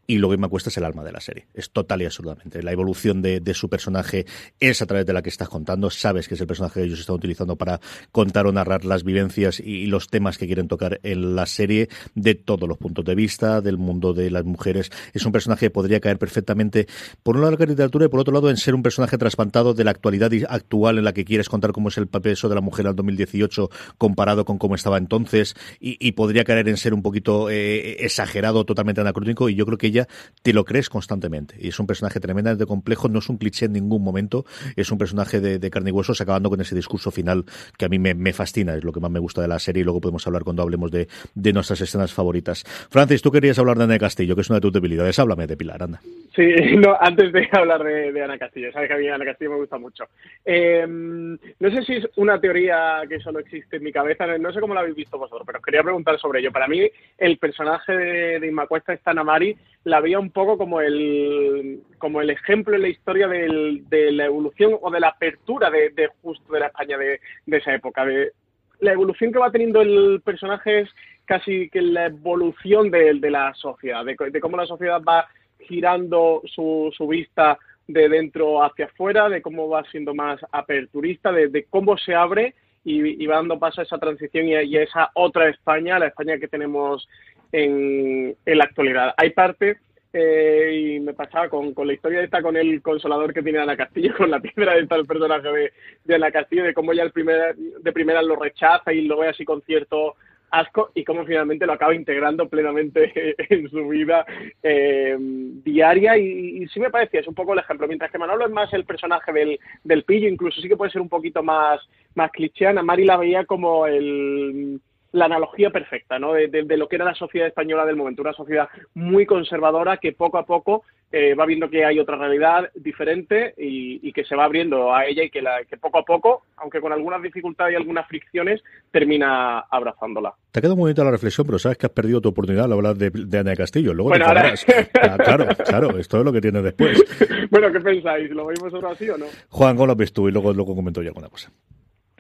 Y 0.08 0.20
lo 0.20 0.30
que 0.30 0.38
me 0.38 0.48
cuesta 0.48 0.70
es 0.70 0.78
el 0.78 0.86
alma 0.86 1.04
de 1.04 1.12
la 1.12 1.20
serie. 1.20 1.48
Es 1.54 1.72
total 1.72 2.02
y 2.02 2.06
absolutamente. 2.06 2.64
La 2.64 2.72
evolución 2.72 3.22
de, 3.22 3.42
su 3.54 3.68
personaje 3.68 4.26
es 4.58 4.82
a 4.82 4.86
través 4.86 5.06
de 5.06 5.12
la 5.12 5.22
que 5.22 5.28
estás 5.28 5.50
contando. 5.50 5.90
Sabes 5.90 6.30
que 6.30 6.36
es 6.36 6.42
el 6.42 6.48
personaje 6.48 6.80
que 6.80 6.86
ellos 6.86 7.02
están 7.02 7.18
utilizando 7.18 7.58
para 7.58 7.82
contar 8.14 8.48
o 8.48 8.54
narrar 8.54 8.86
las 8.86 9.04
vivencias 9.04 9.60
y, 9.60 9.88
los 9.88 10.08
temas 10.08 10.38
que 10.38 10.46
quieren 10.46 10.70
tocar 10.70 11.02
en 11.04 11.36
la 11.36 11.46
serie 11.46 11.90
de 12.16 12.36
todos 12.36 12.70
los 12.70 12.78
puntos 12.78 13.04
de 13.04 13.16
vista, 13.16 13.60
del 13.60 13.78
mundo 13.78 14.14
de 14.14 14.32
las 14.32 14.46
mujeres. 14.46 14.92
Es 15.14 15.26
un 15.26 15.34
personaje 15.34 15.66
que 15.66 15.72
podría 15.72 16.00
caer 16.00 16.18
perfectamente, 16.18 16.88
por 17.22 17.36
un 17.36 17.42
lado, 17.42 17.56
en 17.56 17.60
la 17.60 17.66
literatura 17.66 18.06
y 18.06 18.08
por 18.08 18.22
otro 18.22 18.34
lado, 18.34 18.50
en 18.50 18.56
ser 18.56 18.76
un 18.76 18.84
personaje 18.84 19.18
trasplantado 19.18 19.74
de 19.74 19.84
la 19.84 19.92
actualidad 19.92 20.32
actual 20.48 21.00
en 21.00 21.04
la 21.04 21.12
que 21.12 21.26
quieres 21.26 21.50
contar 21.50 21.74
cómo 21.74 21.90
es 21.90 21.98
el 21.98 22.08
papel 22.08 22.29
peso 22.30 22.48
de 22.48 22.54
la 22.54 22.62
mujer 22.62 22.86
al 22.86 22.96
2018 22.96 23.72
comparado 23.98 24.46
con 24.46 24.60
cómo 24.60 24.76
estaba 24.76 25.00
entonces 25.00 25.56
y, 25.80 26.12
podría 26.12 26.44
caer 26.44 26.68
en 26.70 26.78
ser 26.78 26.94
un 26.94 27.02
poquito 27.02 27.50
eh, 27.50 28.06
exagerado, 28.06 28.66
totalmente 28.66 29.02
anacrónico 29.02 29.50
y 29.50 29.56
yo 29.56 29.66
creo 29.66 29.80
que 29.80 29.88
ella 29.88 30.08
te 30.44 30.54
lo 30.54 30.64
crees 30.64 30.90
constantemente 30.90 31.56
y 31.60 31.70
es 31.70 31.80
un 31.80 31.88
personaje 31.88 32.20
tremendamente 32.20 32.68
complejo, 32.68 33.08
no 33.10 33.18
es 33.18 33.30
un 33.30 33.38
cliché 33.38 33.66
en 33.66 33.74
ningún 33.74 34.04
momento, 34.04 34.46
es 34.76 34.92
un 34.92 35.00
personaje 35.00 35.40
de, 35.40 35.70
carne 35.72 35.90
y 35.90 35.94
huesos 35.94 36.22
acabando 36.22 36.52
con 36.52 36.62
ese 36.62 36.76
discurso 36.76 37.10
final 37.10 37.46
que 37.78 37.86
a 37.86 37.90
mí 37.90 37.98
me, 37.98 38.34
fascina, 38.34 38.76
es 38.76 38.84
lo 38.84 38.92
que 38.92 39.00
más 39.00 39.10
me 39.10 39.20
gusta 39.20 39.42
de 39.42 39.48
la 39.48 39.58
serie 39.58 39.82
y 39.82 39.84
luego 39.84 40.02
podemos 40.02 40.26
hablar 40.28 40.44
cuando 40.44 40.62
hablemos 40.62 40.92
de, 40.92 41.08
nuestras 41.52 41.82
escenas 41.82 42.14
favoritas. 42.14 42.64
Francis, 42.92 43.24
tú 43.24 43.32
querías 43.32 43.58
hablar 43.58 43.78
de 43.78 43.86
Ana 43.86 43.98
Castillo, 43.98 44.36
que 44.36 44.42
es 44.42 44.50
una 44.52 44.58
de 44.58 44.62
tus 44.62 44.74
debilidades, 44.74 45.18
háblame 45.18 45.48
de 45.48 45.58
Pilar, 45.58 45.82
anda. 45.82 46.00
Sí, 46.36 46.46
no, 46.78 46.96
antes 47.00 47.34
de 47.34 47.50
hablar 47.54 47.84
de, 47.84 48.24
Ana 48.24 48.38
Castillo, 48.38 48.72
sabes 48.72 48.88
que 48.88 48.94
a 48.94 48.98
mí 48.98 49.08
Ana 49.08 49.26
Castillo 49.26 49.52
me 49.52 49.58
gusta 49.58 49.80
mucho. 49.80 50.04
Eh, 50.46 50.86
no 50.88 51.72
sé 51.72 51.84
si 51.84 51.94
es 51.94 52.09
una 52.16 52.40
teoría 52.40 53.02
que 53.08 53.20
solo 53.20 53.40
existe 53.40 53.78
en 53.78 53.84
mi 53.84 53.92
cabeza, 53.92 54.26
no 54.38 54.52
sé 54.52 54.60
cómo 54.60 54.74
la 54.74 54.82
habéis 54.82 54.96
visto 54.96 55.18
vosotros, 55.18 55.46
pero 55.46 55.60
os 55.60 55.66
quería 55.66 55.84
preguntar 55.84 56.20
sobre 56.20 56.40
ello. 56.40 56.52
Para 56.52 56.68
mí, 56.68 56.90
el 57.18 57.38
personaje 57.38 57.96
de, 57.96 58.40
de 58.40 58.48
Inmacuesta 58.48 58.96
Stanamari 58.96 59.56
la 59.84 60.02
veía 60.02 60.20
un 60.20 60.32
poco 60.32 60.58
como 60.58 60.82
el, 60.82 61.82
como 61.98 62.22
el 62.22 62.30
ejemplo 62.30 62.76
en 62.76 62.84
la 62.84 62.90
historia 62.90 63.28
de 63.28 64.12
la 64.12 64.26
evolución 64.26 64.78
o 64.82 64.92
de 64.92 65.00
la 65.00 65.10
apertura 65.10 65.70
de, 65.70 66.10
justo 66.22 66.54
de 66.54 66.60
la 66.60 66.68
España 66.68 66.98
de, 66.98 67.20
esa 67.48 67.74
época. 67.74 68.06
De, 68.06 68.32
la 68.80 68.94
evolución 68.94 69.32
que 69.32 69.40
va 69.40 69.52
teniendo 69.52 69.82
el 69.82 70.22
personaje 70.24 70.82
es 70.82 70.90
casi 71.26 71.70
que 71.70 71.82
la 71.82 72.06
evolución 72.06 72.90
de, 72.92 73.14
la 73.30 73.54
sociedad, 73.54 74.04
de, 74.06 74.40
cómo 74.40 74.58
la 74.58 74.66
sociedad 74.66 75.02
va 75.02 75.28
girando 75.60 76.42
su, 76.46 76.92
su 76.96 77.08
vista 77.08 77.58
de 77.90 78.08
dentro 78.08 78.64
hacia 78.64 78.86
afuera, 78.86 79.30
de 79.30 79.42
cómo 79.42 79.68
va 79.68 79.84
siendo 79.86 80.14
más 80.14 80.40
aperturista, 80.52 81.32
de, 81.32 81.66
cómo 81.72 81.98
se 81.98 82.14
abre 82.14 82.54
y, 82.84 83.26
va 83.26 83.38
dando 83.38 83.58
paso 83.58 83.82
a 83.82 83.84
esa 83.84 83.98
transición 83.98 84.48
y 84.48 84.56
a, 84.56 84.62
esa 84.62 85.10
otra 85.16 85.50
España, 85.50 85.98
la 85.98 86.08
España 86.08 86.38
que 86.38 86.48
tenemos 86.48 87.10
en, 87.52 88.36
en 88.46 88.58
la 88.60 88.66
actualidad. 88.66 89.16
Hay 89.18 89.32
parte, 89.32 89.78
eh, 90.14 90.98
y 90.98 91.00
me 91.00 91.16
pasaba 91.16 91.50
con, 91.50 91.74
con, 91.74 91.88
la 91.88 91.94
historia 91.94 92.22
esta 92.22 92.44
con 92.44 92.56
el 92.58 92.80
consolador 92.84 93.34
que 93.34 93.42
tiene 93.42 93.58
Ana 93.58 93.76
Castillo, 93.76 94.14
con 94.18 94.30
la 94.30 94.40
piedra 94.40 94.76
de 94.76 94.86
tal 94.86 95.08
personaje 95.08 95.50
de, 95.50 95.74
de 96.06 96.16
Ana 96.16 96.32
Castillo, 96.32 96.66
de 96.66 96.76
cómo 96.76 96.92
ella 96.92 97.02
el 97.02 97.12
primer, 97.12 97.56
de 97.56 97.92
primera 97.92 98.22
lo 98.22 98.36
rechaza 98.36 98.94
y 98.94 99.02
lo 99.02 99.18
ve 99.18 99.30
así 99.30 99.44
con 99.44 99.64
cierto 99.64 100.16
asco 100.52 100.92
y 100.94 101.04
cómo 101.04 101.26
finalmente 101.26 101.66
lo 101.66 101.74
acaba 101.74 101.96
integrando 101.96 102.48
plenamente 102.50 103.36
en 103.50 103.70
su 103.70 103.88
vida 103.88 104.26
eh, 104.64 105.16
diaria. 105.20 106.18
Y, 106.18 106.68
sí 106.68 106.80
me 106.80 106.90
parecía, 106.90 107.20
es 107.20 107.28
un 107.28 107.36
poco 107.36 107.54
el 107.54 107.60
ejemplo, 107.60 107.88
mientras 107.88 108.12
que 108.12 108.18
Manolo 108.18 108.46
es 108.46 108.52
más 108.52 108.72
el 108.74 108.86
personaje 108.86 109.32
del, 109.32 109.60
del 109.84 110.04
pillo, 110.04 110.28
incluso 110.28 110.62
sí 110.62 110.68
que 110.68 110.78
puede 110.78 110.92
ser 110.92 111.02
un 111.02 111.10
poquito 111.10 111.44
más, 111.44 111.80
más 112.16 112.32
clicheana, 112.32 112.84
Mari 112.84 113.06
la 113.06 113.18
veía 113.18 113.46
como 113.46 113.88
el 113.88 114.80
la 115.12 115.26
analogía 115.26 115.70
perfecta 115.70 116.20
¿no? 116.20 116.34
De, 116.34 116.78
lo 116.78 116.88
que 116.88 116.96
era 116.96 117.06
la 117.06 117.16
sociedad 117.16 117.48
española 117.48 117.86
del 117.86 117.96
momento, 117.96 118.22
una 118.22 118.34
sociedad 118.34 118.70
muy 118.94 119.26
conservadora 119.26 119.98
que 119.98 120.14
poco 120.14 120.38
a 120.38 120.46
poco 120.46 120.84
eh, 121.12 121.34
va 121.34 121.46
viendo 121.46 121.70
que 121.70 121.84
hay 121.84 122.00
otra 122.00 122.18
realidad 122.18 122.70
diferente 122.76 123.56
y, 123.58 124.12
que 124.14 124.24
se 124.26 124.36
va 124.36 124.44
abriendo 124.44 124.94
a 124.94 125.06
ella 125.06 125.24
y 125.24 125.30
que, 125.30 125.42
la, 125.42 125.64
que 125.64 125.78
poco 125.78 126.00
a 126.00 126.04
poco, 126.04 126.44
aunque 126.58 126.82
con 126.82 126.92
algunas 126.92 127.22
dificultades 127.22 127.74
y 127.74 127.76
algunas 127.76 128.08
fricciones, 128.08 128.62
termina 128.92 129.60
abrazándola. 129.60 130.34
Te 130.52 130.60
ha 130.60 130.62
quedado 130.62 130.76
muy 130.76 130.84
bonita 130.84 131.04
la 131.04 131.12
reflexión, 131.12 131.48
pero 131.48 131.58
sabes 131.58 131.78
que 131.78 131.86
has 131.86 131.92
perdido 131.92 132.20
tu 132.22 132.30
oportunidad 132.30 132.66
al 132.66 132.74
hablar 132.74 132.96
de, 132.96 133.12
de 133.12 133.38
Ana 133.38 133.56
Castillo. 133.56 133.94
Luego 133.94 134.10
bueno, 134.10 134.26
ahora... 134.26 134.54
Ah, 135.02 135.18
claro, 135.18 135.48
claro, 135.66 135.98
esto 135.98 136.20
es 136.20 136.26
lo 136.26 136.34
que 136.34 136.42
tienes 136.42 136.64
después. 136.64 137.02
bueno, 137.50 137.72
¿qué 137.72 137.80
pensáis? 137.80 138.30
¿Lo 138.32 138.46
veis 138.46 138.60
vosotros 138.60 138.92
así 138.92 139.10
o 139.10 139.18
no? 139.18 139.26
Juan, 139.50 139.76
¿cómo 139.76 139.88
lo 139.88 139.96
ves 139.96 140.12
tú? 140.12 140.28
Y 140.28 140.32
luego, 140.32 140.54
luego 140.54 140.76
comento 140.76 141.02
yo 141.02 141.10
alguna 141.10 141.30
cosa. 141.30 141.52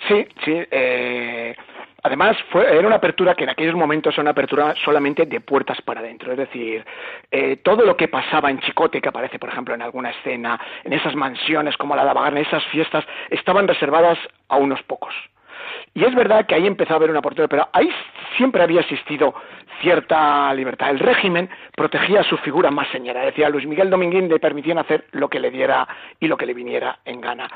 Sí, 0.08 0.26
sí. 0.46 0.54
Eh, 0.72 1.56
Además, 2.04 2.38
fue, 2.50 2.66
era 2.66 2.88
una 2.88 2.98
apertura 2.98 3.36
que 3.36 3.44
en 3.44 3.50
aquellos 3.50 3.76
momentos 3.76 4.14
era 4.14 4.22
una 4.22 4.32
apertura 4.32 4.74
solamente 4.84 5.26
de 5.26 5.42
puertas 5.42 5.82
para 5.82 6.00
adentro. 6.00 6.32
Es 6.32 6.38
decir, 6.38 6.86
eh, 7.32 7.58
todo 7.58 7.86
lo 7.86 7.98
que 7.98 8.08
pasaba 8.08 8.50
en 8.50 8.60
Chicote, 8.60 9.02
que 9.02 9.10
aparece, 9.10 9.40
por 9.40 9.50
ejemplo, 9.50 9.74
en 9.74 9.82
alguna 9.82 10.12
escena, 10.12 10.60
en 10.84 10.94
esas 10.94 11.16
mansiones 11.16 11.76
como 11.78 11.96
la 11.96 12.06
de 12.06 12.14
Bagarna, 12.14 12.40
esas 12.40 12.64
fiestas, 12.66 13.06
estaban 13.30 13.68
reservadas 13.68 14.18
a 14.48 14.58
unos 14.58 14.82
pocos. 14.84 15.14
Y 15.94 16.06
es 16.06 16.16
verdad 16.16 16.46
que 16.46 16.56
ahí 16.56 16.68
empezó 16.68 16.94
a 16.94 16.96
haber 16.98 17.10
una 17.10 17.20
apertura, 17.20 17.48
pero 17.48 17.68
ahí 17.74 17.90
siempre 18.38 18.64
había 18.64 18.82
existido 18.82 19.34
cierta 19.82 20.54
libertad. 20.54 20.90
El 20.90 21.00
régimen 21.00 21.50
protegía 21.76 22.22
a 22.22 22.24
su 22.24 22.38
figura 22.38 22.72
más 22.72 22.88
señora. 22.90 23.22
Decía 23.22 23.50
Luis 23.50 23.66
Miguel 23.66 23.90
Dominguín 23.90 24.30
le 24.30 24.40
permitían 24.40 24.78
hacer 24.78 25.06
lo 25.12 25.30
que 25.30 25.40
le 25.40 25.52
diera 25.52 25.88
y 26.20 26.28
lo 26.28 26.38
que 26.38 26.46
le 26.46 26.54
viniera 26.54 27.00
en 27.06 27.22
gana. 27.22 27.50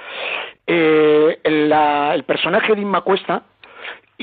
Eh, 0.66 1.39
el 1.44 2.24
personaje 2.24 2.76
de 2.76 2.82
Inma 2.82 3.02
Cuesta 3.02 3.44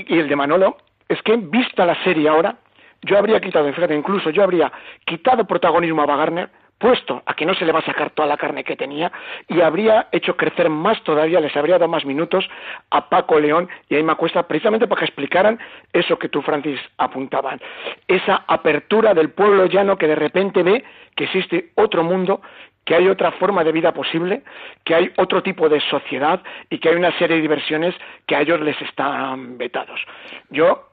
y, 0.09 0.19
el 0.19 0.29
de 0.29 0.37
Manolo 0.37 0.77
es 1.09 1.21
que 1.23 1.37
vista 1.37 1.85
la 1.85 2.03
serie 2.05 2.29
ahora, 2.29 2.57
yo 3.03 3.19
habría 3.19 3.41
quitado, 3.41 3.73
fíjate, 3.73 3.95
incluso 3.95 4.31
yo 4.31 4.43
habría 4.43 4.71
quitado 5.05 5.47
protagonismo 5.47 6.03
a 6.03 6.07
Wagner, 6.07 6.51
puesto 6.81 7.23
a 7.27 7.35
que 7.35 7.45
no 7.45 7.55
se 7.55 7.67
le 7.67 7.73
va 7.73 7.81
a 7.81 7.85
sacar 7.85 8.11
toda 8.11 8.27
la 8.27 8.39
carne 8.39 8.65
que 8.65 8.75
tenía 8.75 9.13
y 9.49 9.61
habría 9.61 10.09
hecho 10.13 10.37
crecer 10.37 10.71
más 10.71 11.01
todavía, 11.05 11.39
les 11.39 11.55
habría 11.55 11.79
dado 11.79 11.91
más 11.91 12.07
minutos 12.07 12.49
a 12.91 13.09
Paco 13.11 13.39
León 13.39 13.69
y 13.91 13.97
a 13.97 13.99
Emma 13.99 14.15
Cuesta 14.15 14.49
precisamente 14.49 14.89
para 14.89 15.01
que 15.01 15.05
explicaran 15.05 15.59
eso 15.93 16.19
que 16.19 16.31
tú, 16.31 16.41
Francis, 16.41 16.81
apuntaban. 16.97 17.61
Esa 18.09 18.45
apertura 18.47 19.13
del 19.13 19.31
pueblo 19.31 19.67
llano 19.67 19.99
que 19.99 20.09
de 20.09 20.15
repente 20.15 20.63
ve 20.63 20.83
que 21.15 21.25
existe 21.25 21.71
otro 21.75 22.03
mundo 22.03 22.41
que 22.85 22.95
hay 22.95 23.09
otra 23.09 23.33
forma 23.33 23.63
de 23.65 23.73
vida 23.73 23.93
posible, 23.93 24.43
que 24.85 24.95
hay 24.95 25.13
otro 25.17 25.43
tipo 25.43 25.69
de 25.69 25.81
sociedad 25.83 26.43
y 26.69 26.79
que 26.79 26.89
hay 26.89 26.97
una 26.97 27.17
serie 27.19 27.37
de 27.37 27.43
diversiones 27.43 27.95
que 28.27 28.37
a 28.37 28.41
ellos 28.41 28.61
les 28.61 28.81
están 28.83 29.59
vetados. 29.59 30.01
Yo 30.51 30.91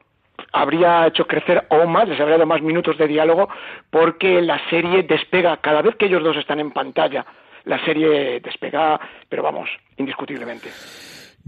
habría 0.54 1.08
hecho 1.08 1.26
crecer 1.26 1.66
aún 1.70 1.92
más, 1.92 2.08
les 2.08 2.20
habría 2.20 2.38
dado 2.38 2.48
más 2.48 2.62
minutos 2.62 2.98
de 2.98 3.08
diálogo, 3.08 3.50
porque 3.90 4.42
la 4.42 4.60
serie 4.70 5.04
despega, 5.04 5.58
cada 5.58 5.82
vez 5.82 5.96
que 5.96 6.06
ellos 6.06 6.24
dos 6.24 6.38
están 6.38 6.60
en 6.60 6.72
pantalla, 6.72 7.26
la 7.66 7.84
serie 7.84 8.40
despega, 8.40 9.00
pero 9.28 9.44
vamos, 9.44 9.70
indiscutiblemente. 9.98 10.70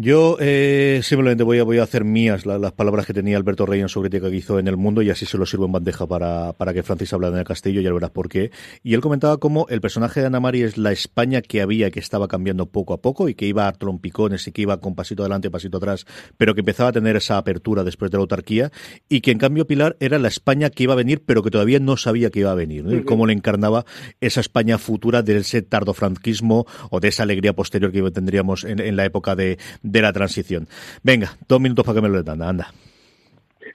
Yo 0.02 0.38
eh, 0.40 1.02
simplemente 1.04 1.44
voy 1.44 1.60
a, 1.60 1.66
voy 1.66 1.80
a 1.80 1.84
hacer 1.84 2.06
mías 2.06 2.46
las 2.46 2.72
palabras 2.72 3.06
que 3.06 3.14
tenía 3.14 3.36
Alberto 3.36 3.66
Rey 3.66 3.82
en 3.82 3.90
su 3.90 4.00
crítica 4.00 4.30
que 4.30 4.38
hizo 4.38 4.58
en 4.58 4.70
El 4.70 4.78
Mundo 4.78 5.02
y 5.02 5.10
así 5.10 5.26
se 5.26 5.38
lo 5.38 5.46
sirvo 5.46 5.66
en 5.66 5.74
bandeja 5.74 6.08
para, 6.08 6.54
para 6.54 6.74
que 6.74 6.84
Francis 6.84 7.12
hablara 7.12 7.34
en 7.34 7.40
el 7.40 7.46
castillo, 7.46 7.82
ya 7.82 7.92
verás 7.92 8.12
por 8.12 8.30
qué. 8.30 8.50
Y 8.82 8.94
él 8.94 9.02
comentaba 9.02 9.36
cómo 9.40 9.66
el 9.68 9.82
personaje 9.82 10.22
de 10.22 10.28
Ana 10.28 10.40
María 10.40 10.68
es 10.68 10.78
la 10.78 10.94
España 10.94 11.42
que 11.42 11.62
había, 11.62 11.92
que 11.92 12.00
estaba 12.00 12.30
cambiando 12.30 12.68
poco 12.68 12.94
a 12.94 13.02
poco 13.02 13.28
y 13.28 13.36
que 13.36 13.46
iba 13.46 13.68
a 13.68 13.74
trompicones 13.74 14.48
y 14.48 14.54
que 14.54 14.62
iba 14.62 14.80
con 14.80 14.96
pasito 14.96 15.24
adelante, 15.24 15.52
pasito 15.52 15.80
atrás, 15.80 16.06
pero 16.38 16.56
que 16.56 16.62
empezaba 16.62 16.92
a 16.92 16.94
tener 16.94 17.18
esa 17.18 17.38
apertura 17.38 17.84
después 17.84 18.10
de 18.10 18.20
la 18.20 18.22
autarquía 18.22 18.72
y 19.10 19.20
que 19.20 19.32
en 19.32 19.38
cambio 19.38 19.68
Pilar 19.68 19.98
era 20.00 20.18
la 20.18 20.30
España 20.30 20.70
que 20.70 20.84
iba 20.84 20.94
a 20.94 20.96
venir, 20.96 21.24
pero 21.26 21.44
que 21.44 21.52
todavía 21.52 21.80
no 21.80 21.98
sabía 21.98 22.30
que 22.30 22.40
iba 22.40 22.52
a 22.52 22.56
venir. 22.56 22.86
Y 22.90 23.04
cómo 23.04 23.28
le 23.28 23.34
encarnaba 23.34 23.84
esa 24.22 24.40
España 24.40 24.78
futura 24.78 25.24
de 25.24 25.40
ese 25.40 25.62
tardofranquismo 25.62 26.66
o 26.90 27.02
de 27.02 27.10
esa 27.10 27.24
alegría 27.24 27.52
posterior 27.52 27.92
que 27.92 28.12
tendríamos 28.12 28.64
en, 28.64 28.80
en 28.80 28.96
la 28.96 29.04
época 29.04 29.36
de, 29.36 29.58
de 29.92 30.02
la 30.02 30.14
transición. 30.14 30.68
Venga, 31.04 31.38
dos 31.48 31.60
minutos 31.60 31.86
para 31.86 31.96
que 31.96 32.02
me 32.02 32.10
lo 32.10 32.24
den, 32.24 32.42
anda. 32.42 32.72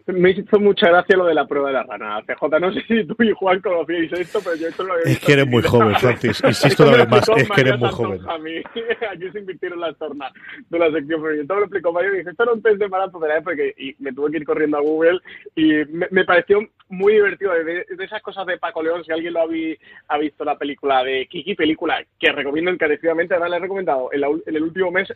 Me 0.07 0.33
hizo 0.33 0.61
mucha 0.61 0.89
gracia 0.89 1.17
lo 1.17 1.25
de 1.25 1.35
la 1.35 1.47
prueba 1.47 1.69
de 1.69 1.75
la 1.75 1.83
rana. 1.83 2.21
CJ, 2.27 2.61
no 2.61 2.73
sé 2.75 2.83
si 2.83 3.05
tú 3.05 3.17
y 3.23 3.33
Juan 3.33 3.59
conocíais 3.63 4.13
esto, 4.13 4.39
pero 4.45 4.55
yo 4.57 4.69
esto 4.69 4.85
lo 4.85 4.93
había 4.93 5.05
Es 5.07 5.19
que 5.19 5.33
eres 5.33 5.47
muy 5.47 5.63
joven, 5.63 5.95
Francis. 5.95 6.43
Insisto 6.45 6.87
una 6.87 6.97
vez 6.99 7.09
más, 7.09 7.29
es 7.35 7.49
que 7.49 7.61
eres 7.63 7.79
muy 7.79 7.89
joven. 7.89 8.21
A 8.29 8.37
mí, 8.37 8.57
aquí 9.11 9.31
se 9.31 9.39
invirtieron 9.39 9.81
las 9.81 9.97
tornas 9.97 10.31
de 10.69 10.79
la 10.79 10.91
sección 10.91 11.23
pero 11.23 11.47
Todo 11.47 11.59
lo 11.59 11.65
explicó 11.65 11.93
Mario 11.93 12.15
y 12.15 12.19
dije, 12.19 12.31
esto 12.31 12.43
era 12.43 12.53
un 12.53 12.61
test 12.61 12.77
de 12.77 12.85
embarazo 12.85 13.19
de 13.19 13.29
la 13.29 13.39
época 13.39 13.63
y 13.79 13.97
me 13.99 14.13
tuve 14.13 14.31
que 14.31 14.37
ir 14.37 14.45
corriendo 14.45 14.77
a 14.77 14.83
Google 14.83 15.21
y 15.55 15.73
me, 16.11 16.25
pareció 16.27 16.61
muy 16.91 17.15
divertido. 17.15 17.53
De, 17.55 17.87
esas 17.99 18.21
cosas 18.21 18.45
de 18.47 18.59
Paco 18.59 18.83
León, 18.83 19.05
si 19.05 19.13
alguien 19.13 19.33
lo 19.33 19.41
ha, 19.41 20.19
visto 20.19 20.45
la 20.45 20.59
película 20.59 21.03
de 21.03 21.27
Kiki, 21.29 21.55
película 21.55 22.05
que 22.21 22.31
recomiendo 22.31 22.71
encarecidamente, 22.71 23.33
además 23.33 23.51
la 23.51 23.57
he 23.57 23.61
recomendado 23.61 24.11
en, 24.13 24.23
en 24.23 24.57
el 24.57 24.63
último 24.65 24.91
mes 24.91 25.09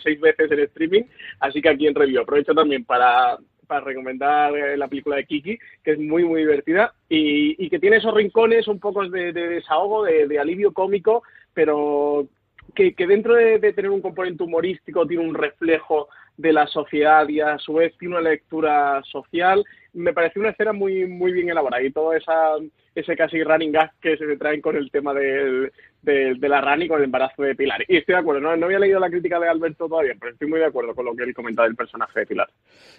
seis 0.00 0.20
veces 0.20 0.48
en 0.52 0.60
streaming, 0.60 1.02
así 1.40 1.60
que 1.60 1.70
aquí 1.70 1.88
en 1.88 1.96
review. 1.96 2.22
Aprovecho 2.22 2.54
también 2.54 2.84
para 2.84 3.36
para 3.68 3.84
recomendar 3.84 4.56
eh, 4.56 4.76
la 4.76 4.88
película 4.88 5.16
de 5.16 5.26
Kiki, 5.26 5.58
que 5.84 5.92
es 5.92 5.98
muy, 5.98 6.24
muy 6.24 6.40
divertida 6.40 6.92
y, 7.08 7.68
que 7.68 7.78
tiene 7.78 7.98
esos 7.98 8.14
rincones 8.14 8.66
un 8.66 8.80
poco 8.80 9.08
de, 9.08 9.32
desahogo, 9.32 10.04
de, 10.04 10.38
alivio 10.38 10.72
cómico, 10.72 11.22
pero 11.54 12.26
que, 12.74 12.94
dentro 12.96 13.34
de, 13.34 13.60
tener 13.72 13.90
un 13.90 14.00
componente 14.00 14.42
humorístico 14.42 15.06
tiene 15.06 15.28
un 15.28 15.34
reflejo 15.34 16.08
de 16.38 16.52
la 16.52 16.66
sociedad 16.68 17.28
y 17.28 17.40
a 17.40 17.58
su 17.58 17.74
vez 17.74 17.92
tiene 17.98 18.16
una 18.16 18.30
lectura 18.30 19.02
social. 19.04 19.64
Me 19.92 20.12
pareció 20.12 20.40
una 20.40 20.50
escena 20.50 20.72
muy, 20.72 21.04
muy 21.06 21.32
bien 21.32 21.50
elaborada 21.50 21.82
y 21.82 21.90
todo 21.90 22.14
esa, 22.14 22.52
ese 22.94 23.16
casi 23.16 23.42
running 23.42 23.72
gag 23.72 23.90
que 24.00 24.16
se 24.16 24.36
traen 24.36 24.60
con 24.60 24.76
el 24.76 24.88
tema 24.90 25.12
del, 25.12 25.72
de, 26.02 26.48
la 26.48 26.60
RAN 26.60 26.82
y 26.82 26.88
con 26.88 26.98
el 26.98 27.04
embarazo 27.04 27.42
de 27.42 27.56
Pilar. 27.56 27.84
Y 27.88 27.96
estoy 27.96 28.14
de 28.14 28.20
acuerdo, 28.20 28.40
no, 28.40 28.56
no 28.56 28.66
había 28.66 28.78
leído 28.78 29.00
la 29.00 29.10
crítica 29.10 29.40
de 29.40 29.48
Alberto 29.48 29.88
todavía, 29.88 30.14
pero 30.18 30.32
estoy 30.32 30.48
muy 30.48 30.60
de 30.60 30.66
acuerdo 30.66 30.94
con 30.94 31.04
lo 31.04 31.14
que 31.14 31.24
él 31.24 31.34
comentaba 31.34 31.66
del 31.66 31.76
personaje 31.76 32.20
de 32.20 32.26
Pilar. 32.26 32.48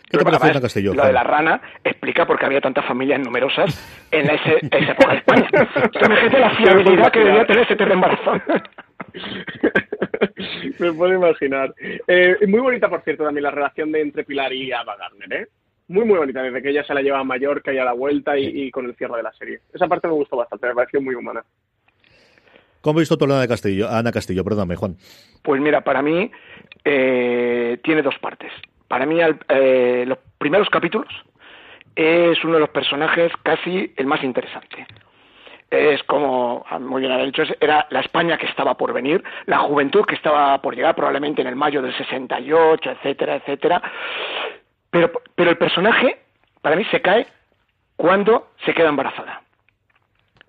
¿Qué 0.09 0.17
te 0.17 0.25
parece 0.25 0.61
Castillo? 0.61 0.93
Lo 0.93 1.05
de 1.05 1.13
la 1.13 1.23
rana 1.23 1.61
explica 1.81 2.27
por 2.27 2.37
qué 2.37 2.45
había 2.45 2.59
tantas 2.59 2.85
familias 2.85 3.21
numerosas 3.21 4.07
en 4.11 4.29
ese, 4.29 4.57
esa 4.69 4.91
época 4.91 5.11
de 5.11 5.17
España. 5.17 5.49
La 6.39 6.55
fiabilidad 6.55 7.11
que 7.11 7.19
debía 7.19 7.47
tener 7.47 7.63
ese 7.63 7.75
terreno 7.77 7.93
embarazo. 7.95 8.33
Me 10.79 10.93
puedo 10.93 11.13
imaginar. 11.13 11.73
Eh, 12.07 12.37
muy 12.47 12.59
bonita, 12.59 12.89
por 12.89 13.01
cierto, 13.03 13.23
también 13.23 13.43
la 13.43 13.51
relación 13.51 13.91
de 13.91 14.01
entre 14.01 14.23
Pilar 14.23 14.53
y 14.53 14.71
Ava 14.71 14.95
Gardner, 14.97 15.41
¿eh? 15.41 15.47
Muy, 15.87 16.05
muy 16.05 16.19
bonita, 16.19 16.43
desde 16.43 16.61
que 16.61 16.69
ella 16.69 16.83
se 16.83 16.93
la 16.93 17.01
lleva 17.01 17.19
a 17.19 17.23
Mallorca 17.23 17.73
y 17.73 17.79
a 17.79 17.83
la 17.83 17.93
vuelta 17.93 18.37
y, 18.37 18.45
y, 18.45 18.71
con 18.71 18.85
el 18.85 18.95
cierre 18.95 19.17
de 19.17 19.23
la 19.23 19.33
serie. 19.33 19.61
Esa 19.73 19.87
parte 19.87 20.07
me 20.07 20.13
gustó 20.13 20.37
bastante, 20.37 20.67
me 20.67 20.75
pareció 20.75 21.01
muy 21.01 21.15
humana. 21.15 21.43
¿Cómo 22.81 22.99
has 22.99 23.01
visto 23.01 23.17
tú 23.17 23.25
de 23.25 23.47
Castillo? 23.47 23.89
Ana 23.89 24.11
Castillo, 24.11 24.43
perdóname, 24.43 24.75
Juan. 24.75 24.95
Pues 25.43 25.59
mira, 25.59 25.81
para 25.81 26.01
mí 26.01 26.31
eh, 26.85 27.77
tiene 27.83 28.01
dos 28.01 28.17
partes. 28.19 28.51
Para 28.87 29.05
mí, 29.05 29.19
eh, 29.49 30.05
los 30.07 30.17
primeros 30.37 30.69
capítulos 30.69 31.09
es 31.95 32.41
uno 32.43 32.53
de 32.53 32.59
los 32.61 32.69
personajes 32.69 33.31
casi 33.43 33.93
el 33.97 34.05
más 34.05 34.23
interesante. 34.23 34.87
Es 35.69 36.01
como, 36.03 36.65
muy 36.79 37.01
bien 37.01 37.11
ha 37.11 37.23
dicho, 37.23 37.43
era 37.59 37.85
la 37.91 37.99
España 37.99 38.37
que 38.37 38.47
estaba 38.47 38.75
por 38.75 38.91
venir, 38.91 39.23
la 39.45 39.59
juventud 39.59 40.03
que 40.05 40.15
estaba 40.15 40.59
por 40.61 40.75
llegar 40.75 40.95
probablemente 40.95 41.41
en 41.41 41.47
el 41.47 41.55
mayo 41.55 41.81
del 41.81 41.95
68, 41.95 42.91
etcétera, 42.91 43.35
etcétera. 43.35 43.81
Pero, 44.89 45.11
pero 45.35 45.51
el 45.51 45.57
personaje, 45.57 46.19
para 46.61 46.75
mí, 46.75 46.83
se 46.85 47.01
cae 47.01 47.27
cuando 47.95 48.51
se 48.65 48.73
queda 48.73 48.89
embarazada. 48.89 49.41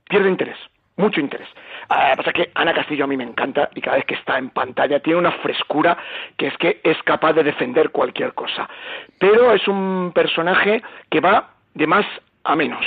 Pierde 0.09 0.29
interés, 0.29 0.57
mucho 0.97 1.21
interés. 1.21 1.49
Ah, 1.89 2.14
pasa 2.16 2.33
que 2.33 2.51
Ana 2.55 2.73
Castillo 2.73 3.05
a 3.05 3.07
mí 3.09 3.16
me 3.16 3.25
encanta 3.25 3.68
y 3.75 3.81
cada 3.81 3.97
vez 3.97 4.07
que 4.07 4.14
está 4.14 4.39
en 4.39 4.51
pantalla 4.51 5.01
tiene 5.01 5.18
una 5.18 5.33
frescura 5.33 5.99
que 6.37 6.47
es 6.47 6.57
que 6.57 6.81
es 6.85 7.03
capaz 7.03 7.33
de 7.33 7.43
defender 7.43 7.91
cualquier 7.91 8.33
cosa. 8.35 8.68
Pero 9.18 9.53
es 9.53 9.66
un 9.68 10.12
personaje 10.14 10.83
que 11.11 11.21
va 11.21 11.51
de 11.75 11.87
más 11.87 12.07
a 12.45 12.57
menos. 12.57 12.87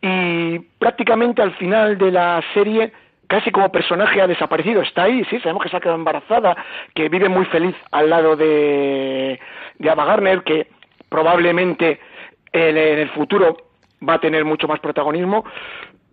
Y 0.00 0.58
prácticamente 0.78 1.42
al 1.42 1.54
final 1.54 1.98
de 1.98 2.12
la 2.12 2.42
serie 2.54 2.92
casi 3.28 3.50
como 3.50 3.70
personaje 3.70 4.20
ha 4.20 4.26
desaparecido. 4.26 4.82
Está 4.82 5.04
ahí, 5.04 5.24
sí, 5.30 5.38
sabemos 5.40 5.62
que 5.62 5.68
se 5.68 5.76
ha 5.76 5.80
quedado 5.80 5.98
embarazada, 5.98 6.56
que 6.94 7.08
vive 7.08 7.28
muy 7.28 7.44
feliz 7.46 7.76
al 7.92 8.10
lado 8.10 8.36
de, 8.36 9.38
de 9.78 9.90
Ava 9.90 10.04
Garner, 10.06 10.42
que 10.42 10.68
probablemente 11.08 12.00
en, 12.52 12.76
el 12.76 13.08
futuro 13.10 13.56
va 14.06 14.14
a 14.14 14.20
tener 14.20 14.44
mucho 14.44 14.66
más 14.66 14.80
protagonismo, 14.80 15.44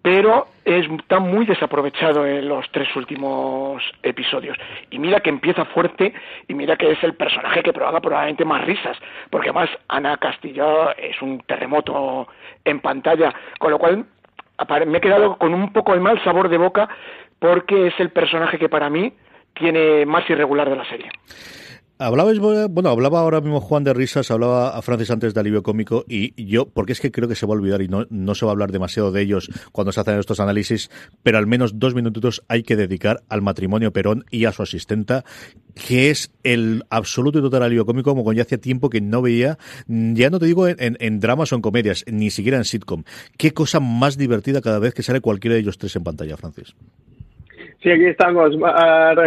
pero 0.05 0.45
está 0.63 1.17
muy 1.17 1.47
desaprovechado 1.47 2.27
en 2.27 2.47
los 2.47 2.69
tres 2.69 2.95
últimos 2.95 3.81
episodios. 4.03 4.55
Y 4.91 4.99
mira 4.99 5.19
que 5.19 5.31
empieza 5.31 5.65
fuerte 5.65 6.13
y 6.47 6.53
mira 6.53 6.77
que 6.77 6.91
es 6.91 7.03
el 7.03 7.15
personaje 7.15 7.63
que 7.63 7.73
provoca 7.73 8.01
probablemente 8.01 8.45
más 8.45 8.63
risas, 8.65 8.95
porque 9.31 9.49
además 9.49 9.71
Ana 9.87 10.15
Castillo 10.17 10.95
es 10.95 11.19
un 11.23 11.39
terremoto 11.39 12.27
en 12.63 12.81
pantalla, 12.81 13.33
con 13.57 13.71
lo 13.71 13.79
cual 13.79 14.05
me 14.85 14.99
he 14.99 15.01
quedado 15.01 15.39
con 15.39 15.55
un 15.55 15.73
poco 15.73 15.93
de 15.93 15.99
mal 16.01 16.23
sabor 16.23 16.49
de 16.49 16.59
boca 16.59 16.87
porque 17.39 17.87
es 17.87 17.99
el 17.99 18.11
personaje 18.11 18.59
que 18.59 18.69
para 18.69 18.91
mí 18.91 19.11
tiene 19.55 20.05
más 20.05 20.29
irregular 20.29 20.69
de 20.69 20.75
la 20.75 20.85
serie. 20.85 21.09
Hablabais, 21.97 22.39
bueno, 22.39 22.89
hablaba 22.89 23.21
ahora 23.21 23.39
mismo 23.39 23.61
Juan 23.61 23.85
de 23.85 23.93
risas, 23.93 24.29
hablaba 24.29 24.77
a 24.77 24.81
Francis 24.81 25.11
antes 25.11 25.33
de 25.33 25.39
alivio 25.39 25.63
cómico 25.63 26.03
y 26.09 26.33
yo, 26.45 26.67
porque 26.67 26.91
es 26.91 26.99
que 26.99 27.09
creo 27.09 27.29
que 27.29 27.35
se 27.35 27.45
va 27.45 27.53
a 27.53 27.57
olvidar 27.57 27.81
y 27.81 27.87
no, 27.87 28.05
no 28.09 28.35
se 28.35 28.45
va 28.45 28.51
a 28.51 28.53
hablar 28.53 28.73
demasiado 28.73 29.13
de 29.13 29.21
ellos 29.21 29.49
cuando 29.71 29.93
se 29.93 30.01
hacen 30.01 30.19
estos 30.19 30.41
análisis, 30.41 30.89
pero 31.23 31.37
al 31.37 31.47
menos 31.47 31.79
dos 31.79 31.95
minutitos 31.95 32.43
hay 32.49 32.63
que 32.63 32.75
dedicar 32.75 33.21
al 33.29 33.41
matrimonio 33.41 33.93
Perón 33.93 34.25
y 34.29 34.43
a 34.43 34.51
su 34.51 34.61
asistenta, 34.61 35.23
que 35.87 36.09
es 36.09 36.33
el 36.43 36.83
absoluto 36.89 37.39
y 37.39 37.41
total 37.41 37.63
alivio 37.63 37.85
cómico, 37.85 38.13
como 38.13 38.33
ya 38.33 38.41
hacía 38.41 38.57
tiempo 38.57 38.89
que 38.89 38.99
no 38.99 39.21
veía, 39.21 39.57
ya 39.87 40.29
no 40.29 40.39
te 40.39 40.47
digo 40.47 40.67
en, 40.67 40.97
en 40.99 41.19
dramas 41.21 41.53
o 41.53 41.55
en 41.55 41.61
comedias, 41.61 42.03
ni 42.11 42.29
siquiera 42.29 42.57
en 42.57 42.65
sitcom. 42.65 43.03
Qué 43.37 43.51
cosa 43.51 43.79
más 43.79 44.17
divertida 44.17 44.59
cada 44.59 44.79
vez 44.79 44.93
que 44.93 45.01
sale 45.01 45.21
cualquiera 45.21 45.53
de 45.53 45.61
ellos 45.61 45.77
tres 45.77 45.95
en 45.95 46.03
pantalla, 46.03 46.35
Francis. 46.35 46.75
Sí, 47.85 47.91
aquí 47.91 48.05
estamos, 48.05 48.49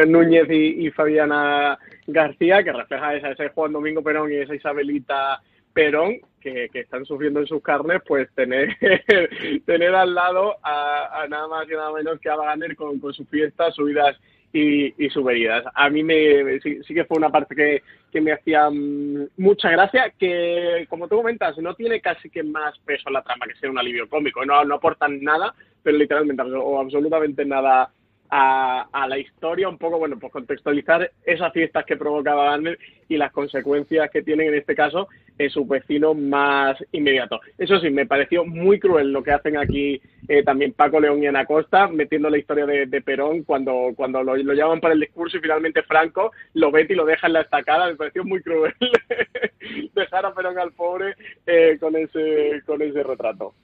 Núñez 0.09 0.51
y, 0.51 0.91
Fabiana 0.91 1.79
García, 2.09 2.65
que 2.65 2.73
refleja 2.73 3.15
esa, 3.15 3.31
ese 3.31 3.51
Juan 3.51 3.73
Domingo 3.73 4.03
Perón 4.03 4.33
y 4.33 4.37
esa 4.37 4.55
Isabelita 4.55 5.43
Perón, 5.75 6.21
que, 6.41 6.71
están 6.73 7.05
sufriendo 7.05 7.41
en 7.41 7.47
sus 7.47 7.63
carnes, 7.63 8.01
pues 8.07 8.29
tener, 8.35 8.75
tener 9.67 9.95
al 9.95 10.15
lado 10.15 10.57
a, 10.63 11.27
nada 11.29 11.47
más 11.49 11.69
y 11.69 11.73
nada 11.73 11.93
menos 11.93 12.19
que 12.19 12.31
a 12.31 12.37
Wagner 12.37 12.75
con, 12.77 12.99
con 12.99 13.13
sus 13.13 13.29
fiestas, 13.29 13.75
subidas 13.75 14.17
y, 14.53 15.05
y 15.05 15.11
suberidas. 15.11 15.65
A 15.75 15.91
mí 15.91 16.03
me, 16.03 16.59
sí, 16.61 16.81
que 16.95 17.05
fue 17.05 17.19
una 17.19 17.31
parte 17.31 17.55
que, 17.55 17.83
que 18.11 18.23
me 18.23 18.33
hacía 18.33 18.71
mm, 18.71 19.29
mucha 19.37 19.71
gracia, 19.71 20.13
que 20.19 20.87
como 20.89 21.09
tú 21.09 21.17
comentas, 21.17 21.59
no 21.59 21.75
tiene 21.75 22.01
casi 22.01 22.31
que 22.31 22.43
más 22.43 22.79
peso 22.81 23.11
la 23.11 23.23
trama 23.23 23.47
que 23.47 23.55
ser 23.57 23.69
un 23.69 23.79
alivio 23.79 24.09
cómico, 24.09 24.47
no, 24.47 24.65
no 24.65 24.77
aportan 24.77 25.23
nada, 25.23 25.55
pero 25.83 25.99
literalmente 25.99 26.43
o 26.43 26.81
absolutamente 26.81 27.45
nada 27.45 27.91
a, 28.31 29.07
la 29.09 29.19
historia, 29.19 29.69
un 29.69 29.79
poco, 29.79 29.99
bueno, 29.99 30.19
pues 30.19 30.33
contextualizar 30.33 31.11
esas 31.25 31.53
fiestas 31.53 31.85
que 31.87 31.97
provocaba 31.97 32.51
Gardner 32.51 32.79
y 33.09 33.17
las 33.17 33.33
consecuencias 33.33 34.11
que 34.11 34.23
tienen 34.23 34.49
en 34.49 34.55
este 34.55 34.75
caso 34.75 35.09
en 35.39 35.51
su 35.51 35.67
vecino 35.67 36.15
más 36.15 36.77
inmediato. 36.93 37.41
Eso 37.57 37.79
sí, 37.81 37.91
me 37.91 38.07
pareció 38.07 38.45
muy 38.45 38.79
cruel 38.79 39.13
lo 39.13 39.23
que 39.23 39.33
hacen 39.33 39.57
aquí 39.57 40.01
eh, 40.29 40.43
también 40.43 40.73
Paco 40.73 41.01
León 41.01 41.23
y 41.23 41.27
Ana 41.27 41.47
Costa, 41.47 41.89
metiendo 41.89 42.29
la 42.29 42.39
historia 42.39 42.67
de, 42.67 43.01
Perón 43.01 43.45
cuando, 43.45 43.93
cuando 43.97 44.23
lo, 44.23 44.37
llaman 44.37 44.81
para 44.81 44.95
el 44.95 45.01
discurso 45.01 45.39
y 45.39 45.41
finalmente 45.41 45.83
Franco 45.83 46.33
lo 46.55 46.71
vete 46.71 46.93
y 46.93 46.97
lo 46.97 47.07
deja 47.07 47.29
en 47.29 47.33
la 47.35 47.41
estacada. 47.43 47.87
Me 47.87 47.97
pareció 47.97 48.25
muy 48.25 48.43
cruel 48.43 48.75
dejar 49.95 50.27
a 50.27 50.35
Perón 50.35 50.59
al 50.59 50.73
pobre 50.73 51.15
eh, 51.47 51.79
con, 51.81 51.97
ese, 51.97 52.63
con 52.67 52.83
ese 52.83 53.03
retrato. 53.03 53.55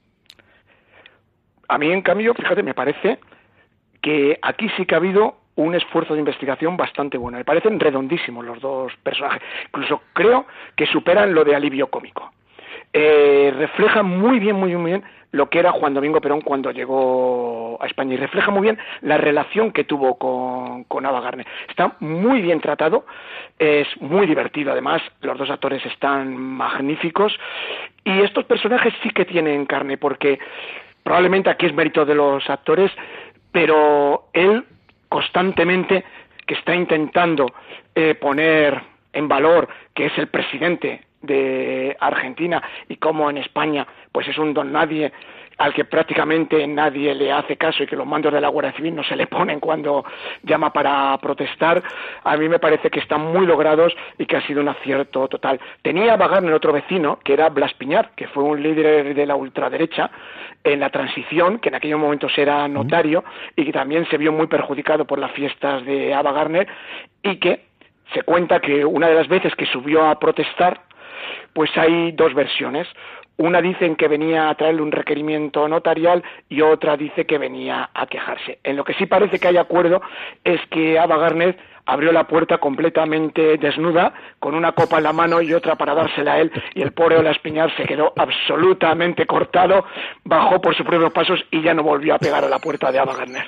A 1.68 1.78
mí, 1.78 1.90
en 1.90 2.02
cambio, 2.02 2.34
fíjate, 2.34 2.62
me 2.62 2.74
parece 2.74 3.18
que 4.04 4.38
aquí 4.42 4.68
sí 4.76 4.84
que 4.84 4.94
ha 4.94 4.98
habido 4.98 5.36
un 5.56 5.74
esfuerzo 5.74 6.12
de 6.12 6.20
investigación 6.20 6.76
bastante 6.76 7.16
bueno. 7.16 7.38
Me 7.38 7.44
parecen 7.44 7.80
redondísimos 7.80 8.44
los 8.44 8.60
dos 8.60 8.92
personajes. 9.02 9.42
Incluso 9.68 10.02
creo 10.12 10.44
que 10.76 10.84
superan 10.84 11.32
lo 11.32 11.42
de 11.42 11.56
alivio 11.56 11.86
cómico. 11.86 12.30
Eh, 12.92 13.50
refleja 13.56 14.02
muy 14.02 14.38
bien, 14.40 14.56
muy, 14.56 14.74
bien 14.74 15.02
lo 15.32 15.48
que 15.48 15.58
era 15.58 15.72
Juan 15.72 15.94
Domingo 15.94 16.20
Perón 16.20 16.42
cuando 16.42 16.70
llegó 16.70 17.78
a 17.80 17.86
España 17.86 18.12
y 18.12 18.18
refleja 18.18 18.50
muy 18.50 18.60
bien 18.60 18.78
la 19.00 19.16
relación 19.16 19.72
que 19.72 19.84
tuvo 19.84 20.18
con, 20.18 20.84
con 20.84 21.06
Ava 21.06 21.22
Garner. 21.22 21.46
Está 21.66 21.96
muy 22.00 22.42
bien 22.42 22.60
tratado, 22.60 23.06
es 23.58 23.88
muy 24.02 24.26
divertido 24.26 24.72
además, 24.72 25.00
los 25.22 25.38
dos 25.38 25.48
actores 25.48 25.84
están 25.86 26.36
magníficos 26.36 27.36
y 28.04 28.20
estos 28.20 28.44
personajes 28.44 28.92
sí 29.02 29.08
que 29.10 29.24
tienen 29.24 29.64
carne 29.64 29.96
porque 29.96 30.38
probablemente 31.04 31.50
aquí 31.50 31.66
es 31.66 31.74
mérito 31.74 32.04
de 32.04 32.14
los 32.14 32.48
actores, 32.50 32.90
pero 33.54 34.30
él 34.32 34.64
constantemente 35.08 36.04
que 36.44 36.54
está 36.54 36.74
intentando 36.74 37.54
eh, 37.94 38.16
poner 38.16 38.82
en 39.12 39.28
valor 39.28 39.68
que 39.94 40.06
es 40.06 40.18
el 40.18 40.26
presidente 40.26 41.02
de 41.26 41.96
Argentina 42.00 42.62
y 42.88 42.96
como 42.96 43.30
en 43.30 43.38
España 43.38 43.86
pues 44.12 44.28
es 44.28 44.38
un 44.38 44.54
don 44.54 44.72
nadie 44.72 45.12
al 45.58 45.72
que 45.72 45.84
prácticamente 45.84 46.66
nadie 46.66 47.14
le 47.14 47.32
hace 47.32 47.56
caso 47.56 47.82
y 47.82 47.86
que 47.86 47.96
los 47.96 48.06
mandos 48.06 48.32
de 48.32 48.40
la 48.40 48.48
Guardia 48.48 48.72
Civil 48.72 48.94
no 48.94 49.04
se 49.04 49.16
le 49.16 49.26
ponen 49.26 49.60
cuando 49.60 50.04
llama 50.42 50.72
para 50.72 51.16
protestar, 51.18 51.82
a 52.24 52.36
mí 52.36 52.48
me 52.48 52.58
parece 52.58 52.90
que 52.90 53.00
están 53.00 53.20
muy 53.32 53.46
logrados 53.46 53.94
y 54.18 54.26
que 54.26 54.36
ha 54.36 54.46
sido 54.46 54.60
un 54.60 54.68
acierto 54.68 55.28
total. 55.28 55.60
Tenía 55.82 56.14
a 56.14 56.54
otro 56.54 56.72
vecino, 56.72 57.18
que 57.22 57.32
era 57.32 57.48
Blas 57.48 57.74
Piñar, 57.74 58.10
que 58.16 58.26
fue 58.28 58.42
un 58.42 58.62
líder 58.62 59.14
de 59.14 59.26
la 59.26 59.36
ultraderecha 59.36 60.10
en 60.62 60.80
la 60.80 60.90
transición, 60.90 61.58
que 61.58 61.68
en 61.68 61.76
aquellos 61.76 62.00
momentos 62.00 62.36
era 62.36 62.66
notario 62.66 63.24
y 63.54 63.64
que 63.64 63.72
también 63.72 64.06
se 64.08 64.18
vio 64.18 64.32
muy 64.32 64.46
perjudicado 64.46 65.04
por 65.04 65.18
las 65.18 65.30
fiestas 65.32 65.84
de 65.84 66.12
Ava 66.14 66.32
Garner 66.32 66.66
y 67.22 67.36
que 67.36 67.66
se 68.12 68.22
cuenta 68.22 68.60
que 68.60 68.84
una 68.84 69.08
de 69.08 69.14
las 69.14 69.28
veces 69.28 69.54
que 69.54 69.66
subió 69.66 70.06
a 70.06 70.18
protestar, 70.18 70.82
pues 71.52 71.70
hay 71.76 72.12
dos 72.12 72.34
versiones. 72.34 72.86
Una 73.36 73.60
dicen 73.60 73.96
que 73.96 74.06
venía 74.06 74.48
a 74.48 74.54
traerle 74.54 74.82
un 74.82 74.92
requerimiento 74.92 75.68
notarial 75.68 76.22
y 76.48 76.60
otra 76.60 76.96
dice 76.96 77.26
que 77.26 77.38
venía 77.38 77.90
a 77.92 78.06
quejarse. 78.06 78.60
En 78.62 78.76
lo 78.76 78.84
que 78.84 78.94
sí 78.94 79.06
parece 79.06 79.40
que 79.40 79.48
hay 79.48 79.56
acuerdo 79.56 80.02
es 80.44 80.60
que 80.70 80.98
Ava 80.98 81.16
Garnet 81.16 81.58
abrió 81.86 82.12
la 82.12 82.26
puerta 82.26 82.58
completamente 82.58 83.58
desnuda, 83.58 84.14
con 84.38 84.54
una 84.54 84.72
copa 84.72 84.98
en 84.98 85.04
la 85.04 85.12
mano 85.12 85.40
y 85.42 85.52
otra 85.52 85.76
para 85.76 85.94
dársela 85.94 86.34
a 86.34 86.40
él, 86.40 86.50
y 86.74 86.82
el 86.82 86.92
pobre 86.92 87.18
Ola 87.18 87.30
Espiñar 87.30 87.74
se 87.76 87.84
quedó 87.84 88.12
absolutamente 88.16 89.26
cortado, 89.26 89.84
bajó 90.24 90.60
por 90.60 90.74
sus 90.76 90.86
propios 90.86 91.12
pasos 91.12 91.40
y 91.50 91.62
ya 91.62 91.74
no 91.74 91.82
volvió 91.82 92.14
a 92.14 92.18
pegar 92.18 92.44
a 92.44 92.48
la 92.48 92.58
puerta 92.58 92.90
de 92.90 92.98
Ava 92.98 93.14
Garner. 93.16 93.46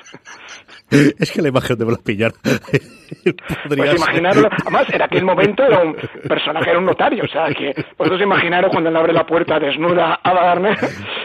Es 1.19 1.31
que 1.31 1.41
la 1.41 1.49
imagen 1.49 1.77
de 1.77 1.83
Ola 1.83 1.95
Espiñar. 1.95 2.31
pues 2.43 3.95
imaginarlo, 3.95 4.49
además 4.61 4.87
en 4.89 5.01
aquel 5.01 5.25
momento 5.25 5.63
era 5.63 5.79
un 5.79 5.95
personaje, 6.27 6.69
era 6.69 6.79
un 6.79 6.85
notario, 6.85 7.23
o 7.23 7.27
sea 7.27 7.47
que 7.53 7.73
vosotros 7.97 8.21
imaginaros 8.21 8.71
cuando 8.71 8.91
le 8.91 8.97
abre 8.97 9.13
la 9.13 9.25
puerta 9.25 9.59
desnuda 9.59 10.19
a 10.23 10.29
Ava 10.29 10.43
Garner 10.43 10.77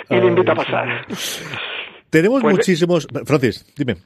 y 0.09 0.15
le 0.17 0.27
invita 0.27 0.53
a 0.53 0.57
pasar. 0.57 1.07
Tenemos 2.11 2.43
pues, 2.43 2.55
muchísimos. 2.55 3.09
Francis, 3.25 3.73
dime. 3.77 3.97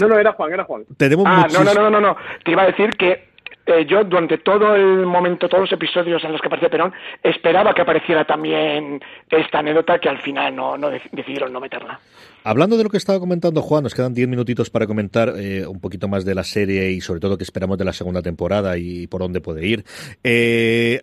No, 0.00 0.08
no, 0.08 0.18
era 0.18 0.32
Juan, 0.32 0.52
era 0.52 0.64
Juan. 0.64 0.84
Tenemos 0.96 1.26
ah, 1.28 1.46
no, 1.52 1.64
no, 1.64 1.74
no, 1.74 1.90
no, 1.90 2.00
no. 2.00 2.16
Te 2.44 2.52
iba 2.52 2.62
a 2.62 2.66
decir 2.66 2.90
que 2.90 3.32
eh, 3.64 3.86
yo 3.88 4.02
durante 4.02 4.38
todo 4.38 4.74
el 4.74 5.06
momento, 5.06 5.48
todos 5.48 5.62
los 5.62 5.72
episodios 5.72 6.22
en 6.24 6.32
los 6.32 6.40
que 6.40 6.48
aparece 6.48 6.68
Perón, 6.68 6.92
esperaba 7.22 7.72
que 7.72 7.82
apareciera 7.82 8.24
también 8.24 9.00
esta 9.30 9.60
anécdota 9.60 10.00
que 10.00 10.08
al 10.08 10.20
final 10.20 10.56
no, 10.56 10.76
no 10.76 10.90
decidieron 10.90 11.52
no 11.52 11.60
meterla. 11.60 12.00
Hablando 12.42 12.76
de 12.76 12.82
lo 12.82 12.90
que 12.90 12.96
estaba 12.96 13.20
comentando 13.20 13.62
Juan, 13.62 13.84
nos 13.84 13.94
quedan 13.94 14.14
diez 14.14 14.26
minutitos 14.26 14.68
para 14.68 14.88
comentar 14.88 15.32
eh, 15.36 15.64
un 15.64 15.80
poquito 15.80 16.08
más 16.08 16.24
de 16.24 16.34
la 16.34 16.42
serie 16.42 16.90
y 16.90 17.00
sobre 17.00 17.20
todo 17.20 17.38
qué 17.38 17.44
esperamos 17.44 17.78
de 17.78 17.84
la 17.84 17.92
segunda 17.92 18.20
temporada 18.20 18.76
y 18.78 19.06
por 19.06 19.20
dónde 19.20 19.40
puede 19.40 19.64
ir. 19.64 19.84
Eh, 20.24 21.00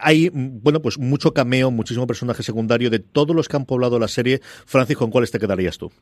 hay, 0.00 0.30
bueno, 0.32 0.80
pues 0.80 0.98
mucho 0.98 1.34
cameo, 1.34 1.70
muchísimo 1.70 2.06
personaje 2.06 2.42
secundario 2.42 2.88
de 2.88 3.00
todos 3.00 3.36
los 3.36 3.46
que 3.46 3.56
han 3.56 3.66
poblado 3.66 3.98
la 3.98 4.08
serie. 4.08 4.40
Francis, 4.42 4.96
¿con 4.96 5.10
cuáles 5.10 5.30
te 5.30 5.38
quedarías 5.38 5.76
tú? 5.76 5.92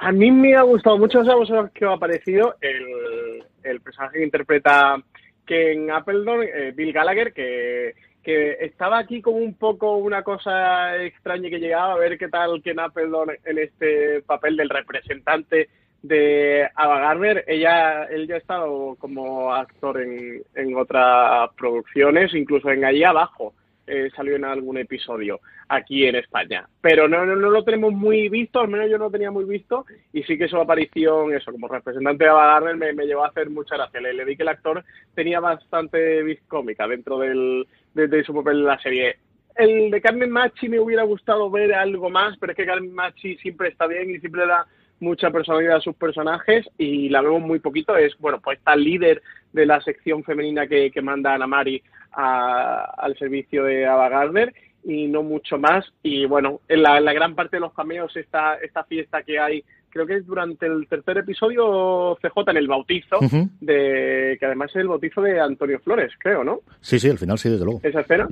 A 0.00 0.12
mí 0.12 0.30
me 0.30 0.54
ha 0.54 0.62
gustado 0.62 0.96
mucho, 0.96 1.24
¿sabes 1.24 1.72
que 1.72 1.84
ha 1.84 1.92
aparecido? 1.92 2.54
El, 2.60 3.44
el 3.64 3.80
personaje 3.80 4.18
que 4.18 4.24
interpreta 4.24 4.96
Ken 5.44 5.90
Appledon, 5.90 6.44
eh, 6.44 6.72
Bill 6.72 6.92
Gallagher, 6.92 7.32
que, 7.32 7.94
que 8.22 8.58
estaba 8.60 8.98
aquí 8.98 9.20
como 9.20 9.38
un 9.38 9.54
poco 9.54 9.96
una 9.96 10.22
cosa 10.22 11.02
extraña 11.02 11.50
que 11.50 11.58
llegaba 11.58 11.94
a 11.94 11.98
ver 11.98 12.16
qué 12.16 12.28
tal 12.28 12.62
Ken 12.62 12.78
Appledon 12.78 13.30
en 13.44 13.58
este 13.58 14.22
papel 14.22 14.56
del 14.56 14.68
representante 14.68 15.68
de 16.00 16.68
Ava 16.76 17.00
Gardner. 17.00 17.44
Ella, 17.48 18.04
él 18.04 18.28
ya 18.28 18.36
ha 18.36 18.38
estado 18.38 18.94
como 19.00 19.52
actor 19.52 20.00
en, 20.00 20.44
en 20.54 20.76
otras 20.76 21.50
producciones, 21.56 22.32
incluso 22.34 22.70
en 22.70 22.84
Allí 22.84 23.02
Abajo 23.02 23.52
eh, 23.88 24.10
salió 24.14 24.36
en 24.36 24.44
algún 24.44 24.78
episodio 24.78 25.40
aquí 25.68 26.06
en 26.06 26.16
España. 26.16 26.68
Pero 26.80 27.08
no, 27.08 27.24
no, 27.24 27.36
no, 27.36 27.50
lo 27.50 27.64
tenemos 27.64 27.92
muy 27.92 28.28
visto, 28.28 28.60
al 28.60 28.68
menos 28.68 28.90
yo 28.90 28.98
no 28.98 29.04
lo 29.04 29.10
tenía 29.10 29.30
muy 29.30 29.44
visto, 29.44 29.86
y 30.12 30.22
sí 30.22 30.36
que 30.36 30.48
su 30.48 30.56
aparición, 30.56 31.34
eso, 31.34 31.52
como 31.52 31.68
representante 31.68 32.24
de 32.24 32.30
Ava 32.30 32.60
me, 32.60 32.92
me 32.92 33.06
llevó 33.06 33.24
a 33.24 33.28
hacer 33.28 33.50
mucha 33.50 33.76
gracia. 33.76 34.00
Le, 34.00 34.12
le, 34.12 34.24
vi 34.24 34.36
que 34.36 34.42
el 34.42 34.48
actor 34.48 34.84
tenía 35.14 35.40
bastante 35.40 36.22
vis 36.22 36.40
cómica 36.48 36.86
dentro 36.86 37.18
del, 37.18 37.66
de, 37.94 38.24
su 38.24 38.34
papel 38.34 38.58
en 38.58 38.64
la 38.64 38.78
serie. 38.80 39.16
el 39.56 39.90
de 39.90 40.00
Carmen 40.00 40.30
Machi 40.30 40.68
me 40.68 40.80
hubiera 40.80 41.02
gustado 41.04 41.50
ver 41.50 41.74
algo 41.74 42.10
más, 42.10 42.36
pero 42.38 42.52
es 42.52 42.56
que 42.56 42.66
Carmen 42.66 42.94
Machi 42.94 43.36
siempre 43.38 43.68
está 43.68 43.86
bien 43.86 44.10
y 44.10 44.18
siempre 44.20 44.46
da 44.46 44.66
mucha 45.00 45.30
personalidad 45.30 45.76
a 45.76 45.80
sus 45.80 45.96
personajes 45.96 46.68
y 46.76 47.08
la 47.08 47.22
vemos 47.22 47.42
muy 47.42 47.58
poquito. 47.58 47.96
Es, 47.96 48.16
bueno, 48.18 48.40
pues 48.40 48.58
está 48.58 48.76
líder 48.76 49.22
de 49.52 49.66
la 49.66 49.80
sección 49.80 50.24
femenina 50.24 50.66
que, 50.66 50.90
que 50.90 51.02
manda 51.02 51.34
Ana 51.34 51.46
Mari 51.46 51.82
al 52.12 53.16
servicio 53.16 53.64
de 53.64 53.86
Ava 53.86 54.08
Gardner 54.08 54.52
y 54.84 55.06
no 55.06 55.22
mucho 55.22 55.58
más. 55.58 55.84
Y 56.02 56.26
bueno, 56.26 56.60
en 56.68 56.82
la, 56.82 57.00
gran 57.12 57.34
parte 57.34 57.56
de 57.56 57.60
los 57.60 57.74
cameos, 57.74 58.16
esta, 58.16 58.54
esta 58.56 58.84
fiesta 58.84 59.22
que 59.22 59.38
hay, 59.38 59.62
creo 59.90 60.06
que 60.06 60.16
es 60.16 60.26
durante 60.26 60.66
el 60.66 60.86
tercer 60.88 61.18
episodio 61.18 62.16
CJ 62.20 62.50
en 62.50 62.56
el 62.56 62.68
bautizo, 62.68 63.18
de 63.60 64.36
que 64.38 64.46
además 64.46 64.70
es 64.70 64.76
el 64.76 64.88
bautizo 64.88 65.22
de 65.22 65.40
Antonio 65.40 65.78
Flores, 65.80 66.12
creo, 66.18 66.42
¿no? 66.42 66.60
Sí, 66.80 66.98
sí, 66.98 67.08
al 67.08 67.18
final 67.18 67.38
sí, 67.38 67.50
desde 67.50 67.64
luego. 67.64 67.80
¿Esa 67.82 68.00
escena? 68.00 68.28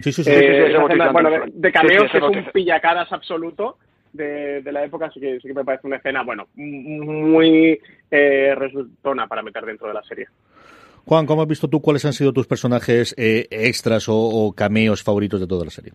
Sí, 0.00 0.12
sí, 0.12 0.22
sí. 0.22 0.30
Eh, 0.32 0.76
bueno, 1.12 1.30
de, 1.46 1.72
cameos 1.72 2.10
que 2.12 2.18
es 2.18 2.24
un 2.24 2.44
pillacaras 2.52 3.10
absoluto. 3.10 3.78
De, 4.12 4.62
de, 4.62 4.72
la 4.72 4.84
época, 4.84 5.06
así 5.06 5.20
que 5.20 5.38
sí 5.40 5.48
que 5.48 5.54
me 5.54 5.64
parece 5.64 5.86
una 5.86 5.96
escena, 5.96 6.22
bueno, 6.22 6.48
muy 6.54 7.78
eh, 8.10 8.54
resultona 8.56 9.26
para 9.26 9.42
meter 9.42 9.64
dentro 9.64 9.88
de 9.88 9.94
la 9.94 10.02
serie. 10.02 10.26
Juan, 11.04 11.26
¿cómo 11.26 11.42
has 11.42 11.48
visto 11.48 11.68
tú 11.68 11.80
cuáles 11.80 12.04
han 12.04 12.12
sido 12.12 12.32
tus 12.32 12.46
personajes 12.46 13.14
eh, 13.16 13.46
extras 13.50 14.06
o, 14.08 14.52
cameos 14.54 15.02
favoritos 15.02 15.40
de 15.40 15.46
toda 15.46 15.64
la 15.64 15.70
serie? 15.70 15.92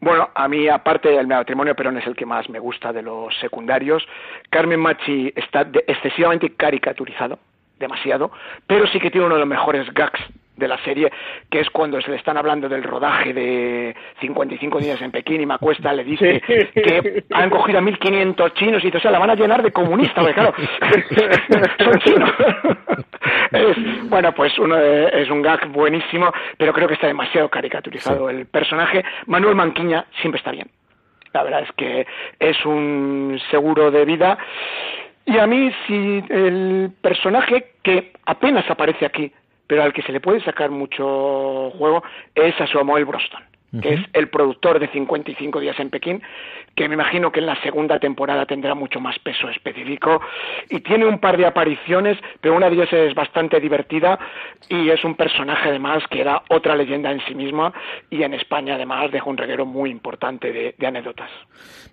Bueno, 0.00 0.28
a 0.34 0.48
mí, 0.48 0.66
aparte 0.68 1.10
del 1.10 1.26
matrimonio 1.26 1.76
Perón, 1.76 1.98
es 1.98 2.06
el 2.06 2.16
que 2.16 2.26
más 2.26 2.48
me 2.48 2.58
gusta 2.58 2.92
de 2.92 3.02
los 3.02 3.32
secundarios. 3.38 4.02
Carmen 4.48 4.80
Machi 4.80 5.32
está 5.36 5.70
excesivamente 5.86 6.54
caricaturizado, 6.56 7.38
demasiado, 7.78 8.32
pero 8.66 8.86
sí 8.88 8.98
que 8.98 9.10
tiene 9.10 9.26
uno 9.26 9.36
de 9.36 9.40
los 9.40 9.48
mejores 9.48 9.92
gags 9.92 10.20
de 10.60 10.68
la 10.68 10.78
serie, 10.84 11.10
que 11.50 11.60
es 11.60 11.70
cuando 11.70 12.00
se 12.00 12.10
le 12.10 12.16
están 12.18 12.36
hablando 12.36 12.68
del 12.68 12.84
rodaje 12.84 13.32
de 13.32 13.96
55 14.20 14.78
días 14.78 15.02
en 15.02 15.10
Pekín 15.10 15.40
y 15.40 15.46
Macuesta 15.46 15.92
le 15.92 16.04
dice 16.04 16.40
que 16.74 17.24
han 17.32 17.50
cogido 17.50 17.78
a 17.78 17.82
1.500 17.82 18.54
chinos 18.54 18.82
y 18.82 18.86
dice, 18.86 18.98
o 18.98 19.00
sea, 19.00 19.10
la 19.10 19.18
van 19.18 19.30
a 19.30 19.34
llenar 19.34 19.62
de 19.62 19.72
comunistas, 19.72 20.22
porque 20.22 20.34
claro, 20.34 20.54
son 21.78 21.98
chinos. 22.00 22.30
bueno, 24.04 24.32
pues 24.32 24.56
uno 24.58 24.76
es 24.78 25.28
un 25.30 25.42
gag 25.42 25.66
buenísimo, 25.68 26.32
pero 26.56 26.72
creo 26.72 26.86
que 26.86 26.94
está 26.94 27.06
demasiado 27.06 27.48
caricaturizado. 27.48 28.30
El 28.30 28.46
personaje, 28.46 29.04
Manuel 29.26 29.56
Manquiña, 29.56 30.04
siempre 30.20 30.38
está 30.38 30.52
bien. 30.52 30.68
La 31.32 31.42
verdad 31.42 31.62
es 31.62 31.72
que 31.72 32.06
es 32.38 32.64
un 32.64 33.40
seguro 33.50 33.90
de 33.90 34.04
vida. 34.04 34.38
Y 35.26 35.38
a 35.38 35.46
mí, 35.46 35.70
si 35.86 36.24
el 36.28 36.90
personaje 37.00 37.72
que 37.82 38.12
apenas 38.26 38.68
aparece 38.68 39.06
aquí, 39.06 39.32
pero 39.70 39.84
al 39.84 39.92
que 39.92 40.02
se 40.02 40.10
le 40.10 40.18
puede 40.18 40.40
sacar 40.40 40.68
mucho 40.72 41.70
juego 41.78 42.02
es 42.34 42.60
a 42.60 42.66
Samuel 42.66 43.04
Broston 43.04 43.40
que 43.80 43.94
es 43.94 44.00
el 44.14 44.28
productor 44.28 44.80
de 44.80 44.88
55 44.88 45.60
días 45.60 45.78
en 45.78 45.90
Pekín, 45.90 46.22
que 46.74 46.88
me 46.88 46.94
imagino 46.94 47.30
que 47.30 47.40
en 47.40 47.46
la 47.46 47.60
segunda 47.62 47.98
temporada 47.98 48.46
tendrá 48.46 48.74
mucho 48.74 49.00
más 49.00 49.18
peso 49.20 49.48
específico 49.48 50.20
y 50.68 50.80
tiene 50.80 51.06
un 51.06 51.18
par 51.18 51.36
de 51.36 51.46
apariciones, 51.46 52.18
pero 52.40 52.56
una 52.56 52.68
de 52.68 52.76
ellas 52.76 52.92
es 52.92 53.14
bastante 53.14 53.60
divertida 53.60 54.18
y 54.68 54.90
es 54.90 55.04
un 55.04 55.14
personaje 55.14 55.68
además 55.68 56.02
que 56.10 56.20
era 56.20 56.42
otra 56.48 56.74
leyenda 56.74 57.12
en 57.12 57.20
sí 57.26 57.34
misma 57.34 57.72
y 58.10 58.22
en 58.22 58.34
España 58.34 58.74
además 58.74 59.10
deja 59.12 59.28
un 59.28 59.36
reguero 59.36 59.66
muy 59.66 59.90
importante 59.90 60.52
de, 60.52 60.86
anécdotas. 60.86 61.30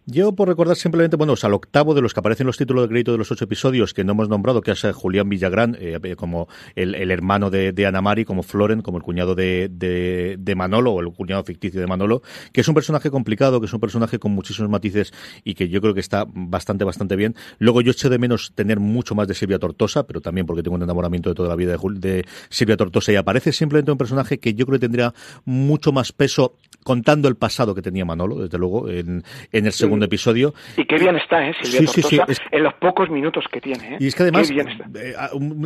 Yo 0.05 0.33
por 0.33 0.47
recordar 0.47 0.75
simplemente, 0.75 1.17
bueno, 1.17 1.33
al 1.41 1.53
octavo 1.53 1.93
de 1.93 2.01
los 2.01 2.13
que 2.13 2.19
aparecen 2.19 2.47
los 2.47 2.57
títulos 2.57 2.83
de 2.83 2.89
crédito 2.89 3.11
de 3.11 3.19
los 3.19 3.31
ocho 3.31 3.45
episodios 3.45 3.93
que 3.93 4.03
no 4.03 4.13
hemos 4.13 4.29
nombrado, 4.29 4.61
que 4.61 4.71
es 4.71 4.83
Julián 4.93 5.29
Villagrán, 5.29 5.77
eh, 5.79 6.15
como 6.15 6.47
el, 6.75 7.11
hermano 7.11 7.49
de, 7.49 7.71
de 7.73 7.85
Ana 7.85 8.01
Mari, 8.01 8.25
como 8.25 8.41
Floren, 8.41 8.81
como 8.81 8.97
el 8.97 9.03
cuñado 9.03 9.35
de, 9.35 9.67
de 9.69 10.55
Manolo 10.55 10.93
o 10.93 11.01
el 11.01 11.11
cuñado 11.13 11.43
ficticio 11.43 11.66
de 11.73 11.87
Manolo, 11.87 12.21
que 12.51 12.61
es 12.61 12.67
un 12.67 12.73
personaje 12.73 13.09
complicado, 13.09 13.59
que 13.59 13.65
es 13.65 13.73
un 13.73 13.79
personaje 13.79 14.19
con 14.19 14.31
muchísimos 14.31 14.69
matices 14.69 15.13
y 15.43 15.53
que 15.53 15.69
yo 15.69 15.81
creo 15.81 15.93
que 15.93 15.99
está 15.99 16.25
bastante, 16.27 16.83
bastante 16.83 17.15
bien. 17.15 17.35
Luego 17.59 17.81
yo 17.81 17.91
eché 17.91 18.09
de 18.09 18.19
menos 18.19 18.53
tener 18.55 18.79
mucho 18.79 19.15
más 19.15 19.27
de 19.27 19.33
Silvia 19.33 19.59
Tortosa, 19.59 20.05
pero 20.05 20.21
también 20.21 20.45
porque 20.45 20.63
tengo 20.63 20.75
un 20.75 20.83
enamoramiento 20.83 21.29
de 21.29 21.35
toda 21.35 21.49
la 21.49 21.55
vida 21.55 21.75
de, 21.75 21.99
de 21.99 22.25
Silvia 22.49 22.77
Tortosa 22.77 23.11
y 23.11 23.15
aparece 23.15 23.51
simplemente 23.51 23.91
un 23.91 23.97
personaje 23.97 24.39
que 24.39 24.53
yo 24.53 24.65
creo 24.65 24.79
que 24.79 24.85
tendría 24.85 25.13
mucho 25.45 25.91
más 25.91 26.11
peso 26.11 26.55
contando 26.83 27.27
el 27.27 27.35
pasado 27.35 27.75
que 27.75 27.81
tenía 27.81 28.05
Manolo, 28.05 28.37
desde 28.37 28.57
luego, 28.57 28.89
en, 28.89 29.23
el 29.51 29.71
segundo 29.73 30.05
episodio. 30.05 30.53
Y 30.77 30.85
qué 30.85 30.97
bien 30.97 31.17
está, 31.17 31.45
¿eh? 31.45 31.53
Silvia 31.61 31.91
Tortosa, 31.91 32.43
en 32.49 32.63
los 32.63 32.73
pocos 32.75 33.09
minutos 33.09 33.43
que 33.51 33.59
tiene. 33.59 33.95
¿eh? 33.95 33.97
Y 33.99 34.07
es 34.07 34.15
que 34.15 34.23
además, 34.23 34.49
eh, 34.49 35.13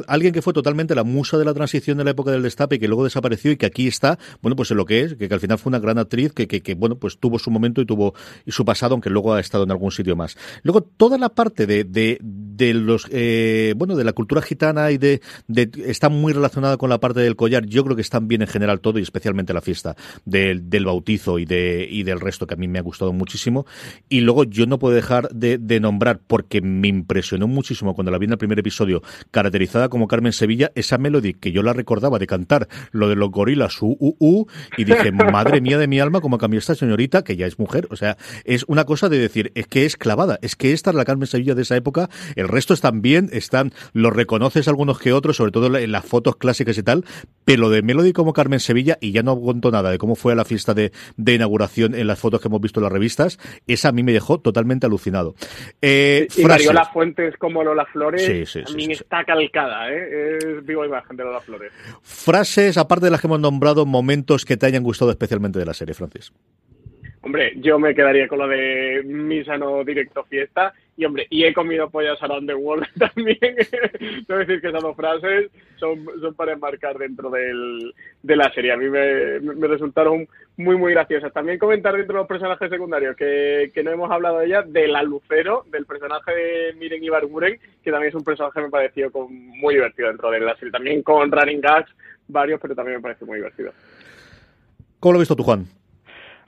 alguien 0.08 0.34
que 0.34 0.41
fue 0.41 0.52
totalmente 0.52 0.95
la 0.95 1.04
musa 1.04 1.38
de 1.38 1.45
la 1.45 1.54
transición 1.54 1.99
de 1.99 2.06
la 2.06 2.12
época 2.12 2.32
del 2.32 2.41
destape 2.41 2.78
y 2.78 2.80
que 2.80 2.88
luego 2.88 3.04
desapareció 3.04 3.52
y 3.52 3.58
que 3.58 3.68
aquí 3.68 3.88
está, 3.88 4.18
bueno, 4.41 4.56
pues 4.56 4.72
en 4.72 4.78
lo 4.78 4.86
que 4.86 5.02
es, 5.02 5.14
que, 5.14 5.28
que 5.28 5.34
al 5.34 5.39
final 5.39 5.60
fue 5.60 5.70
una 5.70 5.80
gran 5.80 5.90
actriz 5.97 6.33
que, 6.33 6.47
que, 6.47 6.75
bueno, 6.75 6.95
pues 6.95 7.17
tuvo 7.17 7.39
su 7.39 7.51
momento 7.51 7.81
y 7.81 7.85
tuvo 7.85 8.13
su 8.47 8.65
pasado, 8.65 8.93
aunque 8.93 9.09
luego 9.09 9.33
ha 9.33 9.39
estado 9.39 9.63
en 9.63 9.71
algún 9.71 9.91
sitio 9.91 10.15
más. 10.15 10.37
Luego, 10.63 10.81
toda 10.81 11.17
la 11.17 11.29
parte 11.29 11.65
de, 11.65 11.83
de, 11.83 12.17
de 12.21 12.73
los, 12.73 13.07
eh, 13.11 13.73
bueno, 13.77 13.95
de 13.95 14.03
la 14.03 14.13
cultura 14.13 14.41
gitana 14.41 14.91
y 14.91 14.97
de, 14.97 15.21
de, 15.47 15.69
está 15.85 16.09
muy 16.09 16.33
relacionada 16.33 16.77
con 16.77 16.89
la 16.89 16.99
parte 16.99 17.19
del 17.21 17.35
collar. 17.35 17.65
Yo 17.65 17.83
creo 17.83 17.95
que 17.95 18.01
están 18.01 18.27
bien 18.27 18.41
en 18.41 18.47
general 18.47 18.79
todo 18.79 18.99
y 18.99 19.01
especialmente 19.01 19.53
la 19.53 19.61
fiesta 19.61 19.95
del, 20.25 20.69
del 20.69 20.85
bautizo 20.85 21.39
y 21.39 21.45
de, 21.45 21.87
y 21.89 22.03
del 22.03 22.19
resto 22.19 22.47
que 22.47 22.53
a 22.53 22.57
mí 22.57 22.67
me 22.67 22.79
ha 22.79 22.83
gustado 22.83 23.13
muchísimo. 23.13 23.65
Y 24.09 24.21
luego 24.21 24.43
yo 24.43 24.65
no 24.65 24.79
puedo 24.79 24.95
dejar 24.95 25.29
de, 25.29 25.57
de 25.57 25.79
nombrar, 25.79 26.19
porque 26.25 26.61
me 26.61 26.87
impresionó 26.87 27.47
muchísimo 27.47 27.95
cuando 27.95 28.11
la 28.11 28.17
vi 28.17 28.25
en 28.25 28.31
el 28.31 28.37
primer 28.37 28.59
episodio, 28.59 29.01
caracterizada 29.31 29.89
como 29.89 30.07
Carmen 30.07 30.33
Sevilla, 30.33 30.71
esa 30.75 30.97
melodía 30.97 31.33
que 31.39 31.51
yo 31.51 31.63
la 31.63 31.73
recordaba 31.73 32.19
de 32.19 32.27
cantar 32.27 32.67
lo 32.91 33.09
de 33.09 33.15
los 33.15 33.31
gorilas, 33.31 33.77
u, 33.81 34.47
y 34.77 34.83
dije, 34.83 35.11
madre 35.11 35.61
mía 35.61 35.77
de 35.82 35.88
mi 35.88 35.99
alma, 35.99 36.21
como 36.21 36.38
cambió 36.38 36.59
esta 36.59 36.75
señorita, 36.75 37.23
que 37.23 37.36
ya 37.36 37.45
es 37.45 37.59
mujer. 37.59 37.88
O 37.89 37.95
sea, 37.95 38.17
es 38.45 38.63
una 38.67 38.86
cosa 38.86 39.09
de 39.09 39.19
decir, 39.19 39.51
es 39.55 39.67
que 39.67 39.86
es 39.86 39.97
clavada, 39.97 40.39
es 40.41 40.55
que 40.55 40.71
esta 40.71 40.91
es 40.91 40.95
la 40.95 41.05
Carmen 41.05 41.27
Sevilla 41.27 41.55
de 41.55 41.63
esa 41.63 41.75
época, 41.75 42.09
el 42.36 42.47
resto 42.47 42.73
están 42.73 43.01
bien, 43.01 43.29
están, 43.32 43.73
los 43.93 44.13
reconoces 44.13 44.67
algunos 44.67 44.99
que 44.99 45.13
otros, 45.13 45.38
sobre 45.38 45.51
todo 45.51 45.75
en 45.77 45.91
las 45.91 46.05
fotos 46.05 46.36
clásicas 46.38 46.77
y 46.77 46.84
tal, 46.84 47.05
pero 47.45 47.69
de 47.69 47.82
Melody 47.82 48.13
como 48.13 48.34
Carmen 48.34 48.59
Sevilla, 48.59 48.97
y 49.01 49.11
ya 49.11 49.23
no 49.23 49.32
aguanto 49.32 49.71
nada 49.71 49.91
de 49.91 49.97
cómo 49.97 50.15
fue 50.15 50.34
a 50.34 50.36
la 50.36 50.45
fiesta 50.45 50.73
de, 50.73 50.91
de 51.17 51.34
inauguración 51.34 51.95
en 51.95 52.07
las 52.07 52.19
fotos 52.19 52.41
que 52.41 52.47
hemos 52.47 52.61
visto 52.61 52.79
en 52.79 52.84
las 52.86 52.91
revistas, 52.91 53.39
esa 53.67 53.89
a 53.89 53.91
mí 53.91 54.03
me 54.03 54.13
dejó 54.13 54.39
totalmente 54.39 54.86
alucinado. 54.86 55.36
Eh, 55.82 56.27
y 56.38 56.45
Mariola 56.45 56.86
Fuentes 56.86 57.36
como 57.38 57.63
Lola 57.63 57.86
Flores, 57.86 58.55
a 58.55 58.73
mí 58.73 58.91
está 58.91 59.23
calcada, 59.23 59.91
¿eh? 59.91 60.38
es 60.38 60.65
viva 60.65 60.86
imagen 60.86 61.17
de 61.17 61.23
Lola 61.23 61.41
Flores. 61.41 61.71
Frases, 62.01 62.77
aparte 62.77 63.05
de 63.05 63.11
las 63.11 63.21
que 63.21 63.27
hemos 63.27 63.39
nombrado, 63.39 63.86
momentos 63.86 64.45
que 64.45 64.57
te 64.57 64.65
hayan 64.65 64.84
gustado 64.84 65.11
especialmente 65.11 65.59
de 65.59 65.65
la 65.65 65.70
serie, 65.74 65.93
Francis. 65.93 66.32
Hombre, 67.24 67.53
yo 67.57 67.78
me 67.78 67.93
quedaría 67.93 68.28
con 68.28 68.39
lo 68.39 68.47
de 68.47 69.03
misa 69.05 69.55
no 69.57 69.84
directo 69.84 70.24
fiesta. 70.24 70.74
Y 70.97 71.05
hombre, 71.05 71.28
y 71.30 71.43
he 71.45 71.53
comido 71.53 71.89
pollas 71.89 72.22
around 72.22 72.47
the 72.47 72.55
world 72.55 72.86
también. 72.99 73.38
Tengo 74.28 74.39
decir 74.39 74.59
que 74.59 74.67
esas 74.67 74.82
dos 74.82 74.95
frases 74.95 75.51
son, 75.78 76.05
son 76.19 76.34
para 76.34 76.53
enmarcar 76.53 76.97
dentro 76.97 77.30
del, 77.30 77.93
de 78.24 78.36
la 78.36 78.51
serie. 78.53 78.72
A 78.72 78.78
mí 78.78 78.89
me, 78.89 79.39
resultaron 79.67 80.28
muy, 80.57 80.76
muy 80.78 80.93
graciosas. 80.93 81.32
También 81.32 81.59
comentar 81.59 81.95
dentro 81.95 82.15
de 82.15 82.19
los 82.22 82.28
personajes 82.28 82.69
secundarios, 82.69 83.15
que, 83.15 83.72
que 83.74 83.84
no 83.84 83.91
hemos 83.91 84.11
hablado 84.11 84.39
de 84.39 84.47
ella, 84.47 84.63
de 84.63 84.88
la 84.88 85.03
Lucero, 85.03 85.65
del 85.72 85.86
personaje 85.86 86.32
de 86.34 86.74
Miren 86.74 87.03
Ibarguren, 87.03 87.59
que 87.84 87.91
también 87.91 88.09
es 88.09 88.15
un 88.15 88.24
personaje 88.24 88.59
que 88.59 88.65
me 88.65 88.72
pareció 88.72 89.11
muy 89.30 89.76
divertido 89.76 90.07
dentro 90.07 90.32
de 90.32 90.39
la 90.39 90.55
serie. 90.55 90.72
También 90.72 91.03
con 91.03 91.32
running 91.32 91.61
gags 91.61 91.91
varios, 92.28 92.59
pero 92.59 92.76
también 92.76 92.97
me 92.97 93.03
parece 93.03 93.26
muy 93.26 93.38
divertido. 93.38 93.72
¿Cómo 95.02 95.14
lo 95.14 95.18
has 95.18 95.22
visto 95.24 95.36
tú, 95.36 95.43
Juan? 95.43 95.66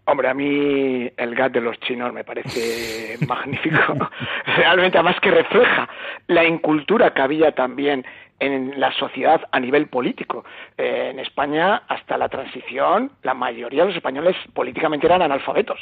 Hombre, 0.05 0.27
a 0.27 0.33
mí 0.35 1.09
el 1.17 1.33
gat 1.33 1.53
de 1.53 1.61
los 1.61 1.79
chinos 1.79 2.13
me 2.13 2.23
parece 2.23 3.17
magnífico. 3.27 4.09
Realmente, 4.57 4.99
además 4.99 5.19
que 5.21 5.31
refleja 5.31 5.89
la 6.27 6.45
incultura 6.45 7.13
que 7.15 7.21
había 7.23 7.53
también 7.53 8.05
en 8.39 8.79
la 8.79 8.91
sociedad 8.91 9.41
a 9.51 9.59
nivel 9.59 9.87
político. 9.87 10.45
Eh, 10.77 11.09
en 11.11 11.19
España, 11.19 11.81
hasta 11.87 12.15
la 12.17 12.29
transición, 12.29 13.11
la 13.23 13.33
mayoría 13.33 13.83
de 13.83 13.87
los 13.87 13.95
españoles 13.95 14.35
políticamente 14.53 15.07
eran 15.07 15.23
analfabetos, 15.23 15.79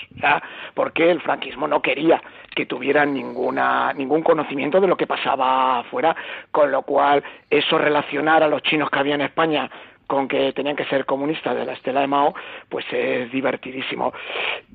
porque 0.73 1.11
el 1.11 1.19
franquismo 1.19 1.67
no 1.67 1.81
quería 1.81 2.21
que 2.55 2.67
tuvieran 2.67 3.13
ninguna, 3.13 3.91
ningún 3.93 4.21
conocimiento 4.21 4.79
de 4.79 4.87
lo 4.87 4.95
que 4.95 5.07
pasaba 5.07 5.79
afuera, 5.79 6.15
con 6.51 6.71
lo 6.71 6.83
cual 6.83 7.21
eso 7.49 7.77
relacionar 7.77 8.43
a 8.43 8.47
los 8.47 8.61
chinos 8.63 8.89
que 8.89 8.99
había 8.99 9.15
en 9.15 9.21
España 9.21 9.69
con 10.11 10.27
que 10.27 10.51
tenían 10.51 10.75
que 10.75 10.83
ser 10.87 11.05
comunistas 11.05 11.55
de 11.55 11.63
la 11.63 11.71
estela 11.71 12.01
de 12.01 12.07
Mao, 12.07 12.35
pues 12.67 12.85
es 12.91 13.31
divertidísimo. 13.31 14.11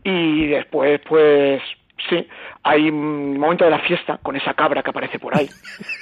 Y 0.03 0.47
después, 0.47 0.99
pues 1.07 1.61
Sí, 2.11 2.29
hay 2.63 2.91
un 2.91 3.39
momento 3.39 3.65
de 3.65 3.71
la 3.71 3.79
fiesta 3.79 4.19
con 4.23 4.37
esa 4.37 4.53
cabra 4.53 4.83
que 4.83 4.91
aparece 4.91 5.19
por 5.19 5.37
ahí. 5.37 5.49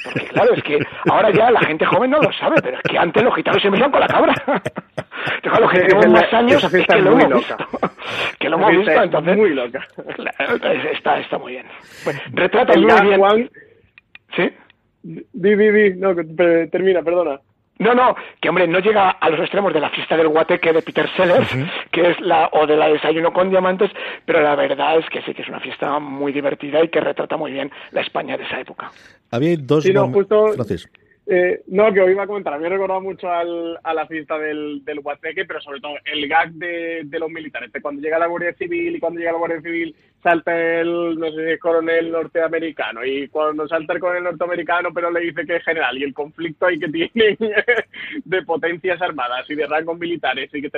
Porque 0.03 0.27
claro, 0.27 0.53
es 0.53 0.63
que 0.65 0.79
ahora 1.09 1.31
ya 1.31 1.53
la 1.53 1.61
gente 1.61 1.87
joven 1.87 2.11
no 2.11 2.21
lo 2.21 2.33
sabe, 2.33 2.57
pero 2.61 2.77
es 2.79 2.83
que 2.83 2.99
antes 2.99 3.23
los 3.23 3.35
gitanos 3.35 3.63
se 3.63 3.71
metían 3.71 3.93
con 3.93 4.01
la 4.01 4.09
cabra. 4.09 4.35
Entonces, 5.37 5.61
los 5.61 5.71
que 5.71 5.81
tenemos 5.81 6.09
más 6.09 6.33
años 6.35 6.65
es 6.65 6.87
que 6.89 7.01
lo 7.01 7.13
hemos 7.13 7.35
visto. 7.35 7.57
Que 8.41 8.49
lo 8.49 8.57
hemos 8.57 8.71
visto, 8.73 9.03
entonces... 9.03 9.37
Muy 9.37 9.55
loca. 9.55 9.87
está, 10.93 11.21
está 11.21 11.39
muy 11.39 11.53
bien. 11.53 11.67
Pues, 12.03 12.21
retrata 12.33 12.75
muy 12.77 13.07
bien... 13.07 13.51
¿Sí? 14.37 14.51
Di, 15.05 15.55
di, 15.55 15.71
di. 15.71 15.95
No, 15.95 16.15
termina, 16.71 17.03
perdona. 17.03 17.39
No, 17.79 17.93
no, 17.93 18.15
que 18.41 18.49
hombre, 18.49 18.69
no 18.69 18.79
llega 18.79 19.11
a 19.11 19.31
los 19.31 19.41
extremos 19.41 19.73
de 19.73 19.81
la 19.81 19.91
fiesta 19.91 20.17
del 20.17 20.29
guateque 20.29 20.73
de 20.73 20.83
Peter 20.83 21.09
Sellers, 21.17 21.49
que 21.91 22.11
es 22.11 22.21
la, 22.21 22.49
o 22.53 22.67
de 22.67 22.77
la 22.77 22.89
desayuno 22.89 23.33
con 23.33 23.51
diamantes, 23.51 23.91
pero 24.25 24.41
la 24.41 24.55
verdad 24.55 24.99
es 24.99 25.09
que 25.11 25.23
sí 25.23 25.35
que 25.35 25.43
es 25.43 25.49
una 25.49 25.59
fiesta 25.59 25.99
muy 25.99 26.33
divertida 26.33 26.85
y 26.85 26.89
que 26.89 27.01
retrata 27.01 27.37
muy 27.37 27.51
bien 27.51 27.73
la 27.91 28.03
España 28.03 28.37
de 28.37 28.45
esa 28.45 28.61
época. 28.61 28.93
Había 29.33 29.57
dos... 29.59 29.83
Sí, 29.83 29.93
no, 29.93 30.09
justo... 30.13 30.55
Eh, 31.27 31.63
no, 31.69 31.91
que 31.91 32.03
os 32.03 32.11
iba 32.11 32.25
a 32.25 32.27
comentar, 32.27 32.53
a 32.53 32.59
mí 32.59 32.65
me 32.65 32.69
recordado 32.69 33.01
mucho 33.01 33.31
al, 33.31 33.79
a 33.83 33.95
la 33.95 34.07
fiesta 34.07 34.39
del, 34.39 34.85
del 34.85 34.99
Huateque, 34.99 35.47
pero 35.47 35.59
sobre 35.63 35.81
todo 35.81 35.95
el 36.05 36.29
gag 36.29 36.53
de, 36.53 37.01
de 37.05 37.19
los 37.19 37.31
militares, 37.31 37.73
de 37.73 37.81
cuando 37.81 38.03
llega 38.03 38.19
la 38.19 38.27
Guardia 38.27 38.53
Civil 38.53 38.95
y 38.95 39.01
cuando 39.01 39.21
llega 39.21 39.33
la 39.33 39.39
Guardia 39.39 39.63
Civil 39.63 39.97
salta 40.25 40.81
el, 40.81 41.19
no 41.19 41.31
sé 41.31 41.45
si 41.45 41.51
es 41.53 41.61
coronel 41.61 42.11
norteamericano, 42.11 43.05
y 43.05 43.29
cuando 43.29 43.69
salta 43.69 43.93
el 43.93 44.01
coronel 44.01 44.25
norteamericano, 44.25 44.89
pero 44.93 45.11
le 45.11 45.21
dice 45.21 45.45
que 45.45 45.57
es 45.57 45.65
general, 45.65 45.99
y 45.99 46.03
el 46.03 46.15
conflicto 46.15 46.67
ahí 46.67 46.79
que 46.79 46.89
tienen 46.89 47.37
de 48.25 48.43
potencias 48.43 49.01
armadas 49.03 49.49
y 49.51 49.55
de 49.55 49.67
rangos 49.67 49.99
militares, 49.99 50.49
y 50.53 50.63
que 50.63 50.71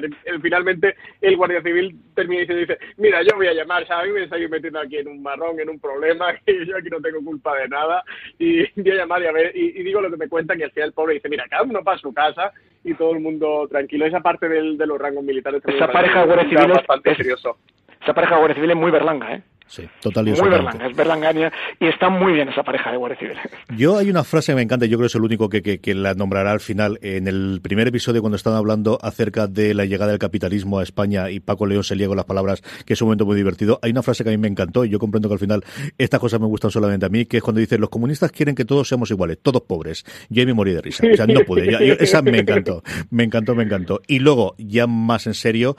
finalmente 0.42 0.97
el 1.20 1.36
Guardia 1.36 1.62
Civil 1.62 1.97
termina 2.14 2.42
y 2.42 2.57
dice, 2.57 2.76
mira, 2.97 3.22
yo 3.22 3.36
voy 3.36 3.47
a 3.47 3.55
llamar, 3.55 3.86
¿sabes? 3.86 4.12
Me 4.12 4.24
estoy 4.24 4.49
metiendo 4.49 4.80
aquí 4.80 4.97
en 4.97 5.09
un 5.09 5.22
marrón, 5.22 5.61
en 5.61 5.70
un 5.70 5.78
problema, 5.78 6.34
que 6.44 6.66
yo 6.66 6.76
aquí 6.76 6.90
no 6.90 7.01
tengo 7.01 7.24
culpa 7.24 7.57
de 7.57 7.68
nada, 7.68 8.03
y 8.40 8.68
voy 8.80 8.90
a 8.90 8.97
llamar 8.97 9.22
y 9.22 9.26
a 9.26 9.32
ver, 9.32 9.53
y, 9.57 9.82
digo 9.84 10.01
lo 10.01 10.11
que 10.11 10.16
me 10.16 10.28
cuentan, 10.28 10.59
y 10.59 10.64
al 10.64 10.72
final 10.72 10.88
el 10.88 10.94
pobre 10.94 11.14
dice, 11.14 11.28
mira, 11.28 11.47
cada 11.49 11.62
uno 11.62 11.84
para 11.84 11.99
su 11.99 12.12
casa, 12.12 12.53
y 12.82 12.94
todo 12.94 13.12
el 13.12 13.20
mundo 13.20 13.68
tranquilo. 13.68 14.07
Esa 14.07 14.20
parte 14.20 14.49
del, 14.49 14.76
de 14.76 14.86
los 14.86 14.99
rangos 14.99 15.22
militares... 15.24 15.62
Esa 15.66 15.88
pareja 15.88 16.20
de 16.20 16.26
Guardia 16.26 16.49
Civil 16.49 16.70
es 16.70 16.76
bastante 16.76 17.14
serioso. 17.14 17.59
Esa 18.07 18.14
pareja 18.14 18.34
de 18.34 18.38
Guardia 18.38 18.54
Civil 18.54 18.70
es 18.70 18.76
muy 18.76 18.92
berlanga, 18.92 19.34
¿eh? 19.34 19.42
Sí, 19.66 19.82
total 20.00 20.28
y 20.28 20.30
Muy 20.30 20.48
berlanga, 20.48 20.86
es 20.86 20.94
berlangaña 20.94 21.52
y 21.80 21.88
está 21.88 22.09
muy 22.09 22.34
bien 22.34 22.48
esa 22.48 22.62
pareja 22.62 22.92
de 22.92 22.98
Guardia 22.98 23.18
Civil. 23.18 23.36
Yo 23.76 23.98
hay 23.98 24.11
una 24.11 24.22
frase 24.22 24.52
que 24.52 24.57
me 24.57 24.62
encanta, 24.62 24.86
yo 24.86 24.96
creo 24.96 25.07
que 25.07 25.09
es 25.09 25.14
el 25.16 25.22
único 25.22 25.48
que, 25.48 25.80
que, 25.80 25.94
la 25.96 26.14
nombrará 26.14 26.52
al 26.52 26.61
final. 26.61 27.00
En 27.02 27.26
el 27.26 27.59
primer 27.61 27.88
episodio, 27.88 28.20
cuando 28.20 28.36
estaban 28.36 28.59
hablando 28.59 28.96
acerca 29.02 29.48
de 29.48 29.74
la 29.74 29.84
llegada 29.84 30.12
del 30.12 30.20
capitalismo 30.20 30.78
a 30.78 30.84
España 30.84 31.30
y 31.30 31.40
Paco 31.40 31.66
León 31.66 31.82
se 31.82 31.96
liega 31.96 32.11
con 32.11 32.16
las 32.16 32.26
palabras, 32.26 32.62
que 32.84 32.92
es 32.92 33.02
un 33.02 33.07
momento 33.07 33.26
muy 33.26 33.34
divertido, 33.34 33.80
hay 33.82 33.90
una 33.90 34.04
frase 34.04 34.22
que 34.22 34.30
a 34.30 34.32
mí 34.32 34.38
me 34.38 34.46
encantó 34.46 34.84
y 34.84 34.88
yo 34.88 35.00
comprendo 35.00 35.28
que 35.28 35.32
al 35.32 35.40
final 35.40 35.64
estas 35.98 36.20
cosas 36.20 36.38
me 36.38 36.46
gustan 36.46 36.70
solamente 36.70 37.07
a 37.07 37.09
mí, 37.09 37.26
que 37.26 37.38
es 37.38 37.42
cuando 37.42 37.59
dice 37.59 37.76
los 37.76 37.90
comunistas 37.90 38.30
quieren 38.30 38.54
que 38.54 38.64
todos 38.64 38.86
seamos 38.86 39.11
iguales, 39.11 39.38
todos 39.42 39.62
pobres. 39.62 40.04
Yo 40.28 40.42
ahí 40.42 40.46
me 40.46 40.54
morí 40.54 40.74
de 40.74 40.80
risa. 40.80 41.04
O 41.12 41.16
sea, 41.16 41.26
no 41.26 41.40
pude. 41.40 41.96
esa 42.00 42.22
me 42.22 42.38
encantó, 42.38 42.84
me 43.11 43.24
encantó, 43.24 43.57
me 43.57 43.64
encantó. 43.64 44.00
Y 44.07 44.20
luego, 44.20 44.54
ya 44.59 44.86
más 44.86 45.26
en 45.26 45.34
serio, 45.34 45.76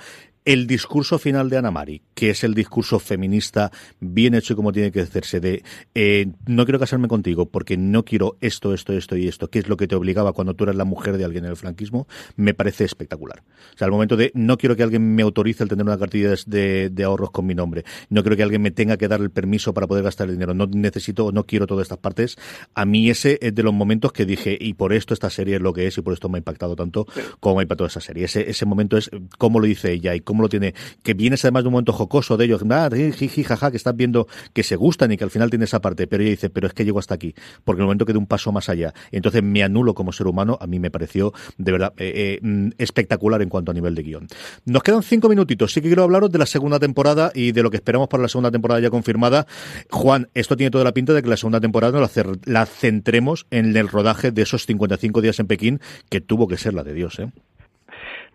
el 0.47 0.65
discurso 0.65 1.19
final 1.19 1.49
de 1.49 1.57
Ana 1.57 1.71
Mari, 1.71 2.01
que 2.13 2.29
es 2.29 2.45
el 2.45 2.53
discurso 2.53 2.99
feminista 2.99 3.69
bien 3.99 4.33
hecho 4.33 4.53
y 4.53 4.55
como 4.55 4.71
tiene 4.71 4.93
que 4.93 5.01
hacerse 5.01 5.41
de 5.41 5.61
eh, 5.93 6.27
no 6.45 6.63
quiero 6.63 6.79
casarme 6.79 7.09
contigo 7.09 7.47
porque 7.47 7.75
no 7.75 8.05
quiero 8.05 8.37
esto, 8.39 8.73
esto, 8.73 8.93
esto 8.93 9.17
y 9.17 9.27
esto, 9.27 9.49
que 9.49 9.59
es 9.59 9.67
lo 9.67 9.75
que 9.75 9.89
te 9.89 9.95
obligaba 9.95 10.31
cuando 10.31 10.53
tú 10.53 10.63
eras 10.63 10.77
la 10.77 10.85
mujer 10.85 11.17
de 11.17 11.25
alguien 11.25 11.43
en 11.43 11.49
el 11.49 11.57
franquismo, 11.57 12.07
me 12.37 12.53
parece 12.53 12.85
espectacular. 12.85 13.43
O 13.75 13.77
sea, 13.77 13.83
al 13.87 13.91
momento 13.91 14.15
de 14.15 14.31
no 14.35 14.57
quiero 14.57 14.77
que 14.77 14.83
alguien 14.83 15.15
me 15.15 15.21
autorice 15.21 15.63
el 15.63 15.69
tener 15.69 15.85
una 15.85 15.97
cartilla 15.97 16.33
de, 16.45 16.91
de 16.91 17.03
ahorros 17.03 17.31
con 17.31 17.45
mi 17.45 17.53
nombre, 17.53 17.83
no 18.09 18.23
quiero 18.23 18.37
que 18.37 18.43
alguien 18.43 18.61
me 18.61 18.71
tenga 18.71 18.95
que 18.95 19.09
dar 19.09 19.19
el 19.19 19.31
permiso 19.31 19.73
para 19.73 19.85
poder 19.85 20.05
gastar 20.05 20.29
el 20.29 20.35
dinero, 20.35 20.53
no 20.53 20.65
necesito, 20.67 21.33
no 21.33 21.43
quiero 21.43 21.67
todas 21.67 21.83
estas 21.83 21.97
partes. 21.97 22.37
A 22.73 22.85
mí 22.85 23.09
ese 23.09 23.37
es 23.41 23.53
de 23.53 23.63
los 23.63 23.73
momentos 23.73 24.13
que 24.13 24.25
dije, 24.25 24.57
y 24.57 24.75
por 24.75 24.93
esto 24.93 25.13
esta 25.13 25.29
serie 25.29 25.57
es 25.57 25.61
lo 25.61 25.73
que 25.73 25.87
es 25.87 25.97
y 25.97 26.01
por 26.01 26.13
esto 26.13 26.29
me 26.29 26.37
ha 26.37 26.39
impactado 26.39 26.77
tanto 26.77 27.05
como 27.41 27.55
me 27.55 27.61
ha 27.61 27.63
impactado 27.63 27.87
esa 27.87 27.99
serie. 27.99 28.23
Ese, 28.23 28.49
ese 28.49 28.65
momento 28.65 28.95
es 28.95 29.11
cómo 29.37 29.59
lo 29.59 29.67
dice 29.67 29.91
ella 29.91 30.15
y 30.15 30.21
cómo 30.21 30.36
lo 30.41 30.49
tiene, 30.49 30.73
que 31.03 31.13
vienes 31.13 31.43
además 31.45 31.63
de 31.63 31.67
un 31.67 31.73
momento 31.73 31.93
jocoso 31.93 32.37
de 32.37 32.45
ellos, 32.45 32.63
ah, 32.69 32.89
que 32.89 33.77
estás 33.77 33.95
viendo 33.95 34.27
que 34.53 34.63
se 34.63 34.75
gustan 34.75 35.11
y 35.11 35.17
que 35.17 35.23
al 35.23 35.31
final 35.31 35.49
tiene 35.49 35.65
esa 35.65 35.81
parte, 35.81 36.07
pero 36.07 36.23
ella 36.23 36.31
dice, 36.31 36.49
pero 36.49 36.67
es 36.67 36.73
que 36.73 36.85
llego 36.85 36.99
hasta 36.99 37.15
aquí, 37.15 37.33
porque 37.63 37.79
en 37.79 37.83
el 37.83 37.87
momento 37.87 38.05
que 38.05 38.13
de 38.13 38.19
un 38.19 38.27
paso 38.27 38.51
más 38.51 38.69
allá, 38.69 38.93
entonces 39.11 39.43
me 39.43 39.63
anulo 39.63 39.93
como 39.93 40.11
ser 40.11 40.27
humano, 40.27 40.57
a 40.59 40.67
mí 40.67 40.79
me 40.79 40.91
pareció 40.91 41.33
de 41.57 41.71
verdad 41.71 41.93
eh, 41.97 42.11
eh, 42.15 42.39
mm, 42.41 42.69
espectacular 42.77 43.41
en 43.41 43.49
cuanto 43.49 43.71
a 43.71 43.73
nivel 43.73 43.95
de 43.95 44.03
guion. 44.03 44.27
Nos 44.65 44.83
quedan 44.83 45.03
cinco 45.03 45.29
minutitos, 45.29 45.73
sí 45.73 45.81
que 45.81 45.87
quiero 45.87 46.03
hablaros 46.03 46.31
de 46.31 46.37
la 46.37 46.45
segunda 46.45 46.79
temporada 46.79 47.31
y 47.33 47.51
de 47.51 47.63
lo 47.63 47.69
que 47.69 47.77
esperamos 47.77 48.07
para 48.07 48.23
la 48.23 48.29
segunda 48.29 48.51
temporada 48.51 48.79
ya 48.79 48.89
confirmada. 48.89 49.47
Juan, 49.89 50.29
esto 50.33 50.55
tiene 50.55 50.71
toda 50.71 50.83
la 50.83 50.93
pinta 50.93 51.13
de 51.13 51.21
que 51.21 51.29
la 51.29 51.37
segunda 51.37 51.59
temporada 51.59 51.99
la, 51.99 52.09
la 52.45 52.65
centremos 52.65 53.47
en 53.51 53.75
el 53.75 53.87
rodaje 53.87 54.31
de 54.31 54.41
esos 54.41 54.65
55 54.65 55.21
días 55.21 55.39
en 55.39 55.47
Pekín, 55.47 55.79
que 56.09 56.21
tuvo 56.21 56.47
que 56.47 56.57
ser 56.57 56.73
la 56.73 56.83
de 56.83 56.93
Dios, 56.93 57.19
¿eh? 57.19 57.31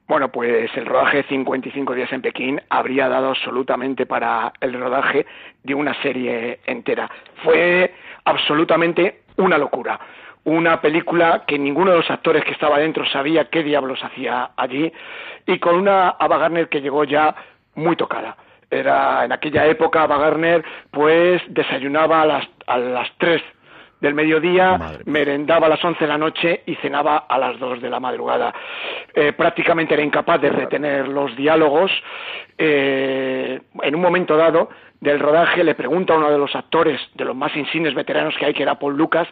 Bueno, 0.09 0.31
pues 0.31 0.71
el 0.77 0.87
rodaje 0.87 1.19
de 1.19 1.23
55 1.25 1.95
días 1.95 2.13
en 2.13 2.23
Pekín 2.23 2.61
habría 2.69 3.09
dado 3.09 3.31
absolutamente 3.31 4.05
para 4.05 4.53
el 4.61 4.75
rodaje 4.75 5.27
de 5.63 5.75
una 5.75 5.95
serie 6.03 6.61
entera. 6.67 7.11
Fue 7.43 7.95
absolutamente 8.25 9.23
una 9.37 9.59
locura. 9.59 9.99
Una 10.45 10.81
película 10.81 11.45
que 11.47 11.59
ninguno 11.59 11.93
de 11.93 11.99
los 11.99 12.11
actores 12.11 12.45
que 12.45 12.51
estaba 12.51 12.79
dentro 12.79 13.07
sabía 13.07 13.49
qué 13.49 13.63
diablos 13.63 14.03
hacía 14.03 14.51
allí 14.57 14.93
y 15.47 15.59
con 15.61 15.77
una 15.77 16.11
Ava 16.11 16.39
Gardner 16.39 16.69
que 16.69 16.81
llegó 16.81 17.05
ya 17.05 17.35
muy 17.77 17.95
tocada. 17.95 18.37
Era 18.69 19.25
en 19.25 19.33
aquella 19.33 19.67
época 19.67 20.03
Ava 20.03 20.19
Gardner 20.19 20.65
pues 20.91 21.43
desayunaba 21.47 22.23
a 22.23 22.27
las, 22.27 22.49
a 22.67 22.79
las 22.79 23.09
3 23.19 23.41
del 24.03 24.15
mediodía, 24.15 24.99
merendaba 25.07 25.69
a 25.69 25.71
las 25.71 25.85
11 25.85 26.01
de 26.01 26.09
la 26.09 26.19
noche 26.19 26.63
y 26.67 26.75
cenaba 26.77 27.19
a 27.29 27.39
las 27.39 27.57
2 27.61 27.81
de 27.81 27.89
la 27.89 28.01
madrugada. 28.01 28.53
Eh, 29.15 29.33
prácticamente 29.33 29.95
era 29.95 30.03
incapaz 30.03 30.41
de 30.41 30.51
retener 30.51 31.07
los 31.07 31.37
diálogos. 31.37 31.93
Eh, 32.59 33.61
en 33.81 33.95
un 33.95 34.01
momento 34.01 34.37
dado 34.37 34.71
del 35.01 35.21
rodaje 35.21 35.63
le 35.63 35.77
pregunta 35.77 36.15
a 36.15 36.17
uno 36.17 36.33
de 36.33 36.39
los 36.39 36.55
actores, 36.57 37.01
de 37.15 37.25
los 37.25 37.37
más 37.37 37.57
insignes 37.57 37.95
veteranos 37.95 38.35
que 38.37 38.47
hay, 38.47 38.55
que 38.55 38.65
era 38.65 38.75
Paul 38.75 38.97
Lucas, 38.97 39.29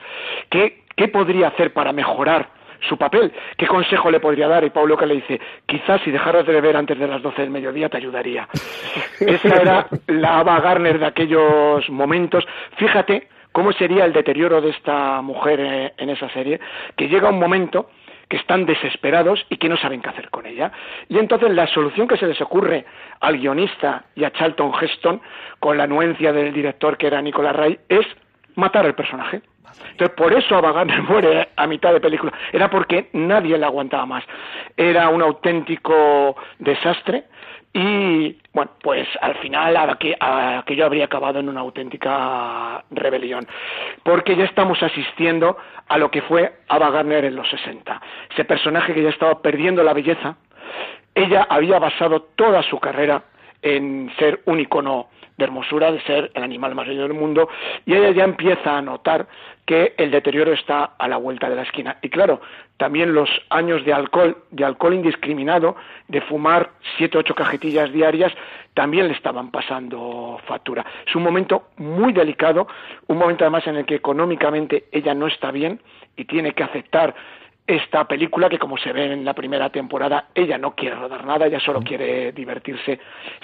qué, 0.49 0.85
qué 0.95 1.09
podría 1.09 1.49
hacer 1.49 1.73
para 1.73 1.93
mejorar 1.93 2.51
su 2.89 2.97
papel. 2.97 3.33
¿Qué 3.57 3.67
consejo 3.67 4.09
le 4.09 4.21
podría 4.21 4.47
dar? 4.47 4.63
Y 4.63 4.71
Paul 4.71 4.89
Lucas 4.89 5.09
le 5.09 5.17
dice, 5.17 5.41
quizás 5.67 6.01
si 6.03 6.13
dejaras 6.13 6.47
de 6.47 6.53
beber 6.53 6.77
antes 6.77 6.97
de 6.97 7.09
las 7.09 7.21
12 7.21 7.43
del 7.43 7.51
mediodía 7.51 7.89
te 7.89 7.97
ayudaría. 7.97 8.49
Esa 9.21 9.57
era 9.57 9.87
la 10.07 10.39
Ava 10.39 10.61
Garner 10.61 11.01
de 11.01 11.07
aquellos 11.07 11.91
momentos. 11.91 12.47
Fíjate 12.77 13.27
cómo 13.61 13.73
sería 13.75 14.07
el 14.07 14.15
deterioro 14.15 14.63
de 14.63 14.71
esta 14.71 15.21
mujer 15.21 15.61
eh, 15.61 15.93
en 15.99 16.09
esa 16.09 16.31
serie, 16.31 16.59
que 16.97 17.09
llega 17.09 17.29
un 17.29 17.39
momento 17.39 17.91
que 18.27 18.39
están 18.39 18.65
desesperados 18.65 19.45
y 19.51 19.59
que 19.59 19.69
no 19.69 19.77
saben 19.77 20.01
qué 20.01 20.09
hacer 20.09 20.31
con 20.31 20.47
ella. 20.47 20.73
Y 21.11 21.19
entonces 21.19 21.51
la 21.51 21.67
solución 21.67 22.09
que 22.09 22.17
se 22.17 22.27
les 22.27 22.41
ocurre 22.41 22.87
al 23.21 23.37
guionista 23.37 24.05
y 24.15 24.25
a 24.25 24.31
Charlton 24.31 24.73
Heston, 24.81 25.21
con 25.59 25.77
la 25.77 25.85
anuencia 25.85 26.33
del 26.33 26.55
director 26.55 26.97
que 26.97 27.09
era 27.09 27.21
Nicolas 27.21 27.55
Ray, 27.55 27.79
es 27.87 28.07
matar 28.55 28.87
al 28.87 28.95
personaje. 28.95 29.43
Entonces, 29.91 30.17
por 30.17 30.33
eso 30.33 30.57
Ava 30.57 30.83
muere 31.09 31.51
a 31.55 31.67
mitad 31.67 31.93
de 31.93 32.01
película. 32.01 32.33
Era 32.55 32.71
porque 32.71 33.11
nadie 33.13 33.59
la 33.59 33.67
aguantaba 33.67 34.07
más. 34.07 34.25
Era 34.75 35.11
un 35.11 35.21
auténtico 35.21 36.35
desastre 36.59 37.25
y 37.73 38.37
bueno, 38.53 38.73
pues 38.83 39.07
al 39.21 39.37
final 39.37 39.77
aquello 39.77 40.85
habría 40.85 41.05
acabado 41.05 41.39
en 41.39 41.49
una 41.49 41.61
auténtica 41.61 42.83
rebelión, 42.91 43.47
porque 44.03 44.35
ya 44.35 44.45
estamos 44.45 44.83
asistiendo 44.83 45.57
a 45.87 45.97
lo 45.99 46.11
que 46.11 46.23
fue 46.23 46.53
Ava 46.69 46.91
Gardner 46.91 47.25
en 47.27 47.37
los 47.37 47.49
60. 47.49 48.01
Ese 48.33 48.45
personaje 48.45 48.93
que 48.93 49.03
ya 49.03 49.11
estaba 49.11 49.41
perdiendo 49.41 49.85
la 49.85 49.93
belleza, 49.93 50.37
ella 51.15 51.47
había 51.49 51.79
basado 51.79 52.23
toda 52.35 52.63
su 52.65 52.79
carrera 52.81 53.23
en 53.63 54.11
ser 54.19 54.41
un 54.47 54.61
icono 54.61 55.09
de 55.37 55.45
hermosura, 55.45 55.91
de 55.91 56.01
ser 56.03 56.31
el 56.35 56.43
animal 56.43 56.75
más 56.75 56.87
bello 56.87 57.03
del 57.03 57.15
mundo, 57.15 57.49
y 57.87 57.95
ella 57.95 58.11
ya 58.11 58.25
empieza 58.25 58.77
a 58.77 58.83
notar 58.83 59.27
que 59.65 59.95
el 59.97 60.11
deterioro 60.11 60.53
está 60.53 60.97
a 60.99 61.09
la 61.09 61.17
vuelta 61.17 61.49
de 61.49 61.57
la 61.57 61.63
esquina. 61.63 61.97
Y 62.03 62.11
claro, 62.11 62.41
también 62.77 63.15
los 63.15 63.31
años 63.51 63.85
de 63.85 63.93
alcohol, 63.93 64.37
de 64.51 64.65
alcohol 64.65 64.95
indiscriminado, 64.95 65.77
de 66.09 66.21
fumar 66.23 66.71
siete, 66.97 67.19
ocho 67.19 67.35
cajetillas 67.35 67.93
diarias, 67.93 68.33
también 68.75 69.09
le 69.09 69.15
estaban 69.15 69.51
pasando 69.51 70.41
factura. 70.47 70.85
Es 71.07 71.15
un 71.15 71.23
momento 71.23 71.69
muy 71.77 72.13
delicado, 72.13 72.67
un 73.07 73.19
momento 73.19 73.45
además 73.45 73.67
en 73.67 73.77
el 73.77 73.87
que 73.87 73.97
económicamente 73.97 74.85
ella 74.93 75.15
no 75.15 75.27
está 75.27 75.51
bien 75.51 75.81
y 76.17 76.25
tiene 76.25 76.53
que 76.53 76.65
aceptar 76.65 77.15
esta 77.71 78.07
película 78.07 78.49
que 78.49 78.59
como 78.59 78.77
se 78.77 78.93
ve 78.93 79.13
en 79.13 79.25
la 79.25 79.35
primera 79.35 79.71
temporada 79.71 80.29
ella 80.35 80.59
no 80.59 80.75
quiere 80.75 80.97
rodar 80.97 81.25
nada, 81.25 81.47
ella 81.47 81.61
solo 81.61 81.81
quiere 81.83 82.33
divertirse. 82.33 82.99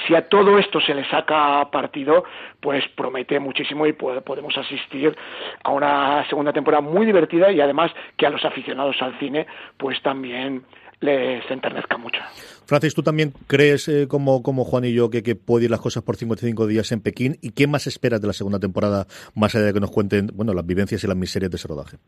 Si 0.07 0.15
a 0.15 0.29
todo 0.29 0.59
esto 0.59 0.81
se 0.81 0.95
le 0.95 1.09
saca 1.09 1.71
partido, 1.71 2.25
pues 2.61 2.85
promete 2.97 3.39
muchísimo 3.39 3.87
y 3.87 3.93
podemos 3.93 4.57
asistir 4.57 5.17
a 5.63 5.71
una 5.71 6.29
segunda 6.29 6.53
temporada 6.53 6.81
muy 6.81 7.07
divertida 7.07 7.53
y 7.53 7.61
además 7.61 7.93
que 8.17 8.27
a 8.27 8.31
los 8.31 8.45
aficionados 8.45 8.97
al 9.01 9.19
cine 9.19 9.47
pues 9.77 10.03
también 10.03 10.65
les 11.01 11.49
enternezca 11.51 11.97
mucho. 11.97 12.21
Francis, 12.65 12.95
¿tú 12.95 13.03
también 13.03 13.33
crees, 13.47 13.87
eh, 13.89 14.09
como, 14.09 14.43
como 14.43 14.65
Juan 14.65 14.87
y 14.87 14.93
yo, 14.93 15.11
que, 15.11 15.23
que 15.23 15.37
puede 15.37 15.67
ir 15.67 15.71
las 15.71 15.81
cosas 15.81 16.03
por 16.03 16.17
55 16.17 16.67
días 16.67 16.91
en 16.93 17.01
Pekín? 17.01 17.39
¿Y 17.43 17.51
qué 17.51 17.67
más 17.67 17.87
esperas 17.87 18.21
de 18.21 18.27
la 18.27 18.33
segunda 18.33 18.59
temporada, 18.59 19.07
más 19.35 19.55
allá 19.55 19.67
de 19.67 19.75
que 19.75 19.81
nos 19.81 19.91
cuenten 19.91 20.31
bueno, 20.35 20.55
las 20.55 20.67
vivencias 20.67 21.05
y 21.05 21.07
las 21.07 21.17
miserias 21.17 21.51
de 21.51 21.57
ese 21.57 21.69
rodaje? 21.69 21.99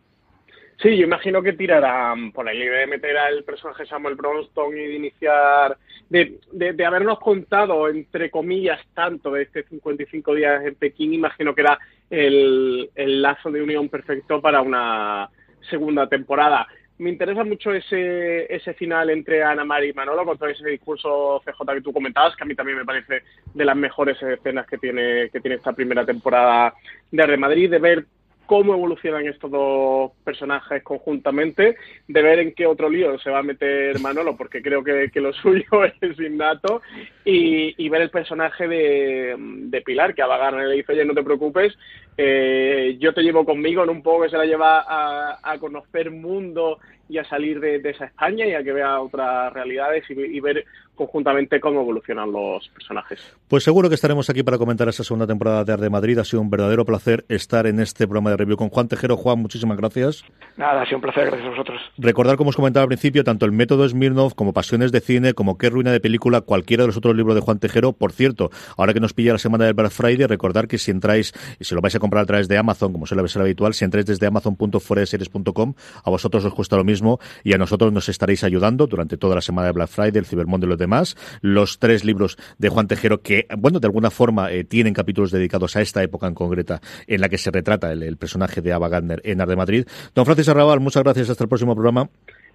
Sí, 0.81 0.97
yo 0.97 1.05
imagino 1.05 1.43
que 1.43 1.55
tirarán 1.55 2.31
por 2.31 2.45
la 2.45 2.55
idea 2.55 2.79
de 2.79 2.87
meter 2.87 3.17
al 3.19 3.43
personaje 3.43 3.85
Samuel 3.85 4.15
Bronston 4.15 4.79
y 4.79 4.81
de 4.81 4.95
iniciar, 4.95 5.77
de, 6.09 6.39
de, 6.53 6.87
habernos 6.87 7.19
contado, 7.19 7.89
entre 7.89 8.31
comillas, 8.31 8.81
tanto 8.95 9.33
de 9.33 9.43
este 9.43 9.65
55 9.65 10.35
días 10.35 10.65
en 10.65 10.77
Pekín, 10.77 11.15
imagino 11.15 11.53
que 11.53 11.63
era 11.63 11.81
el, 12.09 12.91
el 12.95 13.21
lazo 13.21 13.51
de 13.51 13.61
unión 13.61 13.89
perfecto 13.89 14.41
para 14.41 14.63
una 14.63 15.29
segunda 15.69 16.09
temporada. 16.09 16.69
me 16.99 17.11
interesa 17.11 17.43
mucho 17.43 17.73
ese, 17.73 18.47
ese 18.55 18.73
final 18.75 19.11
entre 19.11 19.43
Ana 19.43 19.65
María 19.65 19.91
y 19.91 19.95
Manolo, 19.95 20.25
con 20.25 20.39
todo 20.39 20.49
ese 20.49 20.69
discurso 20.69 21.43
CJ 21.45 21.75
que 21.75 21.81
tú 21.81 21.93
comentabas, 21.93 22.37
que 22.37 22.45
a 22.45 22.47
mí 22.47 22.55
también 22.55 22.79
me 22.79 22.85
parece 22.85 23.23
de 23.53 23.65
las 23.65 23.77
mejores 23.77 24.23
escenas 24.23 24.65
que 24.69 24.79
tiene, 24.79 25.29
que 25.31 25.41
tiene 25.41 25.57
esta 25.57 25.73
primera 25.73 26.07
temporada 26.07 26.73
de 27.11 27.27
Real 27.27 27.41
Madrid, 27.41 27.69
de 27.69 27.79
ver 27.81 28.05
cómo 28.49 28.73
evolucionan 28.73 29.27
estos 29.27 29.51
dos 29.51 30.11
personajes 30.25 30.83
conjuntamente, 30.83 31.77
de 32.09 32.23
ver 32.23 32.39
en 32.39 32.55
qué 32.55 32.67
otro 32.67 32.89
lío 32.89 33.19
se 33.19 33.29
va 33.29 33.41
a 33.41 33.43
meter 33.43 34.01
Manolo, 34.01 34.39
porque 34.39 34.63
creo 34.63 34.83
que, 34.83 35.11
lo 35.21 35.33
suyo 35.35 35.85
es 36.01 36.19
innato, 36.19 36.81
y, 37.27 37.89
ver 37.91 38.01
el 38.01 38.11
personaje 38.11 38.67
de, 38.67 39.83
Pilar, 39.85 40.15
que 40.15 40.23
a 40.23 40.27
Bagarne 40.27 40.67
le 40.67 40.77
dice, 40.77 40.93
oye, 40.93 41.05
no 41.05 41.13
te 41.13 41.23
preocupes, 41.23 41.77
eh, 42.17 42.97
yo 42.99 43.13
te 43.13 43.23
llevo 43.23 43.45
conmigo, 43.45 43.85
en 43.85 43.91
un 43.91 44.03
poco 44.03 44.23
que 44.23 44.31
se 44.31 44.39
la 44.39 44.47
lleva 44.47 44.83
a, 44.89 45.59
conocer 45.59 46.11
mundo 46.11 46.79
y 47.07 47.19
a 47.19 47.25
salir 47.25 47.61
de, 47.61 47.83
esa 47.85 48.07
España 48.07 48.47
y 48.47 48.55
a 48.55 48.63
que 48.63 48.73
vea 48.73 48.99
otras 48.99 49.53
realidades 49.53 50.05
y 50.09 50.41
ver 50.41 50.65
conjuntamente 50.99 51.61
cómo 51.61 51.81
evolucionan 51.81 52.31
los 52.31 52.69
personajes. 52.69 53.21
Pues 53.49 53.65
seguro 53.65 53.89
que 53.89 53.95
estaremos 53.95 54.29
aquí 54.29 54.43
para 54.43 54.59
comentar 54.59 54.89
esa 54.89 55.05
segunda 55.05 55.27
temporada 55.27 55.65
de 55.65 55.73
Arde 55.73 55.89
Madrid. 55.89 56.19
Ha 56.19 56.25
sido 56.25 56.43
un 56.43 56.51
verdadero 56.51 56.85
placer 56.85 57.25
estar 57.29 57.67
en 57.67 57.81
este 57.81 58.07
programa 58.07 58.31
de 58.31 58.37
review 58.37 58.57
con 58.57 58.69
Juan 58.69 58.89
Tejero. 58.89 59.17
Juan, 59.17 59.39
muchísimas 59.39 59.79
gracias. 59.79 60.25
Nada, 60.57 60.83
ha 60.83 60.85
sido 60.85 60.99
un 60.99 61.03
placer, 61.03 61.27
gracias 61.27 61.47
a 61.47 61.51
vosotros. 61.51 61.81
Recordar, 61.97 62.37
como 62.37 62.51
os 62.51 62.57
comentaba 62.57 62.83
al 62.83 62.89
principio, 62.89 63.25
tanto 63.25 63.47
el 63.47 63.53
método 63.53 63.89
Smirnov 63.89 64.35
como 64.35 64.53
Pasiones 64.53 64.93
de 64.93 65.01
Cine, 65.01 65.33
como 65.33 65.57
Qué 65.57 65.71
Ruina 65.71 65.93
de 65.93 66.01
Película, 66.01 66.41
cualquiera 66.41 66.83
de 66.83 66.89
los 66.89 66.97
otros 66.97 67.17
libros 67.17 67.35
de 67.37 67.41
Juan 67.41 67.61
Tejero. 67.61 67.93
Por 67.93 68.13
cierto, 68.13 68.51
ahora 68.77 68.93
que 68.93 69.01
nos 69.01 69.15
pilla 69.15 69.33
la 69.33 69.39
semana 69.39 69.65
del 69.65 69.75
Black 69.75 69.93
Friday, 69.93 70.27
recordar 70.27 70.67
que 70.67 70.79
si 70.79 70.91
entráis, 70.91 71.33
y 71.61 71.65
si 71.65 71.75
lo 71.75 71.81
vais 71.81 71.95
a 71.95 72.01
comprar 72.01 72.25
a 72.25 72.27
través 72.27 72.49
de 72.49 72.59
Amazon, 72.59 72.93
como 72.93 73.07
suele 73.07 73.27
ser 73.29 73.43
habitual, 73.43 73.75
si 73.75 73.85
entráis 73.85 74.07
desde 74.07 74.27
amazon.foreseries.com, 74.27 75.75
a 76.05 76.11
vosotros 76.11 76.45
os 76.45 76.55
cuesta 76.55 76.77
lo 76.77 76.85
mismo 76.85 77.21
y 77.45 77.53
a 77.55 77.59
nosotros 77.59 77.93
nos 77.93 78.09
estaréis 78.09 78.45
ayudando 78.45 78.87
durante 78.87 79.17
toda 79.17 79.37
la 79.37 79.41
semana 79.41 79.67
de 79.67 79.73
Black 79.73 79.89
Friday, 79.89 80.19
el 80.19 80.27
Cibermundo 80.27 80.67
y 80.67 80.71
los 80.71 80.79
demás. 80.89 81.17
Los 81.43 81.79
tres 81.79 82.05
libros 82.05 82.39
de 82.57 82.71
Juan 82.71 82.89
Tejero 82.89 83.21
que, 83.21 83.47
bueno, 83.59 83.79
de 83.79 83.87
alguna 83.87 84.11
forma 84.11 84.51
eh, 84.51 84.65
tienen 84.65 84.95
capítulos 84.95 85.31
dedicados 85.31 85.77
a 85.77 85.83
esta 85.83 86.03
época 86.03 86.27
en 86.27 86.35
concreta 86.35 86.81
en 87.07 87.21
la 87.21 87.29
que 87.29 87.37
se 87.37 87.51
retrata 87.51 87.93
el, 87.93 88.17
personaje 88.17 88.63
de 88.63 88.73
Ava 88.73 88.89
Gardner 88.89 89.21
en 89.23 89.41
Ar 89.41 89.49
de 89.49 89.57
Madrid. 89.57 89.87
Don 90.15 90.25
Francis 90.25 90.49
Arrabal, 90.49 90.81
muchas 90.81 91.03
gracias. 91.03 91.29
Hasta 91.29 91.45
el 91.45 91.49
próximo 91.49 91.75
programa. 91.75 92.09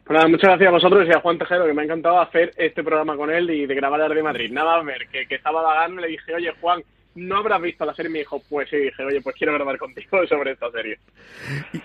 Pues 0.03 0.19
muchas 0.27 0.49
gracias 0.49 0.67
a 0.67 0.71
vosotros 0.71 1.07
y 1.07 1.11
a 1.13 1.21
Juan 1.21 1.37
Tejero, 1.37 1.65
que 1.65 1.73
me 1.73 1.83
ha 1.83 1.85
encantado 1.85 2.19
hacer 2.19 2.51
este 2.57 2.83
programa 2.83 3.15
con 3.15 3.29
él 3.31 3.49
y 3.51 3.65
de 3.65 3.75
grabar 3.75 4.01
Ar 4.01 4.13
de 4.13 4.23
Madrid. 4.23 4.51
Nada 4.51 4.75
a 4.75 4.83
ver, 4.83 5.07
que, 5.11 5.27
que 5.27 5.35
estaba 5.35 5.61
Gardner, 5.61 6.01
le 6.01 6.07
dije, 6.07 6.33
oye, 6.35 6.51
Juan, 6.59 6.81
no 7.15 7.37
habrás 7.37 7.61
visto 7.61 7.85
la 7.85 7.93
serie. 7.93 8.11
Me 8.11 8.19
dijo, 8.19 8.41
pues 8.49 8.69
sí, 8.69 8.77
dije, 8.77 9.03
oye, 9.03 9.21
pues 9.21 9.35
quiero 9.35 9.53
grabar 9.53 9.77
contigo 9.77 10.25
sobre 10.29 10.51
esta 10.51 10.71
serie. 10.71 10.99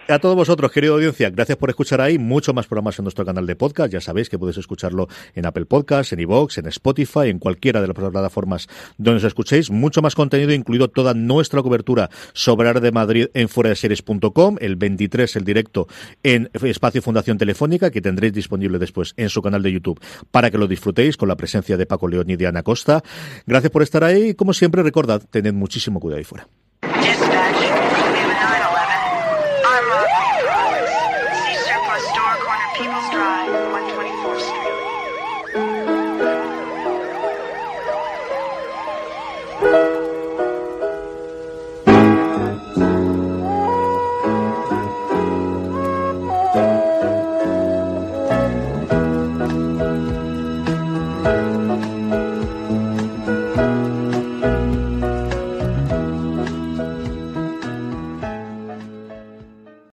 A 0.08 0.18
todos 0.18 0.36
vosotros, 0.36 0.72
querido 0.72 0.94
audiencia, 0.94 1.30
gracias 1.30 1.58
por 1.58 1.70
escuchar 1.70 2.00
ahí. 2.00 2.18
Mucho 2.18 2.52
más 2.54 2.66
programas 2.66 2.98
en 2.98 3.04
nuestro 3.04 3.24
canal 3.24 3.46
de 3.46 3.56
podcast. 3.56 3.92
Ya 3.92 4.00
sabéis 4.00 4.28
que 4.28 4.38
podéis 4.38 4.58
escucharlo 4.58 5.08
en 5.34 5.46
Apple 5.46 5.66
Podcasts, 5.66 6.12
en 6.12 6.20
iVoox, 6.20 6.58
en 6.58 6.66
Spotify, 6.66 7.28
en 7.28 7.38
cualquiera 7.38 7.80
de 7.80 7.88
las 7.88 7.96
plataformas 7.96 8.68
donde 8.96 9.18
os 9.18 9.24
escuchéis. 9.24 9.70
Mucho 9.70 10.02
más 10.02 10.14
contenido, 10.14 10.52
incluido 10.52 10.88
toda 10.88 11.14
nuestra 11.14 11.62
cobertura 11.62 12.08
sobre 12.32 12.68
Ar 12.68 12.80
de 12.80 12.92
Madrid 12.92 13.26
en 13.34 13.48
foradeseries.com. 13.48 14.56
El 14.60 14.76
23, 14.76 15.36
el 15.36 15.44
directo 15.44 15.86
en 16.22 16.50
Espacio 16.52 17.02
Fundación 17.02 17.38
Telefónica, 17.38 17.90
que 17.90 18.00
tendréis 18.00 18.32
disponible 18.32 18.78
después 18.78 19.14
en 19.16 19.28
su 19.28 19.42
canal 19.42 19.62
de 19.62 19.72
YouTube 19.72 20.00
para 20.30 20.50
que 20.50 20.58
lo 20.58 20.66
disfrutéis 20.66 21.16
con 21.16 21.28
la 21.28 21.36
presencia 21.36 21.76
de 21.76 21.86
Paco 21.86 22.08
León 22.08 22.30
y 22.30 22.36
de 22.36 22.46
Ana 22.46 22.62
Costa. 22.62 23.02
Gracias 23.46 23.70
por 23.70 23.82
estar 23.82 24.04
ahí. 24.04 24.34
Como 24.34 24.52
siempre, 24.52 24.82
recordad 24.82 25.17
verdad, 25.18 25.28
tened 25.30 25.54
muchísimo 25.54 26.00
cuidado 26.00 26.18
ahí 26.18 26.24
fuera. 26.24 26.48